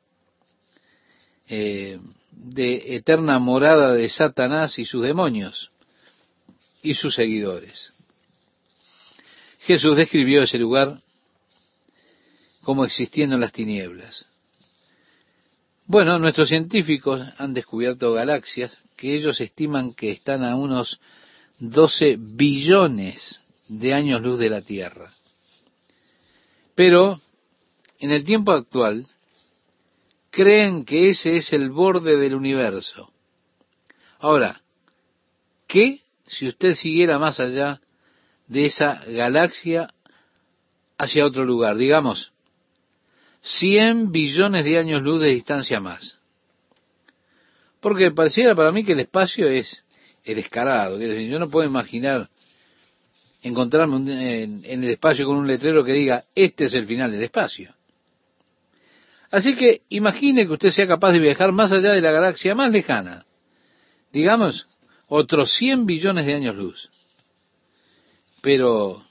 eh, 1.46 2.00
de 2.32 2.96
eterna 2.96 3.38
morada 3.38 3.92
de 3.92 4.08
Satanás 4.08 4.80
y 4.80 4.84
sus 4.84 5.00
demonios 5.00 5.70
y 6.82 6.94
sus 6.94 7.14
seguidores. 7.14 7.91
Jesús 9.64 9.96
describió 9.96 10.42
ese 10.42 10.58
lugar 10.58 10.98
como 12.62 12.84
existiendo 12.84 13.36
en 13.36 13.40
las 13.40 13.52
tinieblas. 13.52 14.26
Bueno, 15.86 16.18
nuestros 16.18 16.48
científicos 16.48 17.20
han 17.38 17.54
descubierto 17.54 18.12
galaxias 18.12 18.76
que 18.96 19.14
ellos 19.14 19.40
estiman 19.40 19.94
que 19.94 20.10
están 20.10 20.44
a 20.44 20.56
unos 20.56 21.00
12 21.58 22.16
billones 22.18 23.40
de 23.68 23.94
años 23.94 24.22
luz 24.22 24.38
de 24.38 24.50
la 24.50 24.62
Tierra. 24.62 25.12
Pero 26.74 27.20
en 27.98 28.10
el 28.10 28.24
tiempo 28.24 28.52
actual 28.52 29.06
creen 30.30 30.84
que 30.84 31.10
ese 31.10 31.36
es 31.36 31.52
el 31.52 31.70
borde 31.70 32.16
del 32.16 32.34
universo. 32.34 33.12
Ahora, 34.18 34.62
¿qué 35.68 36.00
si 36.26 36.48
usted 36.48 36.74
siguiera 36.74 37.18
más 37.18 37.38
allá 37.38 37.80
de 38.46 38.66
esa 38.66 39.02
galaxia 39.06 39.88
hacia 40.98 41.26
otro 41.26 41.44
lugar? 41.44 41.76
Digamos, 41.76 42.32
100 43.40 44.12
billones 44.12 44.64
de 44.64 44.78
años 44.78 45.02
luz 45.02 45.20
de 45.20 45.28
distancia 45.28 45.80
más. 45.80 46.18
Porque 47.80 48.12
pareciera 48.12 48.54
para 48.54 48.70
mí 48.70 48.84
que 48.84 48.92
el 48.92 49.00
espacio 49.00 49.48
es, 49.48 49.84
descarado. 50.24 51.00
yo 51.00 51.38
no 51.38 51.50
puedo 51.50 51.68
imaginar 51.68 52.28
encontrarme 53.42 53.96
en, 54.42 54.64
en 54.64 54.84
el 54.84 54.90
espacio 54.90 55.26
con 55.26 55.36
un 55.36 55.48
letrero 55.48 55.82
que 55.84 55.92
diga, 55.92 56.24
este 56.34 56.66
es 56.66 56.74
el 56.74 56.86
final 56.86 57.10
del 57.10 57.24
espacio. 57.24 57.74
Así 59.32 59.56
que 59.56 59.80
imagine 59.88 60.46
que 60.46 60.52
usted 60.52 60.68
sea 60.68 60.86
capaz 60.86 61.12
de 61.12 61.18
viajar 61.18 61.52
más 61.52 61.72
allá 61.72 61.92
de 61.92 62.02
la 62.02 62.12
galaxia 62.12 62.54
más 62.54 62.70
lejana. 62.70 63.24
Digamos, 64.12 64.68
otros 65.08 65.52
100 65.56 65.86
billones 65.86 66.26
de 66.26 66.34
años 66.34 66.54
luz. 66.54 66.90
Pero 68.42 69.02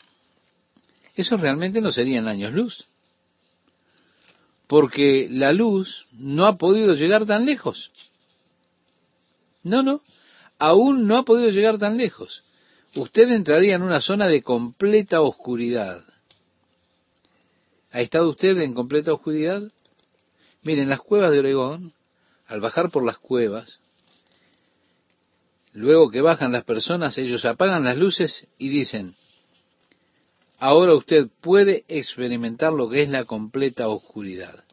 eso 1.15 1.37
realmente 1.37 1.81
no 1.81 1.89
serían 1.89 2.27
años 2.27 2.53
luz 2.53 2.85
porque 4.71 5.27
la 5.29 5.51
luz 5.51 6.05
no 6.13 6.45
ha 6.45 6.57
podido 6.57 6.93
llegar 6.93 7.25
tan 7.25 7.45
lejos. 7.45 7.91
No, 9.63 9.83
no, 9.83 9.99
aún 10.59 11.07
no 11.07 11.17
ha 11.17 11.23
podido 11.23 11.49
llegar 11.49 11.77
tan 11.77 11.97
lejos. 11.97 12.41
usted 12.95 13.29
entraría 13.31 13.75
en 13.75 13.81
una 13.81 13.99
zona 13.99 14.27
de 14.27 14.41
completa 14.43 15.19
oscuridad. 15.19 16.05
¿Ha 17.91 17.99
estado 17.99 18.29
usted 18.29 18.57
en 18.59 18.73
completa 18.73 19.11
oscuridad? 19.11 19.61
Miren, 20.63 20.87
las 20.87 21.01
cuevas 21.01 21.31
de 21.31 21.39
Oregón, 21.39 21.91
al 22.47 22.61
bajar 22.61 22.91
por 22.91 23.05
las 23.05 23.17
cuevas, 23.17 23.77
luego 25.73 26.09
que 26.09 26.21
bajan 26.21 26.53
las 26.53 26.63
personas, 26.63 27.17
ellos 27.17 27.43
apagan 27.43 27.83
las 27.83 27.97
luces 27.97 28.47
y 28.57 28.69
dicen, 28.69 29.15
ahora 30.61 30.93
usted 30.93 31.27
puede 31.41 31.85
experimentar 31.87 32.71
lo 32.71 32.87
que 32.87 33.01
es 33.01 33.09
la 33.09 33.25
completa 33.25 33.89
oscuridad. 33.89 34.63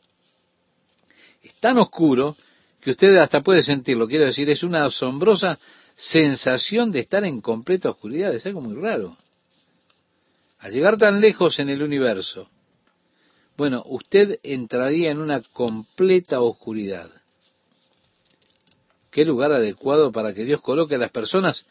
Es 1.43 1.55
tan 1.61 1.79
oscuro 1.79 2.37
que 2.83 2.91
usted 2.91 3.17
hasta 3.17 3.41
puede 3.41 3.63
sentirlo. 3.63 4.07
Quiero 4.07 4.27
decir, 4.27 4.51
es 4.51 4.63
una 4.63 4.85
asombrosa 4.85 5.59
sensación 5.97 6.93
de 6.93 7.01
estar 7.01 7.25
en 7.25 7.41
completa 7.41 7.89
oscuridad. 7.89 8.35
Es 8.35 8.45
algo 8.45 8.61
muy 8.61 8.75
raro. 8.75 9.17
Al 10.59 10.73
llegar 10.73 10.99
tan 10.99 11.23
lejos 11.23 11.59
en 11.59 11.71
el 11.71 11.83
universo, 11.83 12.51
bueno, 13.57 13.83
usted 13.87 14.41
entraría 14.43 15.11
en 15.11 15.21
una 15.21 15.41
completa 15.41 16.43
oscuridad. 16.43 17.11
Qué 19.11 19.25
lugar 19.25 19.53
adecuado 19.53 20.13
para 20.13 20.35
que 20.35 20.45
Dios 20.45 20.61
coloque 20.61 20.97
a 20.97 20.99
las 20.99 21.13
personas 21.13 21.65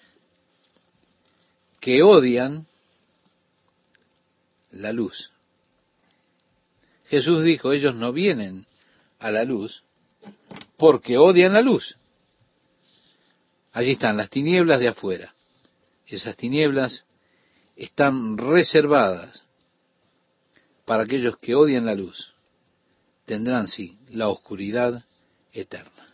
que 1.80 2.02
odian 2.02 2.66
la 4.82 4.92
luz. 4.92 5.32
Jesús 7.08 7.44
dijo, 7.44 7.72
ellos 7.72 7.96
no 7.96 8.12
vienen 8.12 8.66
a 9.20 9.32
la 9.32 9.44
luz 9.44 9.84
porque 10.78 11.18
odian 11.18 11.54
la 11.54 11.62
luz. 11.62 11.96
Allí 13.72 13.92
están 13.92 14.18
las 14.18 14.30
tinieblas 14.30 14.80
de 14.80 14.90
afuera. 14.90 15.34
Esas 16.06 16.36
tinieblas 16.36 17.06
están 17.76 18.38
reservadas 18.38 19.44
para 20.86 21.04
aquellos 21.04 21.38
que 21.38 21.54
odian 21.54 21.86
la 21.86 21.96
luz. 21.96 22.34
Tendrán, 23.26 23.68
sí, 23.68 23.98
la 24.10 24.30
oscuridad 24.30 25.04
eterna. 25.52 26.07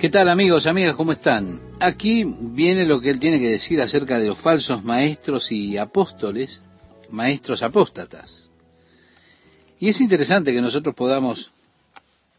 ¿Qué 0.00 0.08
tal 0.08 0.30
amigos, 0.30 0.66
amigas? 0.66 0.96
¿Cómo 0.96 1.12
están? 1.12 1.60
Aquí 1.78 2.24
viene 2.24 2.86
lo 2.86 3.02
que 3.02 3.10
él 3.10 3.18
tiene 3.18 3.38
que 3.38 3.50
decir 3.50 3.82
acerca 3.82 4.18
de 4.18 4.28
los 4.28 4.40
falsos 4.40 4.82
maestros 4.82 5.52
y 5.52 5.76
apóstoles, 5.76 6.62
maestros 7.10 7.62
apóstatas. 7.62 8.48
Y 9.78 9.90
es 9.90 10.00
interesante 10.00 10.54
que 10.54 10.62
nosotros 10.62 10.94
podamos 10.94 11.50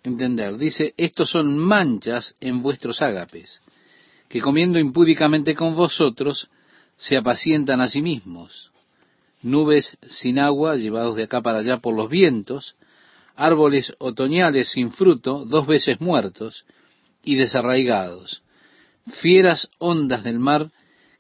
entender. 0.04 0.58
Dice, 0.58 0.96
estos 0.98 1.30
son 1.30 1.56
manchas 1.56 2.34
en 2.40 2.64
vuestros 2.64 3.00
ágapes, 3.00 3.62
que 4.28 4.42
comiendo 4.42 4.80
impúdicamente 4.80 5.54
con 5.54 5.76
vosotros, 5.76 6.50
se 6.98 7.16
apacientan 7.16 7.80
a 7.80 7.90
sí 7.90 8.02
mismos. 8.02 8.72
Nubes 9.44 10.00
sin 10.10 10.40
agua, 10.40 10.78
llevados 10.78 11.16
de 11.16 11.26
acá 11.26 11.44
para 11.44 11.60
allá 11.60 11.78
por 11.78 11.96
los 11.96 12.10
vientos, 12.10 12.76
árboles 13.36 13.94
otoñales 14.00 14.72
sin 14.72 14.90
fruto, 14.90 15.46
dos 15.46 15.68
veces 15.68 16.02
muertos, 16.02 16.66
y 17.24 17.36
desarraigados, 17.36 18.44
fieras 19.22 19.70
ondas 19.78 20.24
del 20.24 20.40
mar 20.40 20.72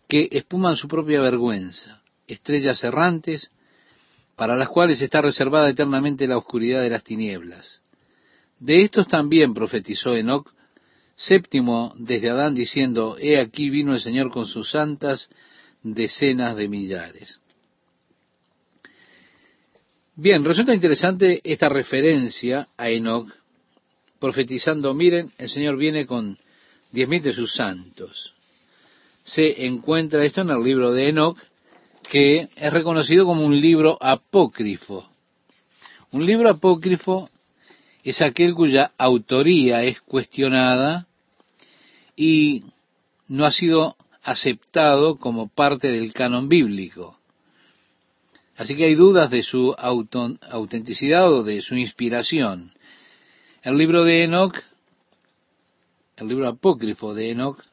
que 0.07 0.27
espuman 0.31 0.75
su 0.75 0.87
propia 0.87 1.21
vergüenza, 1.21 2.01
estrellas 2.27 2.83
errantes 2.83 3.51
para 4.35 4.55
las 4.55 4.69
cuales 4.69 5.01
está 5.01 5.21
reservada 5.21 5.69
eternamente 5.69 6.27
la 6.27 6.37
oscuridad 6.37 6.81
de 6.81 6.89
las 6.89 7.03
tinieblas. 7.03 7.81
De 8.59 8.83
estos 8.83 9.07
también 9.07 9.53
profetizó 9.53 10.15
Enoc, 10.15 10.51
séptimo 11.15 11.93
desde 11.97 12.29
Adán, 12.29 12.55
diciendo, 12.55 13.17
He 13.19 13.39
aquí 13.39 13.69
vino 13.69 13.93
el 13.93 14.01
Señor 14.01 14.31
con 14.31 14.45
sus 14.45 14.71
santas 14.71 15.29
decenas 15.83 16.55
de 16.55 16.67
millares. 16.67 17.39
Bien, 20.15 20.43
resulta 20.43 20.73
interesante 20.73 21.41
esta 21.43 21.69
referencia 21.69 22.67
a 22.77 22.89
Enoch 22.89 23.31
profetizando, 24.21 24.93
miren, 24.93 25.31
el 25.39 25.49
Señor 25.49 25.75
viene 25.77 26.05
con 26.05 26.37
diez 26.91 27.09
mil 27.09 27.23
de 27.23 27.33
sus 27.33 27.55
santos. 27.55 28.35
Se 29.23 29.65
encuentra 29.65 30.23
esto 30.23 30.41
en 30.41 30.51
el 30.51 30.63
libro 30.63 30.93
de 30.93 31.09
Enoch, 31.09 31.37
que 32.07 32.47
es 32.55 32.73
reconocido 32.73 33.25
como 33.25 33.43
un 33.43 33.59
libro 33.59 33.97
apócrifo. 33.99 35.09
Un 36.11 36.25
libro 36.25 36.51
apócrifo 36.51 37.29
es 38.03 38.21
aquel 38.21 38.53
cuya 38.53 38.91
autoría 38.97 39.83
es 39.83 39.99
cuestionada 40.01 41.07
y 42.15 42.63
no 43.27 43.45
ha 43.45 43.51
sido 43.51 43.95
aceptado 44.21 45.17
como 45.17 45.47
parte 45.47 45.91
del 45.91 46.13
canon 46.13 46.47
bíblico. 46.47 47.17
Así 48.55 48.75
que 48.75 48.85
hay 48.85 48.93
dudas 48.93 49.31
de 49.31 49.41
su 49.41 49.73
autenticidad 49.77 51.31
o 51.31 51.43
de 51.43 51.63
su 51.63 51.75
inspiración. 51.75 52.71
El 53.63 53.77
libro 53.77 54.03
de 54.03 54.23
Enoch, 54.23 54.55
el 56.17 56.27
libro 56.27 56.47
apócrifo 56.47 57.13
de 57.13 57.29
Enoch, 57.29 57.63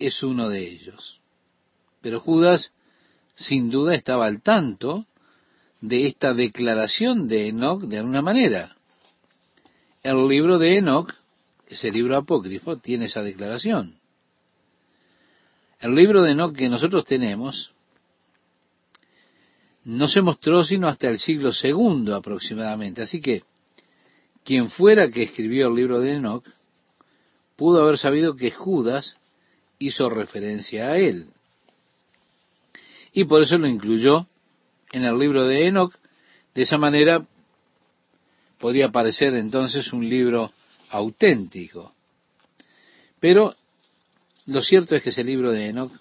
es 0.00 0.20
uno 0.24 0.48
de 0.48 0.68
ellos. 0.68 1.20
Pero 2.00 2.18
Judas, 2.18 2.72
sin 3.36 3.70
duda, 3.70 3.94
estaba 3.94 4.26
al 4.26 4.42
tanto 4.42 5.06
de 5.80 6.08
esta 6.08 6.34
declaración 6.34 7.28
de 7.28 7.48
Enoch 7.48 7.82
de 7.82 7.98
alguna 7.98 8.20
manera. 8.20 8.74
El 10.02 10.26
libro 10.26 10.58
de 10.58 10.78
Enoch, 10.78 11.14
ese 11.68 11.92
libro 11.92 12.16
apócrifo, 12.16 12.78
tiene 12.78 13.04
esa 13.04 13.22
declaración. 13.22 14.00
El 15.78 15.94
libro 15.94 16.20
de 16.22 16.32
Enoch 16.32 16.56
que 16.56 16.68
nosotros 16.68 17.04
tenemos 17.04 17.70
no 19.84 20.08
se 20.08 20.20
mostró 20.20 20.64
sino 20.64 20.88
hasta 20.88 21.08
el 21.10 21.20
siglo 21.20 21.52
segundo 21.52 22.16
aproximadamente. 22.16 23.02
Así 23.02 23.20
que 23.20 23.44
quien 24.44 24.70
fuera 24.70 25.10
que 25.10 25.22
escribió 25.22 25.68
el 25.68 25.74
libro 25.74 26.00
de 26.00 26.14
Enoch, 26.14 26.46
pudo 27.56 27.82
haber 27.82 27.98
sabido 27.98 28.36
que 28.36 28.50
Judas 28.50 29.16
hizo 29.78 30.08
referencia 30.10 30.90
a 30.90 30.98
él. 30.98 31.28
Y 33.12 33.24
por 33.24 33.42
eso 33.42 33.56
lo 33.58 33.66
incluyó 33.66 34.26
en 34.92 35.04
el 35.04 35.18
libro 35.18 35.46
de 35.46 35.66
Enoch. 35.66 35.94
De 36.54 36.62
esa 36.62 36.78
manera 36.78 37.24
podría 38.58 38.90
parecer 38.90 39.34
entonces 39.34 39.92
un 39.92 40.08
libro 40.08 40.52
auténtico. 40.90 41.92
Pero 43.20 43.54
lo 44.46 44.62
cierto 44.62 44.94
es 44.94 45.02
que 45.02 45.10
ese 45.10 45.24
libro 45.24 45.52
de 45.52 45.68
Enoch, 45.68 45.92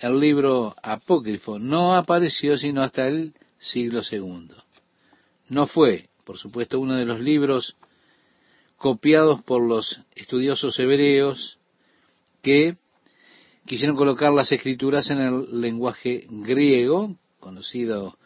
el 0.00 0.20
libro 0.20 0.74
apócrifo, 0.82 1.58
no 1.58 1.96
apareció 1.96 2.56
sino 2.56 2.82
hasta 2.82 3.08
el 3.08 3.34
siglo 3.58 4.02
segundo. 4.02 4.62
No 5.48 5.66
fue 5.66 6.08
por 6.26 6.38
supuesto, 6.38 6.80
uno 6.80 6.96
de 6.96 7.04
los 7.04 7.20
libros 7.20 7.76
copiados 8.76 9.42
por 9.44 9.62
los 9.62 10.02
estudiosos 10.16 10.76
hebreos 10.80 11.56
que 12.42 12.76
quisieron 13.64 13.96
colocar 13.96 14.32
las 14.32 14.50
escrituras 14.50 15.08
en 15.10 15.20
el 15.20 15.60
lenguaje 15.60 16.26
griego, 16.28 17.14
conocido 17.38 18.18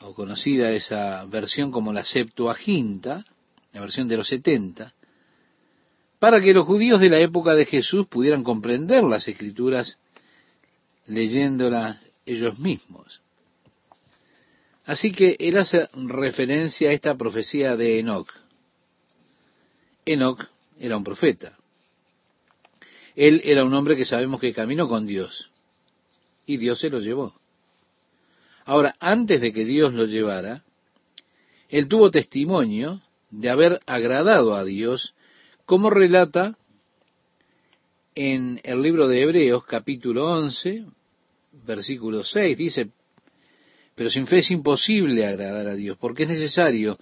o 0.00 0.14
conocida 0.14 0.70
esa 0.70 1.26
versión 1.26 1.70
como 1.70 1.92
la 1.92 2.04
Septuaginta, 2.04 3.24
la 3.72 3.80
versión 3.82 4.08
de 4.08 4.16
los 4.16 4.28
setenta, 4.28 4.94
para 6.18 6.40
que 6.40 6.54
los 6.54 6.66
judíos 6.66 7.00
de 7.00 7.10
la 7.10 7.18
época 7.18 7.54
de 7.54 7.66
Jesús 7.66 8.06
pudieran 8.06 8.42
comprender 8.42 9.04
las 9.04 9.28
escrituras 9.28 9.98
leyéndolas 11.06 12.02
ellos 12.24 12.58
mismos. 12.58 13.20
Así 14.84 15.12
que 15.12 15.36
él 15.38 15.56
hace 15.56 15.88
referencia 15.94 16.90
a 16.90 16.92
esta 16.92 17.14
profecía 17.14 17.76
de 17.76 18.00
Enoch. 18.00 18.32
Enoch 20.04 20.46
era 20.78 20.96
un 20.96 21.04
profeta. 21.04 21.56
Él 23.14 23.40
era 23.44 23.64
un 23.64 23.74
hombre 23.74 23.96
que 23.96 24.04
sabemos 24.04 24.40
que 24.40 24.54
caminó 24.54 24.88
con 24.88 25.06
Dios. 25.06 25.50
Y 26.46 26.56
Dios 26.56 26.80
se 26.80 26.88
lo 26.88 27.00
llevó. 27.00 27.34
Ahora, 28.64 28.96
antes 28.98 29.40
de 29.40 29.52
que 29.52 29.64
Dios 29.64 29.92
lo 29.92 30.06
llevara, 30.06 30.64
él 31.68 31.88
tuvo 31.88 32.10
testimonio 32.10 33.00
de 33.30 33.50
haber 33.50 33.80
agradado 33.86 34.54
a 34.54 34.64
Dios, 34.64 35.14
como 35.66 35.90
relata 35.90 36.56
en 38.14 38.60
el 38.64 38.82
libro 38.82 39.06
de 39.06 39.22
Hebreos 39.22 39.64
capítulo 39.64 40.32
11, 40.32 40.84
versículo 41.64 42.24
6, 42.24 42.58
dice, 42.58 42.90
pero 44.00 44.08
sin 44.08 44.26
fe 44.26 44.38
es 44.38 44.50
imposible 44.50 45.26
agradar 45.26 45.66
a 45.66 45.74
Dios, 45.74 45.98
porque 46.00 46.22
es 46.22 46.30
necesario 46.30 46.98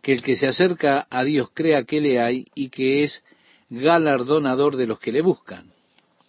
que 0.00 0.12
el 0.12 0.22
que 0.22 0.36
se 0.36 0.46
acerca 0.46 1.08
a 1.10 1.24
Dios 1.24 1.50
crea 1.52 1.82
que 1.82 2.00
le 2.00 2.20
hay 2.20 2.46
y 2.54 2.68
que 2.68 3.02
es 3.02 3.24
galardonador 3.68 4.76
de 4.76 4.86
los 4.86 5.00
que 5.00 5.10
le 5.10 5.20
buscan. 5.20 5.72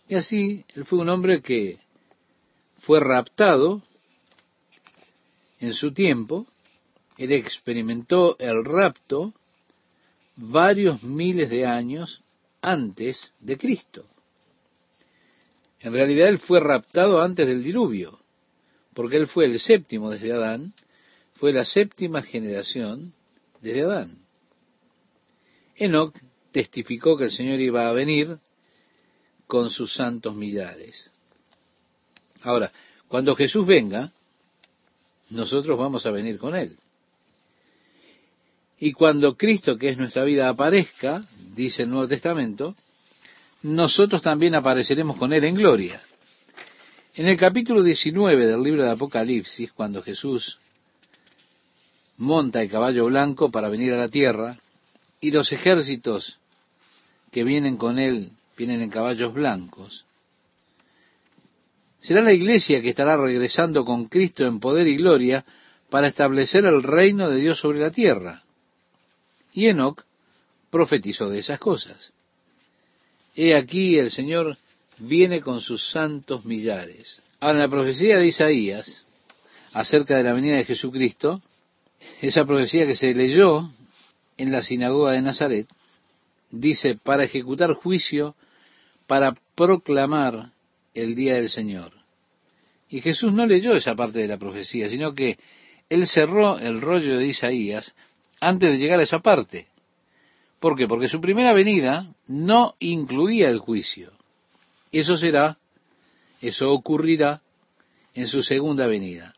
Y 0.08 0.16
así, 0.16 0.66
él 0.74 0.86
fue 0.86 0.98
un 0.98 1.10
hombre 1.10 1.42
que 1.44 1.78
fue 2.80 3.00
raptado 3.00 3.84
en 5.60 5.74
su 5.74 5.94
tiempo, 5.94 6.48
él 7.20 7.32
experimentó 7.32 8.36
el 8.40 8.66
rapto 8.66 9.32
varios 10.38 11.04
miles 11.04 11.52
de 11.52 11.68
años 11.68 12.24
antes 12.64 13.32
de 13.40 13.60
Cristo. 13.60 14.08
En 15.80 15.94
realidad 15.94 16.30
él 16.30 16.40
fue 16.40 16.60
raptado 16.60 17.22
antes 17.22 17.46
del 17.46 17.62
diluvio, 17.62 18.20
porque 19.00 19.16
él 19.16 19.28
fue 19.28 19.46
el 19.46 19.58
séptimo 19.62 20.10
desde 20.10 20.34
Adán, 20.34 20.74
fue 21.36 21.54
la 21.54 21.64
séptima 21.64 22.22
generación 22.22 23.14
desde 23.62 23.84
Adán. 23.84 24.18
Enoch 25.78 26.14
testificó 26.52 27.16
que 27.16 27.24
el 27.24 27.32
Señor 27.32 27.62
iba 27.62 27.88
a 27.88 27.94
venir 27.94 28.40
con 29.48 29.70
sus 29.70 29.94
santos 29.94 30.36
millares. 30.36 31.12
Ahora, 32.42 32.74
cuando 33.08 33.38
Jesús 33.38 33.66
venga, 33.66 34.12
nosotros 35.30 35.80
vamos 35.80 36.06
a 36.06 36.12
venir 36.12 36.38
con 36.38 36.54
Él. 36.54 36.76
Y 38.80 38.92
cuando 38.92 39.38
Cristo, 39.38 39.78
que 39.78 39.92
es 39.92 39.98
nuestra 39.98 40.26
vida, 40.26 40.50
aparezca, 40.50 41.22
dice 41.56 41.84
el 41.84 41.90
Nuevo 41.90 42.10
Testamento, 42.10 42.76
nosotros 43.62 44.22
también 44.22 44.56
apareceremos 44.56 45.16
con 45.16 45.32
Él 45.32 45.46
en 45.46 45.56
gloria. 45.56 46.02
En 47.20 47.28
el 47.28 47.36
capítulo 47.36 47.84
19 47.84 48.46
del 48.46 48.64
libro 48.64 48.82
de 48.82 48.92
Apocalipsis, 48.92 49.74
cuando 49.74 50.02
Jesús 50.02 50.58
monta 52.16 52.62
el 52.62 52.72
caballo 52.72 53.08
blanco 53.08 53.52
para 53.52 53.68
venir 53.68 53.92
a 53.92 53.98
la 53.98 54.08
tierra, 54.08 54.58
y 55.20 55.30
los 55.32 55.52
ejércitos 55.52 56.40
que 57.30 57.44
vienen 57.44 57.76
con 57.76 58.00
Él 58.00 58.32
vienen 58.56 58.80
en 58.80 58.90
caballos 58.90 59.34
blancos, 59.34 60.06
será 62.00 62.22
la 62.22 62.32
iglesia 62.32 62.82
que 62.82 62.92
estará 62.92 63.18
regresando 63.18 63.84
con 63.84 64.06
Cristo 64.06 64.46
en 64.46 64.62
poder 64.62 64.88
y 64.88 64.96
gloria 64.96 65.44
para 65.90 66.08
establecer 66.08 66.64
el 66.64 66.82
reino 66.84 67.30
de 67.30 67.42
Dios 67.42 67.60
sobre 67.60 67.82
la 67.82 67.92
tierra. 67.92 68.44
Y 69.52 69.68
Enoch 69.68 70.06
profetizó 70.70 71.28
de 71.28 71.40
esas 71.40 71.60
cosas. 71.60 72.14
He 73.36 73.58
aquí 73.58 74.00
el 74.00 74.10
Señor 74.10 74.58
viene 75.00 75.42
con 75.42 75.62
sus 75.62 75.92
santos 75.92 76.46
millares. 76.46 77.22
Ahora, 77.40 77.58
en 77.58 77.64
la 77.64 77.70
profecía 77.70 78.18
de 78.18 78.28
Isaías, 78.28 79.06
acerca 79.74 80.18
de 80.18 80.24
la 80.24 80.34
venida 80.34 80.58
de 80.58 80.66
Jesucristo, 80.66 81.42
esa 82.22 82.46
profecía 82.46 82.86
que 82.86 82.96
se 82.96 83.14
leyó 83.14 83.70
en 84.38 84.52
la 84.52 84.64
sinagoga 84.64 85.14
de 85.14 85.22
Nazaret, 85.22 85.68
dice, 86.52 86.96
para 86.96 87.24
ejecutar 87.24 87.74
juicio, 87.74 88.36
para 89.08 89.36
proclamar 89.56 90.52
el 90.94 91.16
día 91.16 91.36
del 91.36 91.50
Señor. 91.50 91.94
Y 92.90 93.02
Jesús 93.02 93.32
no 93.34 93.46
leyó 93.46 93.74
esa 93.74 93.96
parte 93.96 94.20
de 94.20 94.28
la 94.28 94.38
profecía, 94.38 94.90
sino 94.90 95.14
que 95.14 95.38
él 95.90 96.08
cerró 96.08 96.60
el 96.60 96.82
rollo 96.82 97.18
de 97.18 97.28
Isaías 97.28 97.94
antes 98.40 98.72
de 98.72 98.78
llegar 98.78 99.00
a 99.00 99.04
esa 99.04 99.20
parte. 99.20 99.68
¿Por 100.60 100.76
qué? 100.76 100.88
Porque 100.88 101.08
su 101.08 101.22
primera 101.22 101.54
venida 101.54 102.14
no 102.28 102.76
incluía 102.80 103.50
el 103.50 103.60
juicio. 103.60 104.19
Eso 104.92 105.18
será, 105.18 105.58
eso 106.42 106.72
ocurrirá 106.72 107.42
en 108.14 108.28
su 108.28 108.42
segunda 108.42 108.88
venida. 108.88 109.36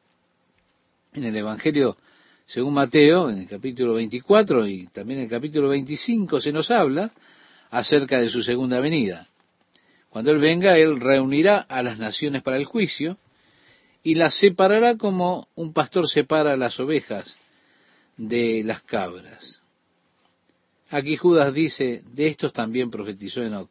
En 1.13 1.25
el 1.25 1.35
Evangelio, 1.35 1.97
según 2.45 2.73
Mateo, 2.73 3.29
en 3.29 3.39
el 3.39 3.47
capítulo 3.47 3.93
24 3.95 4.67
y 4.67 4.87
también 4.87 5.19
en 5.19 5.25
el 5.25 5.31
capítulo 5.31 5.69
25, 5.69 6.39
se 6.39 6.51
nos 6.51 6.71
habla 6.71 7.11
acerca 7.69 8.19
de 8.19 8.29
su 8.29 8.43
segunda 8.43 8.79
venida. 8.79 9.27
Cuando 10.09 10.31
Él 10.31 10.39
venga, 10.39 10.77
Él 10.77 10.99
reunirá 10.99 11.57
a 11.57 11.83
las 11.83 11.99
naciones 11.99 12.43
para 12.43 12.57
el 12.57 12.65
juicio 12.65 13.17
y 14.03 14.15
las 14.15 14.35
separará 14.35 14.97
como 14.97 15.47
un 15.55 15.73
pastor 15.73 16.09
separa 16.09 16.57
las 16.57 16.79
ovejas 16.79 17.37
de 18.17 18.63
las 18.63 18.81
cabras. 18.81 19.61
Aquí 20.89 21.15
Judas 21.15 21.53
dice, 21.53 22.03
de 22.13 22.27
estos 22.27 22.51
también 22.51 22.91
profetizó 22.91 23.41
Enoch, 23.41 23.69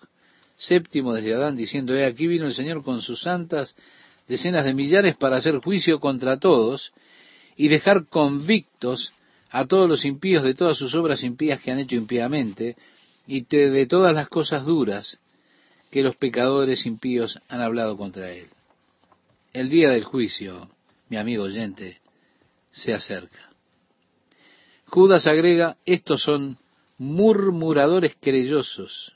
séptimo 0.60 1.14
desde 1.14 1.34
Adán, 1.34 1.56
diciendo, 1.56 1.96
he 1.96 2.04
aquí 2.04 2.26
vino 2.26 2.46
el 2.46 2.54
Señor 2.54 2.84
con 2.84 3.00
sus 3.00 3.22
santas 3.22 3.74
decenas 4.28 4.64
de 4.64 4.74
millares 4.74 5.16
para 5.16 5.38
hacer 5.38 5.56
juicio 5.58 6.00
contra 6.00 6.38
todos 6.38 6.92
y 7.56 7.68
dejar 7.68 8.06
convictos 8.06 9.12
a 9.50 9.66
todos 9.66 9.88
los 9.88 10.04
impíos 10.04 10.44
de 10.44 10.54
todas 10.54 10.76
sus 10.76 10.94
obras 10.94 11.22
impías 11.24 11.60
que 11.62 11.70
han 11.70 11.78
hecho 11.78 11.96
impíamente 11.96 12.76
y 13.26 13.40
de 13.40 13.86
todas 13.86 14.14
las 14.14 14.28
cosas 14.28 14.66
duras 14.66 15.18
que 15.90 16.02
los 16.02 16.14
pecadores 16.16 16.84
impíos 16.84 17.40
han 17.48 17.62
hablado 17.62 17.96
contra 17.96 18.30
él. 18.30 18.46
El 19.52 19.70
día 19.70 19.88
del 19.88 20.04
juicio, 20.04 20.68
mi 21.08 21.16
amigo 21.16 21.44
oyente, 21.44 22.00
se 22.70 22.92
acerca. 22.92 23.50
Judas 24.86 25.26
agrega, 25.26 25.78
estos 25.86 26.22
son 26.22 26.58
murmuradores 26.98 28.14
querellosos, 28.16 29.14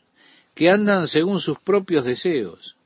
que 0.55 0.71
andan 0.71 1.09
según 1.09 1.41
sus 1.41 1.59
propios 1.59 2.05
deseos, 2.05 2.77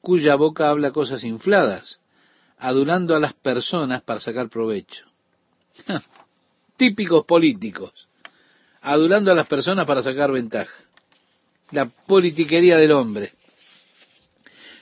cuya 0.00 0.36
boca 0.36 0.70
habla 0.70 0.92
cosas 0.92 1.24
infladas, 1.24 2.00
adulando 2.58 3.16
a 3.16 3.20
las 3.20 3.34
personas 3.34 4.02
para 4.02 4.20
sacar 4.20 4.48
provecho. 4.48 5.04
Típicos 6.76 7.24
políticos, 7.24 8.08
adulando 8.80 9.32
a 9.32 9.34
las 9.34 9.46
personas 9.46 9.86
para 9.86 10.02
sacar 10.02 10.32
ventaja 10.32 10.84
la 11.70 11.86
politiquería 11.86 12.76
del 12.76 12.92
hombre. 12.92 13.32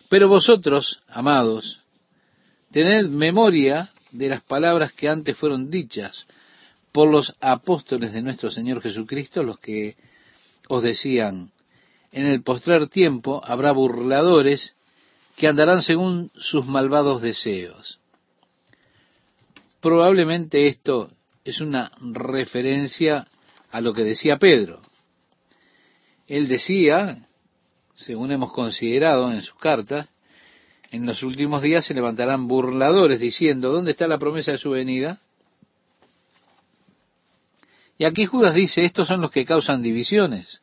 Pero 0.09 0.29
vosotros, 0.29 1.01
amados, 1.09 1.81
tened 2.71 3.09
memoria 3.09 3.91
de 4.11 4.29
las 4.29 4.43
palabras 4.43 4.93
que 4.93 5.09
antes 5.09 5.37
fueron 5.37 5.71
dichas 5.71 6.27
por 6.93 7.11
los 7.11 7.35
apóstoles 7.41 8.13
de 8.13 8.21
nuestro 8.21 8.51
Señor 8.51 8.83
Jesucristo, 8.83 9.43
los 9.43 9.59
que 9.59 9.97
os 10.69 10.83
decían, 10.83 11.51
en 12.13 12.27
el 12.27 12.43
postrer 12.43 12.89
tiempo 12.89 13.43
habrá 13.45 13.73
burladores 13.73 14.75
que 15.37 15.49
andarán 15.49 15.83
según 15.83 16.31
sus 16.37 16.67
malvados 16.67 17.23
deseos. 17.23 17.99
Probablemente 19.81 20.69
esto 20.69 21.11
es 21.45 21.61
una 21.61 21.91
referencia 22.01 23.27
a 23.71 23.81
lo 23.81 23.93
que 23.93 24.05
decía 24.05 24.39
Pedro. 24.39 24.81
Él 26.29 26.47
decía, 26.47 27.27
según 27.95 28.31
hemos 28.31 28.53
considerado 28.53 29.33
en 29.33 29.43
sus 29.43 29.59
cartas, 29.59 30.09
en 30.91 31.07
los 31.07 31.23
últimos 31.23 31.63
días 31.63 31.87
se 31.87 31.95
levantarán 31.95 32.47
burladores 32.47 33.19
diciendo, 33.19 33.73
¿dónde 33.73 33.93
está 33.93 34.07
la 34.07 34.19
promesa 34.19 34.53
de 34.53 34.59
su 34.59 34.71
venida? 34.71 35.21
Y 37.97 38.05
aquí 38.05 38.27
Judas 38.27 38.55
dice, 38.55 38.85
estos 38.85 39.09
son 39.09 39.23
los 39.23 39.31
que 39.31 39.47
causan 39.47 39.83
divisiones, 39.83 40.61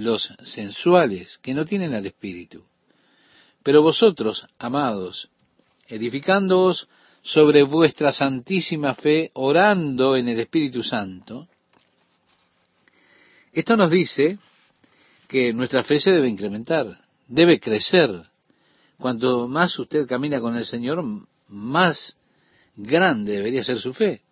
los 0.00 0.32
sensuales, 0.44 1.38
que 1.42 1.54
no 1.54 1.64
tienen 1.64 1.94
al 1.94 2.06
Espíritu. 2.06 2.64
Pero 3.62 3.82
vosotros, 3.82 4.46
amados, 4.58 5.28
edificándoos 5.86 6.88
sobre 7.22 7.62
vuestra 7.62 8.12
santísima 8.12 8.94
fe, 8.94 9.30
orando 9.34 10.16
en 10.16 10.28
el 10.28 10.40
Espíritu 10.40 10.82
Santo, 10.82 11.48
esto 13.52 13.76
nos 13.76 13.90
dice 13.90 14.38
que 15.28 15.52
nuestra 15.52 15.82
fe 15.82 16.00
se 16.00 16.12
debe 16.12 16.28
incrementar, 16.28 16.86
debe 17.28 17.60
crecer. 17.60 18.10
Cuanto 18.98 19.48
más 19.48 19.78
usted 19.78 20.06
camina 20.06 20.40
con 20.40 20.56
el 20.56 20.64
Señor, 20.64 21.04
más 21.48 22.16
grande 22.76 23.32
debería 23.32 23.64
ser 23.64 23.78
su 23.78 23.92
fe. 23.92 24.22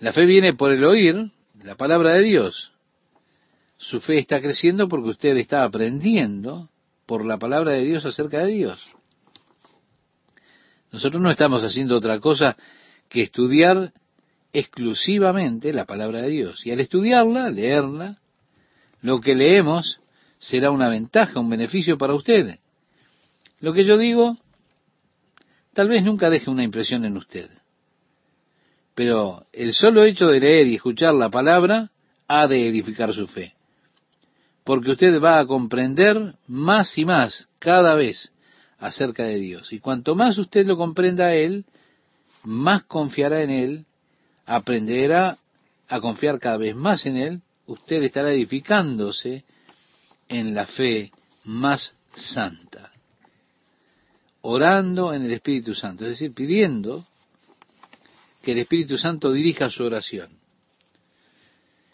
La 0.00 0.12
fe 0.12 0.26
viene 0.26 0.54
por 0.54 0.72
el 0.72 0.84
oír 0.84 1.30
la 1.62 1.76
palabra 1.76 2.14
de 2.14 2.22
Dios. 2.22 2.71
Su 3.82 4.00
fe 4.00 4.18
está 4.18 4.40
creciendo 4.40 4.88
porque 4.88 5.10
usted 5.10 5.36
está 5.38 5.64
aprendiendo 5.64 6.68
por 7.04 7.26
la 7.26 7.36
palabra 7.36 7.72
de 7.72 7.82
Dios 7.82 8.06
acerca 8.06 8.38
de 8.44 8.52
Dios. 8.52 8.80
Nosotros 10.92 11.20
no 11.20 11.32
estamos 11.32 11.64
haciendo 11.64 11.96
otra 11.96 12.20
cosa 12.20 12.56
que 13.08 13.22
estudiar 13.22 13.92
exclusivamente 14.52 15.72
la 15.72 15.84
palabra 15.84 16.22
de 16.22 16.28
Dios. 16.28 16.64
Y 16.64 16.70
al 16.70 16.78
estudiarla, 16.78 17.50
leerla, 17.50 18.18
lo 19.00 19.20
que 19.20 19.34
leemos 19.34 19.98
será 20.38 20.70
una 20.70 20.88
ventaja, 20.88 21.40
un 21.40 21.50
beneficio 21.50 21.98
para 21.98 22.14
usted. 22.14 22.60
Lo 23.58 23.72
que 23.72 23.84
yo 23.84 23.98
digo 23.98 24.36
tal 25.74 25.88
vez 25.88 26.04
nunca 26.04 26.30
deje 26.30 26.50
una 26.50 26.62
impresión 26.62 27.04
en 27.04 27.16
usted. 27.16 27.50
Pero 28.94 29.44
el 29.52 29.72
solo 29.72 30.04
hecho 30.04 30.28
de 30.28 30.38
leer 30.38 30.68
y 30.68 30.76
escuchar 30.76 31.14
la 31.14 31.30
palabra 31.30 31.90
ha 32.28 32.46
de 32.46 32.68
edificar 32.68 33.12
su 33.12 33.26
fe. 33.26 33.54
Porque 34.64 34.92
usted 34.92 35.20
va 35.20 35.38
a 35.38 35.46
comprender 35.46 36.34
más 36.46 36.96
y 36.96 37.04
más 37.04 37.48
cada 37.58 37.94
vez 37.94 38.32
acerca 38.78 39.24
de 39.24 39.36
Dios. 39.36 39.72
Y 39.72 39.80
cuanto 39.80 40.14
más 40.14 40.38
usted 40.38 40.66
lo 40.66 40.76
comprenda 40.76 41.26
a 41.26 41.34
Él, 41.34 41.64
más 42.44 42.84
confiará 42.84 43.42
en 43.42 43.50
Él, 43.50 43.86
aprenderá 44.46 45.38
a 45.88 46.00
confiar 46.00 46.38
cada 46.38 46.56
vez 46.56 46.74
más 46.74 47.06
en 47.06 47.16
Él 47.16 47.42
usted 47.66 48.02
estará 48.02 48.32
edificándose 48.32 49.44
en 50.28 50.54
la 50.54 50.66
fe 50.66 51.10
más 51.44 51.94
santa, 52.14 52.92
orando 54.42 55.12
en 55.12 55.24
el 55.24 55.32
Espíritu 55.32 55.74
Santo, 55.74 56.04
es 56.04 56.10
decir, 56.10 56.34
pidiendo 56.34 57.06
que 58.42 58.52
el 58.52 58.58
Espíritu 58.58 58.98
Santo 58.98 59.32
dirija 59.32 59.70
su 59.70 59.84
oración. 59.84 60.41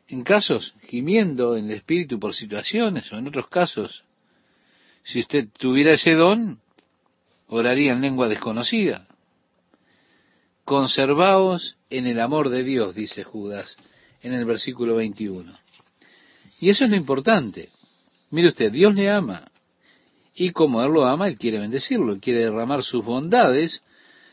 En 0.08 0.24
casos, 0.24 0.74
gimiendo 0.88 1.56
en 1.56 1.66
el 1.66 1.72
Espíritu 1.72 2.18
por 2.18 2.34
situaciones 2.34 3.12
o 3.12 3.16
en 3.16 3.28
otros 3.28 3.48
casos, 3.48 4.04
Si 5.04 5.20
usted 5.20 5.48
tuviera 5.58 5.92
ese 5.92 6.12
don, 6.12 6.60
oraría 7.46 7.92
en 7.92 8.02
lengua 8.02 8.28
desconocida. 8.28 9.06
Conservaos 10.64 11.76
en 11.88 12.06
el 12.06 12.20
amor 12.20 12.50
de 12.50 12.62
Dios, 12.62 12.94
dice 12.94 13.24
Judas 13.24 13.76
en 14.22 14.34
el 14.34 14.44
versículo 14.44 14.96
21. 14.96 15.58
Y 16.60 16.68
eso 16.68 16.84
es 16.84 16.90
lo 16.90 16.96
importante. 16.96 17.70
Mire 18.30 18.48
usted, 18.48 18.70
Dios 18.70 18.94
le 18.94 19.10
ama. 19.10 19.50
Y 20.34 20.50
como 20.50 20.82
Él 20.82 20.92
lo 20.92 21.06
ama, 21.06 21.28
Él 21.28 21.38
quiere 21.38 21.58
bendecirlo, 21.58 22.18
quiere 22.20 22.40
derramar 22.40 22.82
sus 22.82 23.04
bondades 23.04 23.80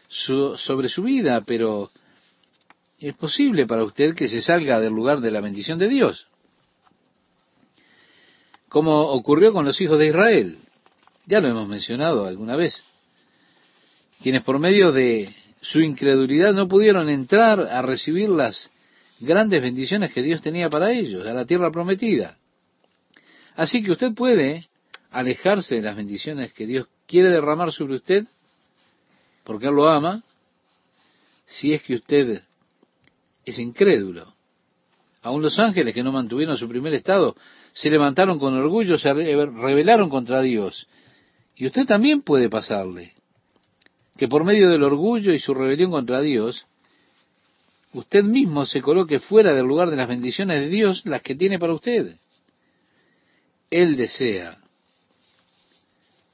sobre 0.08 0.90
su 0.90 1.04
vida, 1.04 1.42
pero 1.42 1.90
es 3.00 3.18
posible 3.18 3.66
para 3.66 3.84
usted 3.84 4.16
que 4.16 4.28
se 4.28 4.42
salga 4.42 4.80
del 4.80 4.94
lugar 4.94 5.20
de 5.20 5.32
la 5.32 5.42
bendición 5.42 5.78
de 5.78 5.90
Dios. 5.90 6.28
Como 8.70 9.02
ocurrió 9.12 9.54
con 9.54 9.66
los 9.66 9.80
hijos 9.82 10.00
de 10.00 10.08
Israel. 10.08 10.58
Ya 11.26 11.40
lo 11.40 11.48
hemos 11.48 11.68
mencionado 11.68 12.26
alguna 12.26 12.56
vez. 12.56 12.84
Quienes 14.22 14.44
por 14.44 14.60
medio 14.60 14.92
de 14.92 15.34
su 15.62 15.82
incredulidad 15.82 16.54
no 16.54 16.68
pudieron 16.68 17.10
entrar 17.10 17.60
a 17.60 17.82
recibir 17.82 18.30
las 18.30 18.70
grandes 19.20 19.62
bendiciones 19.62 20.12
que 20.14 20.22
Dios 20.22 20.42
tenía 20.42 20.70
para 20.70 20.92
ellos, 20.92 21.26
a 21.26 21.34
la 21.34 21.46
tierra 21.46 21.72
prometida. 21.72 22.38
Así 23.56 23.82
que 23.82 23.92
usted 23.92 24.14
puede 24.14 24.68
alejarse 25.12 25.76
de 25.76 25.82
las 25.82 25.96
bendiciones 25.96 26.54
que 26.54 26.66
Dios 26.66 26.88
quiere 27.08 27.30
derramar 27.30 27.72
sobre 27.72 27.96
usted, 27.96 28.26
porque 29.44 29.68
Él 29.68 29.76
lo 29.76 29.88
ama, 29.88 30.24
si 31.46 31.74
es 31.74 31.82
que 31.84 31.96
usted 31.96 32.44
es 33.46 33.60
incrédulo. 33.60 34.34
Aún 35.22 35.42
los 35.42 35.58
ángeles 35.58 35.94
que 35.94 36.04
no 36.04 36.12
mantuvieron 36.12 36.58
su 36.58 36.68
primer 36.68 36.94
estado 36.94 37.36
se 37.74 37.90
levantaron 37.90 38.38
con 38.38 38.54
orgullo, 38.56 38.98
se 38.98 39.12
rebelaron 39.14 40.10
contra 40.10 40.42
Dios. 40.42 40.88
Y 41.56 41.66
usted 41.66 41.86
también 41.86 42.22
puede 42.22 42.50
pasarle. 42.50 43.14
Que 44.18 44.28
por 44.28 44.44
medio 44.44 44.70
del 44.70 44.84
orgullo 44.84 45.34
y 45.34 45.40
su 45.40 45.54
rebelión 45.54 45.92
contra 45.92 46.22
Dios, 46.22 46.66
usted 47.94 48.24
mismo 48.24 48.66
se 48.66 48.82
coloque 48.82 49.20
fuera 49.20 49.54
del 49.54 49.66
lugar 49.66 49.90
de 49.90 49.98
las 49.98 50.08
bendiciones 50.08 50.60
de 50.60 50.70
Dios, 50.70 51.06
las 51.06 51.22
que 51.22 51.36
tiene 51.36 51.58
para 51.60 51.74
usted. 51.74 52.16
Él 53.70 53.96
desea 53.96 54.60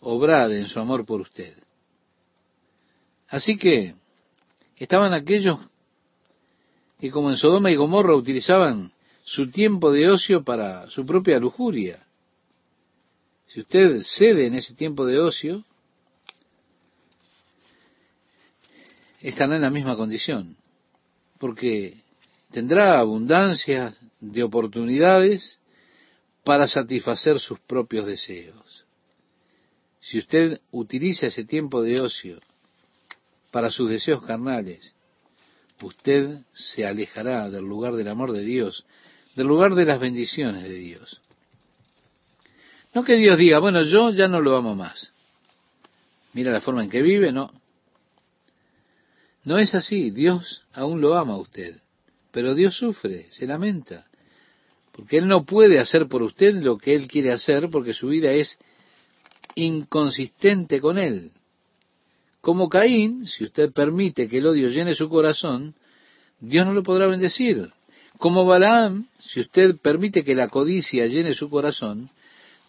obrar 0.01 0.51
en 0.51 0.67
su 0.67 0.79
amor 0.79 1.05
por 1.05 1.21
usted. 1.21 1.55
Así 3.29 3.57
que 3.57 3.95
estaban 4.75 5.13
aquellos 5.13 5.59
que 7.01 7.09
como 7.09 7.31
en 7.31 7.37
Sodoma 7.37 7.71
y 7.71 7.75
Gomorra 7.75 8.15
utilizaban 8.15 8.91
su 9.23 9.49
tiempo 9.49 9.91
de 9.91 10.07
ocio 10.07 10.43
para 10.43 10.87
su 10.91 11.03
propia 11.03 11.39
lujuria. 11.39 12.05
Si 13.47 13.59
usted 13.59 14.01
cede 14.01 14.45
en 14.45 14.53
ese 14.53 14.75
tiempo 14.75 15.07
de 15.07 15.19
ocio, 15.19 15.63
estará 19.19 19.55
en 19.55 19.63
la 19.63 19.71
misma 19.71 19.95
condición, 19.95 20.55
porque 21.39 21.97
tendrá 22.51 22.99
abundancia 22.99 23.95
de 24.19 24.43
oportunidades 24.43 25.59
para 26.43 26.67
satisfacer 26.67 27.39
sus 27.39 27.59
propios 27.61 28.05
deseos. 28.05 28.85
Si 30.01 30.19
usted 30.19 30.61
utiliza 30.69 31.27
ese 31.27 31.45
tiempo 31.45 31.81
de 31.81 31.99
ocio 31.99 32.39
para 33.49 33.71
sus 33.71 33.89
deseos 33.89 34.23
carnales, 34.23 34.93
usted 35.81 36.39
se 36.53 36.85
alejará 36.85 37.49
del 37.49 37.65
lugar 37.65 37.93
del 37.93 38.07
amor 38.07 38.31
de 38.31 38.43
Dios, 38.43 38.85
del 39.35 39.47
lugar 39.47 39.75
de 39.75 39.85
las 39.85 39.99
bendiciones 39.99 40.63
de 40.63 40.73
Dios. 40.73 41.21
No 42.93 43.03
que 43.03 43.15
Dios 43.15 43.37
diga, 43.37 43.59
bueno, 43.59 43.83
yo 43.83 44.11
ya 44.11 44.27
no 44.27 44.41
lo 44.41 44.55
amo 44.57 44.75
más. 44.75 45.11
Mira 46.33 46.51
la 46.51 46.61
forma 46.61 46.83
en 46.83 46.89
que 46.89 47.01
vive, 47.01 47.31
no. 47.31 47.51
No 49.43 49.57
es 49.57 49.73
así, 49.73 50.11
Dios 50.11 50.67
aún 50.73 51.01
lo 51.01 51.15
ama 51.15 51.33
a 51.33 51.39
usted, 51.39 51.75
pero 52.31 52.53
Dios 52.53 52.75
sufre, 52.75 53.27
se 53.31 53.47
lamenta, 53.47 54.05
porque 54.91 55.17
Él 55.17 55.27
no 55.27 55.45
puede 55.45 55.79
hacer 55.79 56.07
por 56.07 56.21
usted 56.21 56.55
lo 56.55 56.77
que 56.77 56.93
Él 56.93 57.07
quiere 57.07 57.31
hacer 57.31 57.69
porque 57.71 57.93
su 57.93 58.09
vida 58.09 58.31
es 58.31 58.57
inconsistente 59.55 60.79
con 60.79 60.97
Él. 60.97 61.31
Como 62.41 62.69
Caín, 62.69 63.27
si 63.27 63.43
usted 63.43 63.71
permite 63.71 64.27
que 64.27 64.39
el 64.39 64.47
odio 64.47 64.69
llene 64.69 64.95
su 64.95 65.07
corazón, 65.07 65.75
Dios 66.39 66.65
no 66.65 66.73
lo 66.73 66.81
podrá 66.81 67.05
bendecir. 67.05 67.69
Como 68.17 68.45
Balaam, 68.45 69.07
si 69.19 69.39
usted 69.39 69.77
permite 69.77 70.23
que 70.23 70.35
la 70.35 70.49
codicia 70.49 71.05
llene 71.05 71.35
su 71.35 71.49
corazón, 71.49 72.09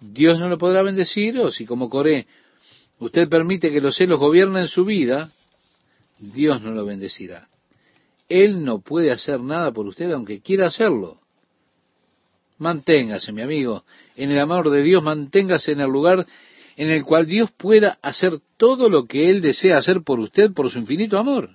Dios 0.00 0.38
no 0.38 0.48
lo 0.48 0.58
podrá 0.58 0.82
bendecir. 0.82 1.38
O 1.40 1.50
si 1.50 1.64
como 1.64 1.88
Coré, 1.88 2.26
usted 2.98 3.28
permite 3.28 3.72
que 3.72 3.80
los 3.80 3.96
celos 3.96 4.18
gobiernen 4.18 4.68
su 4.68 4.84
vida, 4.84 5.32
Dios 6.18 6.60
no 6.62 6.72
lo 6.72 6.84
bendecirá. 6.84 7.48
Él 8.28 8.64
no 8.64 8.80
puede 8.80 9.10
hacer 9.10 9.40
nada 9.40 9.72
por 9.72 9.86
usted 9.86 10.10
aunque 10.12 10.40
quiera 10.40 10.66
hacerlo. 10.66 11.18
Manténgase, 12.58 13.32
mi 13.32 13.42
amigo, 13.42 13.84
en 14.16 14.30
el 14.30 14.38
amor 14.38 14.70
de 14.70 14.82
Dios, 14.82 15.02
manténgase 15.02 15.72
en 15.72 15.80
el 15.80 15.90
lugar 15.90 16.26
en 16.82 16.90
el 16.90 17.04
cual 17.04 17.26
Dios 17.26 17.52
pueda 17.52 18.00
hacer 18.02 18.40
todo 18.56 18.88
lo 18.88 19.06
que 19.06 19.30
Él 19.30 19.40
desea 19.40 19.78
hacer 19.78 20.02
por 20.02 20.18
usted 20.18 20.52
por 20.52 20.68
su 20.68 20.80
infinito 20.80 21.16
amor. 21.16 21.50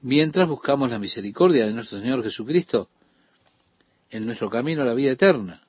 Mientras 0.00 0.48
buscamos 0.48 0.90
la 0.90 1.00
misericordia 1.00 1.66
de 1.66 1.72
nuestro 1.72 1.98
Señor 1.98 2.22
Jesucristo 2.22 2.88
en 4.10 4.26
nuestro 4.26 4.48
camino 4.48 4.82
a 4.82 4.84
la 4.84 4.94
vida 4.94 5.10
eterna. 5.10 5.60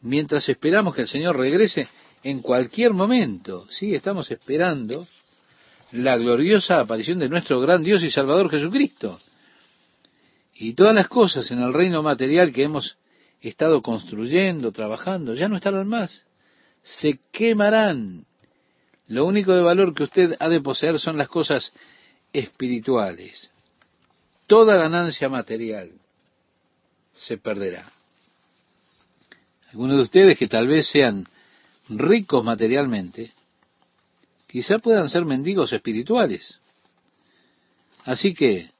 Mientras 0.00 0.48
esperamos 0.48 0.94
que 0.94 1.02
el 1.02 1.08
Señor 1.08 1.36
regrese 1.36 1.86
en 2.22 2.40
cualquier 2.40 2.94
momento. 2.94 3.66
Sí, 3.68 3.94
estamos 3.94 4.30
esperando 4.30 5.06
la 5.92 6.16
gloriosa 6.16 6.80
aparición 6.80 7.18
de 7.18 7.28
nuestro 7.28 7.60
gran 7.60 7.82
Dios 7.82 8.02
y 8.02 8.10
Salvador 8.10 8.50
Jesucristo. 8.50 9.20
Y 10.54 10.72
todas 10.72 10.94
las 10.94 11.08
cosas 11.08 11.50
en 11.50 11.60
el 11.60 11.74
reino 11.74 12.02
material 12.02 12.54
que 12.54 12.62
hemos 12.62 12.96
estado 13.42 13.82
construyendo, 13.82 14.72
trabajando, 14.72 15.34
ya 15.34 15.46
no 15.46 15.56
estarán 15.56 15.86
más 15.86 16.24
se 16.84 17.18
quemarán. 17.32 18.26
Lo 19.08 19.26
único 19.26 19.54
de 19.54 19.62
valor 19.62 19.94
que 19.94 20.04
usted 20.04 20.36
ha 20.38 20.48
de 20.48 20.60
poseer 20.60 21.00
son 21.00 21.18
las 21.18 21.28
cosas 21.28 21.72
espirituales. 22.32 23.50
Toda 24.46 24.76
ganancia 24.76 25.28
material 25.28 25.90
se 27.12 27.38
perderá. 27.38 27.90
Algunos 29.70 29.96
de 29.96 30.02
ustedes 30.02 30.38
que 30.38 30.46
tal 30.46 30.68
vez 30.68 30.86
sean 30.86 31.26
ricos 31.88 32.44
materialmente, 32.44 33.32
quizá 34.46 34.78
puedan 34.78 35.08
ser 35.08 35.24
mendigos 35.24 35.72
espirituales. 35.72 36.60
Así 38.04 38.34
que 38.34 38.70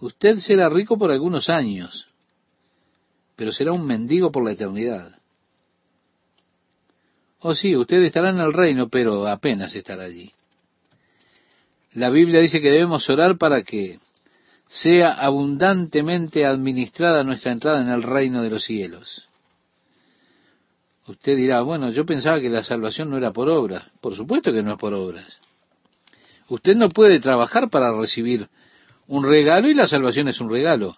usted 0.00 0.38
será 0.38 0.68
rico 0.68 0.98
por 0.98 1.10
algunos 1.10 1.48
años, 1.48 2.06
pero 3.36 3.52
será 3.52 3.72
un 3.72 3.86
mendigo 3.86 4.32
por 4.32 4.44
la 4.44 4.52
eternidad. 4.52 5.18
Oh 7.46 7.54
sí, 7.54 7.76
usted 7.76 8.02
estará 8.02 8.30
en 8.30 8.40
el 8.40 8.54
reino, 8.54 8.88
pero 8.88 9.28
apenas 9.28 9.74
estará 9.74 10.04
allí. 10.04 10.32
La 11.92 12.08
Biblia 12.08 12.40
dice 12.40 12.58
que 12.58 12.70
debemos 12.70 13.06
orar 13.10 13.36
para 13.36 13.62
que 13.62 14.00
sea 14.66 15.12
abundantemente 15.12 16.46
administrada 16.46 17.22
nuestra 17.22 17.52
entrada 17.52 17.82
en 17.82 17.90
el 17.90 18.02
reino 18.02 18.42
de 18.42 18.48
los 18.48 18.64
cielos. 18.64 19.28
Usted 21.06 21.36
dirá, 21.36 21.60
bueno, 21.60 21.90
yo 21.90 22.06
pensaba 22.06 22.40
que 22.40 22.48
la 22.48 22.64
salvación 22.64 23.10
no 23.10 23.18
era 23.18 23.30
por 23.30 23.50
obras. 23.50 23.90
Por 24.00 24.16
supuesto 24.16 24.50
que 24.50 24.62
no 24.62 24.72
es 24.72 24.78
por 24.78 24.94
obras. 24.94 25.28
Usted 26.48 26.74
no 26.74 26.88
puede 26.88 27.20
trabajar 27.20 27.68
para 27.68 27.92
recibir 27.92 28.48
un 29.06 29.28
regalo 29.28 29.68
y 29.68 29.74
la 29.74 29.86
salvación 29.86 30.28
es 30.28 30.40
un 30.40 30.50
regalo. 30.50 30.96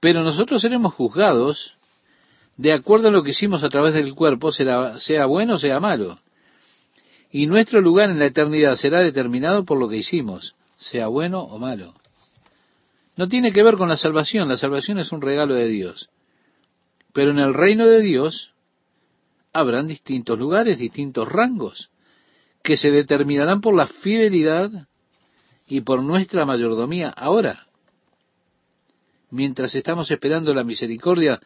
Pero 0.00 0.24
nosotros 0.24 0.62
seremos 0.62 0.94
juzgados 0.94 1.76
de 2.60 2.74
acuerdo 2.74 3.08
a 3.08 3.10
lo 3.10 3.22
que 3.22 3.30
hicimos 3.30 3.64
a 3.64 3.70
través 3.70 3.94
del 3.94 4.14
cuerpo, 4.14 4.52
sea 4.52 5.24
bueno 5.24 5.54
o 5.54 5.58
sea 5.58 5.80
malo. 5.80 6.18
Y 7.30 7.46
nuestro 7.46 7.80
lugar 7.80 8.10
en 8.10 8.18
la 8.18 8.26
eternidad 8.26 8.76
será 8.76 9.00
determinado 9.00 9.64
por 9.64 9.78
lo 9.78 9.88
que 9.88 9.96
hicimos, 9.96 10.54
sea 10.76 11.06
bueno 11.06 11.40
o 11.40 11.58
malo. 11.58 11.94
No 13.16 13.30
tiene 13.30 13.54
que 13.54 13.62
ver 13.62 13.76
con 13.76 13.88
la 13.88 13.96
salvación, 13.96 14.46
la 14.46 14.58
salvación 14.58 14.98
es 14.98 15.10
un 15.10 15.22
regalo 15.22 15.54
de 15.54 15.68
Dios. 15.68 16.10
Pero 17.14 17.30
en 17.30 17.38
el 17.38 17.54
reino 17.54 17.86
de 17.86 18.02
Dios 18.02 18.52
habrán 19.54 19.86
distintos 19.86 20.38
lugares, 20.38 20.76
distintos 20.76 21.26
rangos, 21.26 21.88
que 22.62 22.76
se 22.76 22.90
determinarán 22.90 23.62
por 23.62 23.74
la 23.74 23.86
fidelidad 23.86 24.70
y 25.66 25.80
por 25.80 26.02
nuestra 26.02 26.44
mayordomía 26.44 27.08
ahora. 27.08 27.68
Mientras 29.30 29.74
estamos 29.74 30.10
esperando 30.10 30.52
la 30.52 30.62
misericordia 30.62 31.40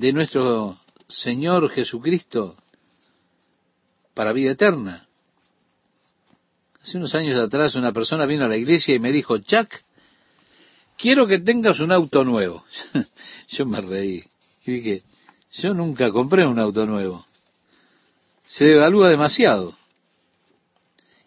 de 0.00 0.14
nuestro 0.14 0.78
Señor 1.08 1.68
Jesucristo 1.68 2.56
para 4.14 4.32
vida 4.32 4.52
eterna. 4.52 5.06
Hace 6.82 6.96
unos 6.96 7.14
años 7.14 7.38
atrás 7.38 7.74
una 7.74 7.92
persona 7.92 8.24
vino 8.24 8.46
a 8.46 8.48
la 8.48 8.56
iglesia 8.56 8.94
y 8.94 8.98
me 8.98 9.12
dijo, 9.12 9.36
Chuck, 9.36 9.68
quiero 10.96 11.26
que 11.26 11.38
tengas 11.38 11.80
un 11.80 11.92
auto 11.92 12.24
nuevo. 12.24 12.64
yo 13.48 13.66
me 13.66 13.82
reí 13.82 14.24
y 14.64 14.72
dije, 14.72 15.02
yo 15.52 15.74
nunca 15.74 16.10
compré 16.10 16.46
un 16.46 16.58
auto 16.58 16.86
nuevo. 16.86 17.26
se 18.46 18.64
devalúa 18.64 19.10
demasiado. 19.10 19.76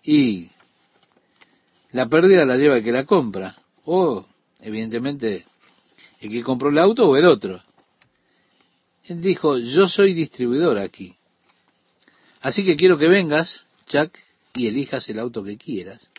Y 0.01 0.49
la 1.91 2.07
pérdida 2.07 2.43
la 2.43 2.57
lleva 2.57 2.78
el 2.78 2.84
que 2.84 2.91
la 2.91 3.05
compra, 3.05 3.55
o 3.86 4.26
evidentemente 4.61 5.45
el 6.21 6.32
que 6.32 6.41
compró 6.41 6.69
el 6.69 6.80
auto 6.80 7.07
o 7.07 7.15
el 7.15 7.26
otro. 7.28 7.61
Él 9.04 9.22
dijo, 9.22 9.58
yo 9.58 9.88
soy 9.88 10.14
distribuidor 10.14 10.78
aquí. 10.78 11.16
Así 12.41 12.66
que 12.66 12.76
quiero 12.76 12.97
que 12.97 13.08
vengas, 13.08 13.66
Chuck, 13.88 14.18
y 14.54 14.68
elijas 14.68 15.08
el 15.10 15.20
auto 15.20 15.43
que 15.43 15.58
quieras. 15.58 16.10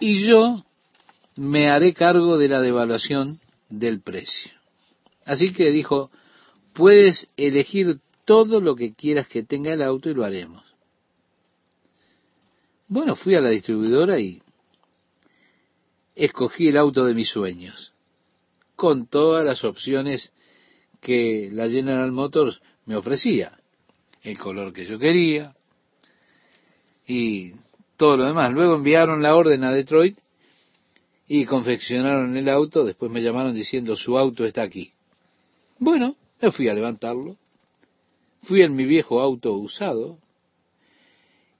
Y 0.00 0.26
yo 0.26 0.64
me 1.36 1.68
haré 1.68 1.94
cargo 1.94 2.38
de 2.38 2.48
la 2.48 2.60
devaluación 2.60 3.40
del 3.68 4.00
precio. 4.00 4.52
Así 5.24 5.52
que 5.52 5.70
dijo, 5.70 6.10
puedes 6.72 7.28
elegir 7.36 8.00
todo 8.24 8.60
lo 8.60 8.74
que 8.76 8.94
quieras 8.94 9.28
que 9.28 9.42
tenga 9.42 9.72
el 9.72 9.82
auto 9.82 10.10
y 10.10 10.14
lo 10.14 10.24
haremos. 10.24 10.64
Bueno, 12.88 13.16
fui 13.16 13.34
a 13.34 13.40
la 13.40 13.50
distribuidora 13.50 14.20
y 14.20 14.42
escogí 16.14 16.68
el 16.68 16.76
auto 16.76 17.04
de 17.04 17.14
mis 17.14 17.28
sueños, 17.28 17.92
con 18.76 19.06
todas 19.06 19.44
las 19.44 19.64
opciones 19.64 20.32
que 21.04 21.50
la 21.52 21.68
General 21.68 22.10
Motors 22.10 22.62
me 22.86 22.96
ofrecía, 22.96 23.58
el 24.22 24.38
color 24.38 24.72
que 24.72 24.86
yo 24.86 24.98
quería 24.98 25.54
y 27.06 27.52
todo 27.98 28.16
lo 28.16 28.24
demás. 28.24 28.52
Luego 28.52 28.74
enviaron 28.74 29.22
la 29.22 29.36
orden 29.36 29.62
a 29.64 29.72
Detroit 29.72 30.18
y 31.28 31.44
confeccionaron 31.44 32.36
el 32.36 32.48
auto, 32.48 32.84
después 32.84 33.12
me 33.12 33.22
llamaron 33.22 33.54
diciendo 33.54 33.96
su 33.96 34.16
auto 34.18 34.46
está 34.46 34.62
aquí. 34.62 34.92
Bueno, 35.78 36.16
me 36.40 36.50
fui 36.50 36.68
a 36.68 36.74
levantarlo, 36.74 37.36
fui 38.44 38.62
en 38.62 38.74
mi 38.74 38.86
viejo 38.86 39.20
auto 39.20 39.52
usado 39.52 40.18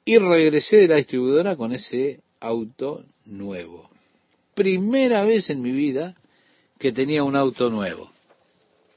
y 0.07 0.17
regresé 0.17 0.77
de 0.79 0.89
la 0.89 0.97
distribuidora 0.97 1.55
con 1.57 1.73
ese 1.73 2.23
auto 2.41 3.05
nuevo. 3.27 3.91
Primera 4.55 5.23
vez 5.25 5.51
en 5.51 5.61
mi 5.61 5.73
vida 5.73 6.17
que 6.79 6.93
tenía 6.93 7.25
un 7.25 7.37
auto 7.37 7.69
nuevo. 7.69 8.14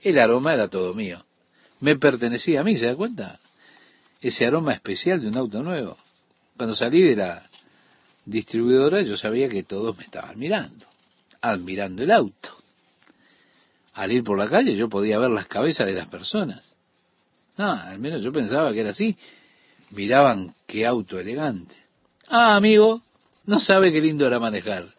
El 0.02 0.20
aroma 0.20 0.54
era 0.54 0.68
todo 0.68 0.94
mío. 0.94 1.26
Me 1.80 1.98
pertenecía 1.98 2.62
a 2.62 2.64
mí, 2.64 2.78
¿se 2.78 2.88
da 2.88 2.96
cuenta? 2.96 3.40
Ese 4.22 4.46
aroma 4.46 4.74
especial 4.74 5.22
de 5.22 5.28
un 5.28 5.38
auto 5.38 5.62
nuevo. 5.62 5.98
Cuando 6.56 6.76
salí 6.76 7.02
de 7.02 7.16
la 7.16 7.48
distribuidora 8.26 9.02
yo 9.02 9.16
sabía 9.16 9.48
que 9.48 9.64
todos 9.64 9.98
me 9.98 10.04
estaban 10.04 10.38
mirando, 10.38 10.86
admirando 11.42 12.04
el 12.04 12.12
auto. 12.12 12.50
Al 13.94 14.12
ir 14.12 14.24
por 14.24 14.38
la 14.38 14.50
calle 14.50 14.76
yo 14.76 14.90
podía 14.90 15.18
ver 15.18 15.32
las 15.32 15.48
cabezas 15.48 15.88
de 15.88 15.94
las 15.94 16.10
personas. 16.10 16.76
Ah, 17.58 17.90
al 17.90 18.00
menos 18.00 18.22
yo 18.22 18.32
pensaba 18.32 18.72
que 18.74 18.82
era 18.82 18.92
así. 18.92 19.18
Miraban 19.92 20.54
qué 20.68 20.86
auto 20.86 21.20
elegante. 21.20 21.76
Ah, 22.28 22.56
amigo, 22.56 23.02
no 23.46 23.60
sabe 23.60 23.92
qué 23.92 24.02
lindo 24.02 24.28
era 24.28 24.40
manejar. 24.40 24.97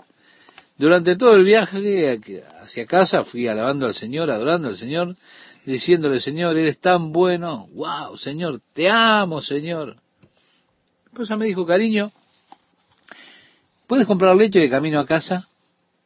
Durante 0.78 1.16
todo 1.16 1.34
el 1.34 1.44
viaje 1.44 2.20
hacia 2.60 2.86
casa 2.86 3.24
fui 3.24 3.48
alabando 3.48 3.86
al 3.86 3.94
Señor, 3.94 4.30
adorando 4.30 4.68
al 4.68 4.76
Señor, 4.76 5.16
diciéndole, 5.66 6.20
Señor, 6.20 6.56
eres 6.56 6.78
tan 6.78 7.12
bueno. 7.12 7.66
Wow, 7.72 8.16
Señor, 8.16 8.60
te 8.72 8.88
amo, 8.88 9.42
Señor. 9.42 9.96
Pues 11.12 11.28
me 11.30 11.46
dijo, 11.46 11.66
cariño, 11.66 12.12
¿puedes 13.88 14.06
comprar 14.06 14.36
leche 14.36 14.60
de 14.60 14.70
camino 14.70 15.00
a 15.00 15.06
casa? 15.06 15.48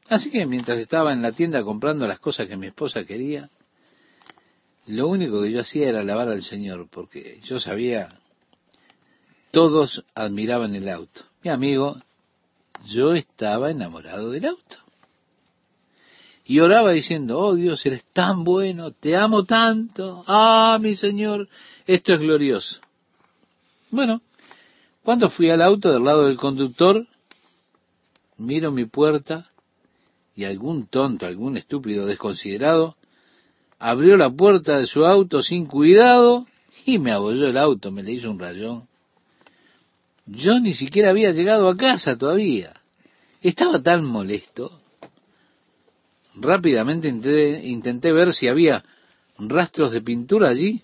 Así 0.08 0.30
que 0.30 0.46
mientras 0.46 0.78
estaba 0.78 1.12
en 1.12 1.20
la 1.20 1.32
tienda 1.32 1.62
comprando 1.62 2.06
las 2.06 2.18
cosas 2.18 2.48
que 2.48 2.56
mi 2.56 2.68
esposa 2.68 3.04
quería, 3.04 3.50
lo 4.86 5.06
único 5.06 5.42
que 5.42 5.52
yo 5.52 5.60
hacía 5.60 5.90
era 5.90 6.00
alabar 6.00 6.28
al 6.28 6.42
Señor, 6.42 6.88
porque 6.90 7.40
yo 7.44 7.60
sabía, 7.60 8.08
todos 9.50 10.02
admiraban 10.14 10.74
el 10.74 10.88
auto. 10.88 11.24
Mi 11.44 11.50
amigo, 11.50 11.98
yo 12.86 13.14
estaba 13.14 13.70
enamorado 13.70 14.30
del 14.30 14.46
auto. 14.46 14.76
Y 16.44 16.60
oraba 16.60 16.90
diciendo, 16.92 17.38
oh 17.38 17.54
Dios, 17.54 17.84
eres 17.86 18.04
tan 18.12 18.44
bueno, 18.44 18.90
te 18.90 19.16
amo 19.16 19.44
tanto, 19.44 20.24
ah, 20.26 20.78
mi 20.80 20.94
Señor, 20.94 21.48
esto 21.86 22.14
es 22.14 22.20
glorioso. 22.20 22.80
Bueno, 23.90 24.20
cuando 25.02 25.30
fui 25.30 25.50
al 25.50 25.62
auto 25.62 25.92
del 25.92 26.04
lado 26.04 26.26
del 26.26 26.36
conductor, 26.36 27.06
miro 28.38 28.72
mi 28.72 28.86
puerta 28.86 29.50
y 30.34 30.44
algún 30.44 30.86
tonto, 30.86 31.26
algún 31.26 31.56
estúpido 31.56 32.06
desconsiderado 32.06 32.96
abrió 33.82 34.16
la 34.16 34.30
puerta 34.30 34.78
de 34.78 34.86
su 34.86 35.04
auto 35.04 35.42
sin 35.42 35.66
cuidado 35.66 36.46
y 36.86 36.98
me 36.98 37.10
abolló 37.10 37.48
el 37.48 37.58
auto, 37.58 37.90
me 37.90 38.04
le 38.04 38.12
hizo 38.12 38.30
un 38.30 38.38
rayón. 38.38 38.88
Yo 40.26 40.60
ni 40.60 40.74
siquiera 40.74 41.10
había 41.10 41.32
llegado 41.32 41.68
a 41.68 41.76
casa 41.76 42.16
todavía. 42.16 42.72
Estaba 43.40 43.82
tan 43.82 44.04
molesto. 44.04 44.80
Rápidamente 46.34 47.08
intenté, 47.08 47.66
intenté 47.66 48.12
ver 48.12 48.32
si 48.32 48.48
había 48.48 48.84
rastros 49.38 49.92
de 49.92 50.00
pintura 50.00 50.48
allí. 50.48 50.82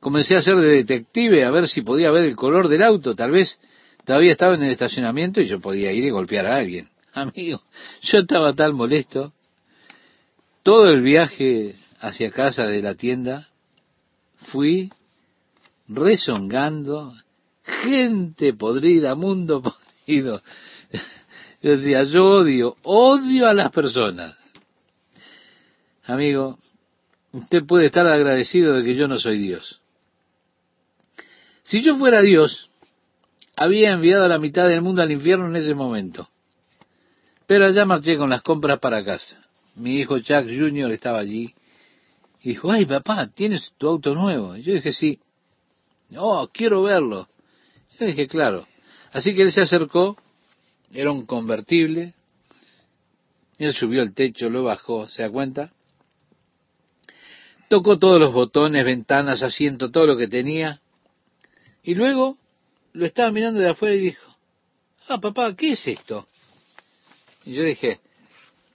Comencé 0.00 0.34
a 0.34 0.38
hacer 0.38 0.56
de 0.56 0.68
detective 0.68 1.44
a 1.44 1.50
ver 1.50 1.68
si 1.68 1.82
podía 1.82 2.10
ver 2.10 2.24
el 2.24 2.36
color 2.36 2.68
del 2.68 2.82
auto. 2.82 3.14
Tal 3.14 3.30
vez 3.30 3.60
todavía 4.04 4.32
estaba 4.32 4.54
en 4.54 4.64
el 4.64 4.72
estacionamiento 4.72 5.40
y 5.40 5.46
yo 5.46 5.60
podía 5.60 5.92
ir 5.92 6.04
y 6.04 6.10
golpear 6.10 6.46
a 6.46 6.56
alguien. 6.56 6.88
Amigo, 7.12 7.62
yo 8.02 8.18
estaba 8.18 8.54
tan 8.54 8.74
molesto 8.74 9.32
todo 10.64 10.90
el 10.90 11.02
viaje 11.02 11.76
hacia 12.00 12.30
casa 12.30 12.66
de 12.66 12.80
la 12.82 12.94
tienda 12.94 13.48
fui 14.46 14.90
rezongando, 15.86 17.14
gente 17.64 18.54
podrida, 18.54 19.14
mundo 19.14 19.62
podrido. 20.06 20.42
Yo 21.62 21.70
decía, 21.70 22.04
yo 22.04 22.24
odio, 22.24 22.76
odio 22.82 23.48
a 23.48 23.54
las 23.54 23.70
personas. 23.70 24.36
Amigo, 26.04 26.58
usted 27.32 27.64
puede 27.64 27.86
estar 27.86 28.06
agradecido 28.06 28.74
de 28.74 28.84
que 28.84 28.94
yo 28.94 29.08
no 29.08 29.18
soy 29.18 29.38
Dios. 29.38 29.80
Si 31.62 31.82
yo 31.82 31.96
fuera 31.96 32.20
Dios, 32.20 32.70
había 33.56 33.92
enviado 33.92 34.24
a 34.24 34.28
la 34.28 34.38
mitad 34.38 34.68
del 34.68 34.82
mundo 34.82 35.00
al 35.00 35.10
infierno 35.10 35.46
en 35.46 35.56
ese 35.56 35.74
momento. 35.74 36.28
Pero 37.46 37.66
allá 37.66 37.86
marché 37.86 38.18
con 38.18 38.28
las 38.28 38.42
compras 38.42 38.78
para 38.78 39.04
casa 39.04 39.44
mi 39.76 40.00
hijo 40.00 40.18
Chuck 40.18 40.46
Jr. 40.46 40.90
estaba 40.92 41.18
allí 41.18 41.54
y 42.40 42.50
dijo, 42.50 42.70
ay 42.70 42.84
papá, 42.86 43.28
¿tienes 43.28 43.72
tu 43.78 43.88
auto 43.88 44.14
nuevo? 44.14 44.56
Y 44.56 44.62
yo 44.62 44.74
dije, 44.74 44.92
sí. 44.92 45.18
Oh, 46.16 46.48
quiero 46.52 46.82
verlo. 46.82 47.28
Yo 47.98 48.06
dije, 48.06 48.26
claro. 48.26 48.66
Así 49.12 49.34
que 49.34 49.42
él 49.42 49.52
se 49.52 49.62
acercó, 49.62 50.16
era 50.92 51.12
un 51.12 51.26
convertible, 51.26 52.14
él 53.58 53.72
subió 53.74 54.02
el 54.02 54.14
techo, 54.14 54.50
lo 54.50 54.64
bajó, 54.64 55.08
¿se 55.08 55.22
da 55.22 55.30
cuenta? 55.30 55.70
Tocó 57.68 57.98
todos 57.98 58.20
los 58.20 58.32
botones, 58.32 58.84
ventanas, 58.84 59.42
asiento, 59.42 59.90
todo 59.90 60.06
lo 60.06 60.16
que 60.16 60.28
tenía, 60.28 60.80
y 61.82 61.94
luego 61.94 62.36
lo 62.92 63.06
estaba 63.06 63.30
mirando 63.30 63.60
de 63.60 63.70
afuera 63.70 63.94
y 63.94 64.00
dijo, 64.00 64.36
ah 65.08 65.20
papá, 65.20 65.54
¿qué 65.54 65.72
es 65.72 65.86
esto? 65.86 66.26
Y 67.44 67.54
yo 67.54 67.62
dije, 67.62 68.00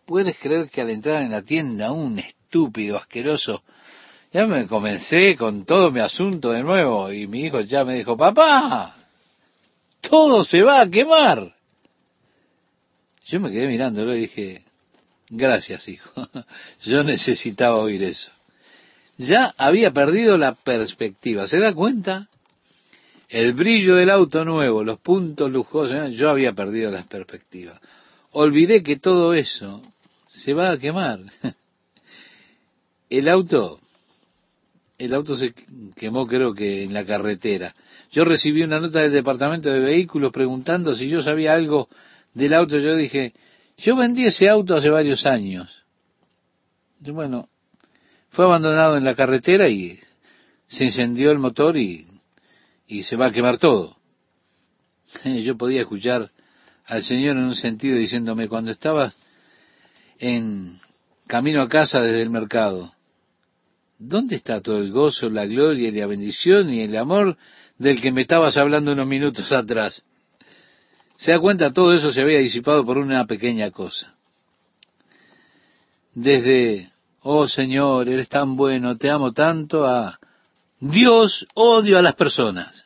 ¿Puedes 0.09 0.39
creer 0.39 0.71
que 0.71 0.81
al 0.81 0.89
entrar 0.89 1.21
en 1.21 1.29
la 1.29 1.43
tienda 1.43 1.91
un 1.91 2.17
estúpido, 2.17 2.97
asqueroso, 2.97 3.61
ya 4.33 4.47
me 4.47 4.65
comencé 4.65 5.35
con 5.35 5.65
todo 5.65 5.91
mi 5.91 5.99
asunto 5.99 6.49
de 6.49 6.63
nuevo 6.63 7.11
y 7.13 7.27
mi 7.27 7.41
hijo 7.41 7.59
ya 7.59 7.85
me 7.85 7.93
dijo, 7.93 8.17
papá, 8.17 8.95
todo 10.01 10.43
se 10.43 10.61
va 10.61 10.81
a 10.81 10.89
quemar. 10.89 11.55
Yo 13.25 13.39
me 13.39 13.51
quedé 13.51 13.67
mirándolo 13.67 14.15
y 14.15 14.21
dije, 14.21 14.63
gracias 15.29 15.87
hijo, 15.87 16.27
yo 16.81 17.03
necesitaba 17.03 17.77
oír 17.77 18.03
eso. 18.03 18.31
Ya 19.17 19.53
había 19.57 19.91
perdido 19.91 20.37
la 20.37 20.55
perspectiva, 20.55 21.45
¿se 21.47 21.59
da 21.59 21.73
cuenta? 21.73 22.27
El 23.27 23.53
brillo 23.53 23.95
del 23.95 24.09
auto 24.09 24.43
nuevo, 24.43 24.83
los 24.83 24.99
puntos 24.99 25.51
lujosos, 25.51 26.15
yo 26.15 26.29
había 26.29 26.53
perdido 26.53 26.89
la 26.89 27.03
perspectiva. 27.03 27.79
Olvidé 28.31 28.81
que 28.81 28.97
todo 28.97 29.33
eso 29.33 29.81
se 30.27 30.53
va 30.53 30.71
a 30.71 30.77
quemar. 30.77 31.19
El 33.09 33.27
auto, 33.27 33.79
el 34.99 35.15
auto 35.15 35.35
se 35.35 35.55
quemó 35.95 36.27
creo 36.27 36.53
que 36.53 36.83
en 36.83 36.93
la 36.93 37.03
carretera. 37.05 37.73
Yo 38.11 38.25
recibí 38.25 38.63
una 38.63 38.79
nota 38.79 39.01
del 39.01 39.11
departamento 39.11 39.69
de 39.69 39.79
vehículos 39.79 40.31
preguntando 40.31 40.95
si 40.95 41.07
yo 41.07 41.21
sabía 41.21 41.53
algo 41.53 41.89
del 42.33 42.53
auto. 42.53 42.77
Yo 42.77 42.95
dije, 42.95 43.33
yo 43.77 43.95
vendí 43.95 44.25
ese 44.25 44.49
auto 44.49 44.75
hace 44.75 44.89
varios 44.89 45.25
años. 45.25 45.69
Bueno, 46.99 47.49
fue 48.29 48.45
abandonado 48.45 48.97
en 48.97 49.03
la 49.03 49.15
carretera 49.15 49.69
y 49.69 49.99
se 50.67 50.85
incendió 50.85 51.31
el 51.31 51.39
motor 51.39 51.77
y, 51.77 52.05
y 52.87 53.03
se 53.03 53.15
va 53.15 53.27
a 53.27 53.31
quemar 53.31 53.57
todo. 53.57 53.95
Yo 55.23 55.57
podía 55.57 55.81
escuchar 55.81 56.29
al 56.85 57.03
Señor 57.03 57.37
en 57.37 57.43
un 57.43 57.55
sentido 57.55 57.97
diciéndome, 57.97 58.47
cuando 58.47 58.71
estabas 58.71 59.13
en 60.17 60.77
camino 61.27 61.61
a 61.61 61.69
casa 61.69 62.01
desde 62.01 62.21
el 62.21 62.29
mercado. 62.29 62.91
¿dónde 63.99 64.37
está 64.37 64.61
todo 64.61 64.77
el 64.77 64.91
gozo, 64.91 65.29
la 65.29 65.45
gloria 65.45 65.89
y 65.89 65.91
la 65.91 66.07
bendición 66.07 66.73
y 66.73 66.81
el 66.81 66.95
amor 66.95 67.37
del 67.79 67.99
que 67.99 68.11
me 68.11 68.21
estabas 68.21 68.57
hablando 68.57 68.91
unos 68.91 69.07
minutos 69.07 69.51
atrás? 69.51 70.03
Se 71.17 71.31
da 71.31 71.39
cuenta, 71.39 71.73
todo 71.73 71.93
eso 71.93 72.13
se 72.13 72.21
había 72.21 72.37
disipado 72.39 72.85
por 72.85 72.97
una 72.97 73.25
pequeña 73.25 73.71
cosa. 73.71 74.13
Desde, 76.13 76.89
oh 77.21 77.47
Señor, 77.47 78.07
eres 78.07 78.29
tan 78.29 78.55
bueno, 78.55 78.97
te 78.97 79.09
amo 79.09 79.33
tanto, 79.33 79.85
a 79.85 80.19
Dios 80.79 81.47
odio 81.55 81.97
a 81.97 82.01
las 82.01 82.15
personas. 82.15 82.85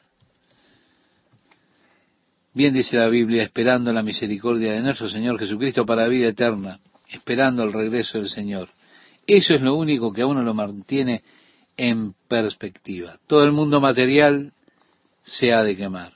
Bien 2.54 2.74
dice 2.74 2.98
la 2.98 3.08
Biblia, 3.08 3.44
esperando 3.44 3.92
la 3.92 4.04
misericordia 4.04 4.74
de 4.74 4.82
nuestro 4.82 5.10
Señor 5.10 5.40
Jesucristo 5.40 5.86
para 5.86 6.08
vida 6.08 6.28
eterna, 6.28 6.80
esperando 7.10 7.64
el 7.64 7.74
regreso 7.74 8.20
del 8.20 8.30
Señor. 8.30 8.70
Eso 9.26 9.56
es 9.56 9.62
lo 9.62 9.76
único 9.76 10.12
que 10.12 10.22
a 10.22 10.28
uno 10.28 10.44
lo 10.44 10.54
mantiene 10.54 11.24
en 11.78 12.14
perspectiva. 12.28 13.18
Todo 13.26 13.44
el 13.44 13.52
mundo 13.52 13.82
material 13.82 14.54
se 15.24 15.54
ha 15.54 15.64
de 15.64 15.76
quemar 15.76 16.14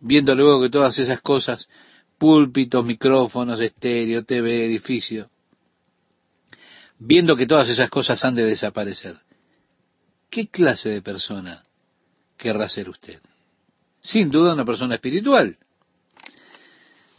viendo 0.00 0.34
luego 0.34 0.62
que 0.62 0.70
todas 0.70 0.98
esas 0.98 1.20
cosas, 1.20 1.68
púlpitos, 2.18 2.84
micrófonos, 2.84 3.60
estéreo, 3.60 4.24
TV, 4.24 4.64
edificio, 4.64 5.28
viendo 6.98 7.36
que 7.36 7.46
todas 7.46 7.68
esas 7.68 7.90
cosas 7.90 8.22
han 8.24 8.34
de 8.34 8.44
desaparecer, 8.44 9.16
¿qué 10.30 10.48
clase 10.48 10.90
de 10.90 11.02
persona 11.02 11.64
querrá 12.36 12.68
ser 12.68 12.88
usted? 12.88 13.20
Sin 14.00 14.30
duda 14.30 14.54
una 14.54 14.64
persona 14.64 14.94
espiritual. 14.94 15.58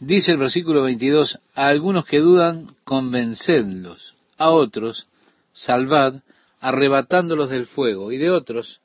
Dice 0.00 0.32
el 0.32 0.38
versículo 0.38 0.82
22, 0.82 1.38
a 1.54 1.66
algunos 1.66 2.06
que 2.06 2.18
dudan, 2.18 2.76
convencedlos, 2.84 4.14
a 4.36 4.50
otros, 4.50 5.08
salvad, 5.52 6.22
arrebatándolos 6.60 7.50
del 7.50 7.66
fuego, 7.66 8.12
y 8.12 8.18
de 8.18 8.30
otros, 8.30 8.80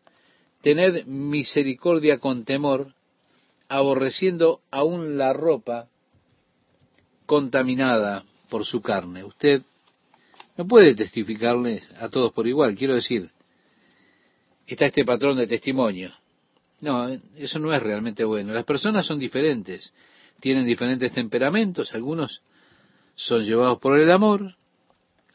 tened 0.64 1.06
misericordia 1.06 2.20
con 2.20 2.46
temor, 2.46 2.96
aborreciendo 3.68 4.62
aún 4.72 5.18
la 5.18 5.34
ropa 5.34 5.90
contaminada 7.26 8.24
por 8.50 8.66
su 8.66 8.82
carne. 8.82 9.26
Usted 9.26 9.62
no 10.56 10.66
puede 10.66 10.96
testificarle 10.96 11.84
a 12.00 12.08
todos 12.08 12.32
por 12.32 12.48
igual. 12.48 12.76
Quiero 12.76 12.96
decir, 12.96 13.30
está 14.66 14.86
este 14.86 15.04
patrón 15.04 15.38
de 15.38 15.48
testimonio. 15.48 16.14
No, 16.80 17.10
eso 17.10 17.60
no 17.60 17.74
es 17.74 17.84
realmente 17.84 18.24
bueno. 18.24 18.54
Las 18.54 18.66
personas 18.66 19.06
son 19.06 19.20
diferentes, 19.20 19.94
tienen 20.40 20.66
diferentes 20.66 21.12
temperamentos, 21.12 21.94
algunos 21.94 22.42
son 23.16 23.44
llevados 23.44 23.80
por 23.80 24.00
el 24.00 24.10
amor, 24.10 24.56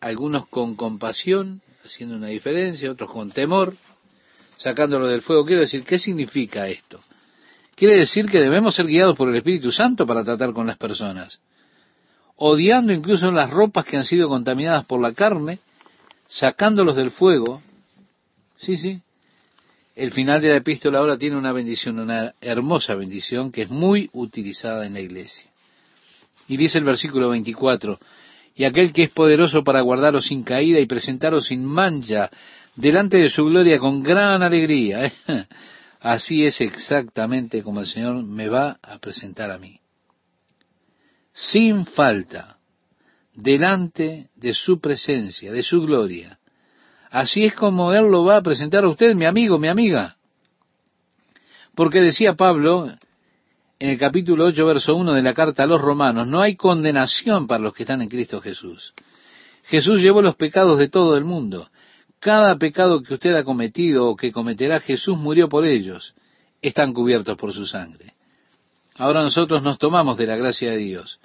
algunos 0.01 0.49
con 0.49 0.75
compasión, 0.75 1.61
haciendo 1.85 2.17
una 2.17 2.29
diferencia, 2.29 2.91
otros 2.91 3.11
con 3.11 3.31
temor, 3.31 3.75
sacándolo 4.59 5.09
del 5.09 5.23
fuego. 5.23 5.47
Quiero 5.47 5.63
decir, 5.63 5.85
¿qué 5.85 5.99
significa 5.99 6.69
esto? 6.69 7.01
Quiere 7.75 7.97
decir 7.97 8.27
que 8.27 8.41
debemos 8.41 8.75
ser 8.75 8.87
guiados 8.87 9.17
por 9.17 9.29
el 9.29 9.37
Espíritu 9.37 9.73
Santo 9.73 10.05
para 10.05 10.25
tratar 10.25 10.53
con 10.53 10.67
las 10.67 10.77
personas, 10.77 11.39
odiando 12.37 12.93
incluso 12.93 13.31
las 13.31 13.51
ropas 13.51 13.85
que 13.85 13.97
han 13.97 14.05
sido 14.05 14.29
contaminadas 14.29 14.85
por 14.85 15.01
la 15.01 15.15
carne, 15.15 15.61
sacándolos 16.29 16.97
del 16.97 17.13
fuego. 17.13 17.63
Sí, 18.57 18.77
sí. 18.77 19.01
El 19.95 20.13
final 20.13 20.43
de 20.43 20.49
la 20.49 20.57
epístola 20.57 20.99
ahora 20.99 21.17
tiene 21.17 21.37
una 21.37 21.53
bendición, 21.53 21.99
una 21.99 22.35
hermosa 22.41 22.95
bendición 22.95 23.51
que 23.53 23.63
es 23.63 23.71
muy 23.71 24.11
utilizada 24.13 24.85
en 24.87 24.95
la 24.95 25.01
iglesia. 25.01 25.49
Y 26.49 26.57
dice 26.57 26.79
el 26.79 26.85
versículo 26.85 27.29
24, 27.31 27.99
y 28.57 28.65
aquel 28.65 28.93
que 28.93 29.05
es 29.05 29.11
poderoso 29.11 29.63
para 29.63 29.83
guardaros 29.83 30.27
sin 30.27 30.43
caída 30.43 30.81
y 30.81 30.87
presentaros 30.87 31.47
sin 31.47 31.65
mancha 31.65 32.29
delante 32.79 33.17
de 33.17 33.29
su 33.29 33.45
gloria 33.45 33.79
con 33.79 34.03
gran 34.03 34.43
alegría. 34.43 35.13
Así 36.01 36.45
es 36.45 36.61
exactamente 36.61 37.63
como 37.63 37.81
el 37.81 37.87
Señor 37.87 38.23
me 38.23 38.49
va 38.49 38.79
a 38.81 38.99
presentar 38.99 39.51
a 39.51 39.59
mí. 39.59 39.81
Sin 41.33 41.87
falta, 41.87 42.59
delante 43.35 44.31
de 44.37 44.55
su 44.55 44.81
presencia, 44.81 45.51
de 45.51 45.63
su 45.63 45.83
gloria. 45.83 46.39
Así 47.11 47.45
es 47.45 47.55
como 47.55 47.93
Él 47.93 48.11
lo 48.11 48.25
va 48.25 48.37
a 48.37 48.43
presentar 48.43 48.85
a 48.85 48.89
usted, 48.89 49.15
mi 49.17 49.27
amigo, 49.27 49.59
mi 49.59 49.69
amiga. 49.69 50.17
Porque 51.75 52.01
decía 52.01 52.35
Pablo 52.35 52.93
en 53.81 53.91
el 53.91 53.99
capítulo 53.99 54.45
8, 54.47 54.67
verso 54.67 54.95
1 54.95 55.15
de 55.15 55.23
la 55.23 55.35
carta 55.35 55.65
a 55.65 55.67
los 55.67 55.81
romanos, 55.81 56.29
no 56.29 56.41
hay 56.41 56.55
condenación 56.55 57.49
para 57.49 57.63
los 57.63 57.75
que 57.75 57.83
están 57.83 58.03
en 58.03 58.09
Cristo 58.09 58.41
Jesús. 58.41 58.95
Jesús 59.65 60.01
llevó 60.01 60.23
los 60.23 60.37
pecados 60.37 60.79
de 60.79 60.89
todo 60.89 61.17
el 61.17 61.25
mundo. 61.25 61.69
Cada 62.21 62.57
pecado 62.57 63.03
que 63.03 63.15
usted 63.15 63.35
ha 63.35 63.45
cometido 63.45 64.09
o 64.09 64.17
que 64.17 64.33
cometerá, 64.33 64.81
Jesús 64.81 65.17
murió 65.17 65.49
por 65.49 65.65
ellos. 65.65 66.15
Están 66.61 66.93
cubiertos 66.93 67.37
por 67.37 67.53
su 67.53 67.67
sangre. 67.67 68.15
Ahora 68.97 69.23
nosotros 69.23 69.63
nos 69.63 69.79
tomamos 69.79 70.19
de 70.19 70.27
la 70.27 70.37
gracia 70.37 70.73
de 70.73 70.79
Dios. 70.79 71.21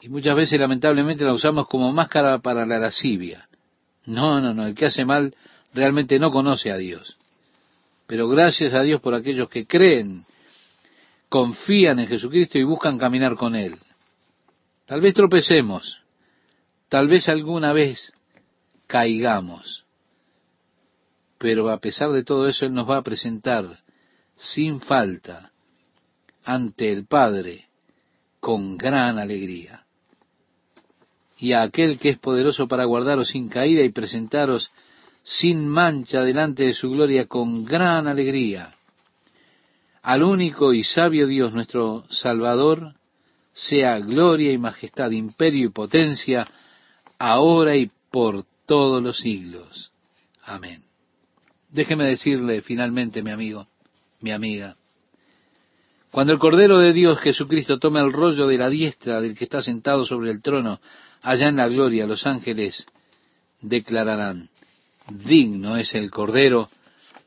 Y 0.00 0.08
muchas 0.08 0.34
veces 0.34 0.58
lamentablemente 0.58 1.24
la 1.24 1.34
usamos 1.34 1.68
como 1.68 1.92
máscara 1.92 2.38
para 2.38 2.64
la 2.64 2.78
lascivia. 2.78 3.46
No, 4.06 4.40
no, 4.40 4.54
no, 4.54 4.66
el 4.66 4.74
que 4.74 4.86
hace 4.86 5.04
mal 5.04 5.34
realmente 5.74 6.18
no 6.18 6.30
conoce 6.30 6.70
a 6.70 6.78
Dios. 6.78 7.18
Pero 8.06 8.26
gracias 8.28 8.72
a 8.72 8.82
Dios 8.82 9.02
por 9.02 9.14
aquellos 9.14 9.50
que 9.50 9.66
creen, 9.66 10.24
confían 11.28 11.98
en 11.98 12.08
Jesucristo 12.08 12.58
y 12.58 12.64
buscan 12.64 12.98
caminar 12.98 13.36
con 13.36 13.54
Él. 13.54 13.76
Tal 14.86 15.02
vez 15.02 15.12
tropecemos, 15.12 16.00
tal 16.88 17.06
vez 17.06 17.28
alguna 17.28 17.74
vez 17.74 18.12
caigamos. 18.90 19.84
Pero 21.38 21.70
a 21.70 21.78
pesar 21.78 22.10
de 22.10 22.24
todo 22.24 22.48
eso, 22.48 22.66
Él 22.66 22.74
nos 22.74 22.90
va 22.90 22.98
a 22.98 23.02
presentar 23.02 23.64
sin 24.36 24.80
falta 24.80 25.52
ante 26.44 26.90
el 26.90 27.06
Padre 27.06 27.68
con 28.40 28.76
gran 28.76 29.18
alegría. 29.18 29.84
Y 31.38 31.52
a 31.52 31.62
aquel 31.62 31.98
que 31.98 32.10
es 32.10 32.18
poderoso 32.18 32.66
para 32.66 32.84
guardaros 32.84 33.28
sin 33.28 33.48
caída 33.48 33.82
y 33.82 33.90
presentaros 33.90 34.70
sin 35.22 35.68
mancha 35.68 36.22
delante 36.22 36.64
de 36.64 36.74
su 36.74 36.90
gloria 36.90 37.26
con 37.26 37.64
gran 37.64 38.08
alegría. 38.08 38.74
Al 40.02 40.22
único 40.22 40.74
y 40.74 40.82
sabio 40.82 41.26
Dios 41.26 41.54
nuestro 41.54 42.04
Salvador, 42.10 42.94
sea 43.52 43.98
gloria 44.00 44.52
y 44.52 44.58
majestad, 44.58 45.10
imperio 45.12 45.66
y 45.66 45.72
potencia, 45.72 46.48
ahora 47.18 47.76
y 47.76 47.90
por 48.10 48.44
todos 48.70 49.02
los 49.02 49.18
siglos. 49.18 49.90
Amén. 50.44 50.84
Déjeme 51.70 52.06
decirle 52.06 52.62
finalmente, 52.62 53.20
mi 53.20 53.32
amigo, 53.32 53.66
mi 54.20 54.30
amiga, 54.30 54.76
cuando 56.12 56.32
el 56.32 56.38
Cordero 56.38 56.78
de 56.78 56.92
Dios 56.92 57.18
Jesucristo 57.18 57.80
tome 57.80 57.98
el 57.98 58.12
rollo 58.12 58.46
de 58.46 58.58
la 58.58 58.68
diestra 58.68 59.20
del 59.20 59.36
que 59.36 59.42
está 59.42 59.60
sentado 59.60 60.06
sobre 60.06 60.30
el 60.30 60.40
trono, 60.40 60.78
allá 61.20 61.48
en 61.48 61.56
la 61.56 61.66
gloria, 61.66 62.06
los 62.06 62.28
ángeles 62.28 62.86
declararán, 63.60 64.50
digno 65.08 65.76
es 65.76 65.92
el 65.96 66.12
Cordero 66.12 66.70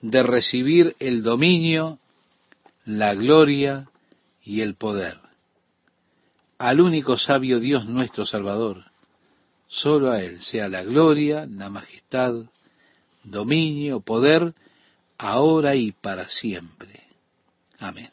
de 0.01 0.23
recibir 0.23 0.95
el 0.99 1.23
dominio, 1.23 1.99
la 2.85 3.15
gloria 3.15 3.89
y 4.45 4.61
el 4.61 4.75
poder. 4.75 5.19
Al 6.57 6.79
único 6.79 7.17
sabio 7.17 7.59
Dios 7.59 7.85
nuestro 7.89 8.25
Salvador, 8.25 8.92
Solo 9.73 10.11
a 10.11 10.21
Él 10.21 10.39
sea 10.39 10.69
la 10.69 10.83
gloria, 10.83 11.47
la 11.47 11.67
majestad, 11.67 12.35
dominio, 13.23 14.01
poder, 14.01 14.53
ahora 15.17 15.75
y 15.75 15.91
para 15.91 16.29
siempre. 16.29 17.01
Amén. 17.79 18.09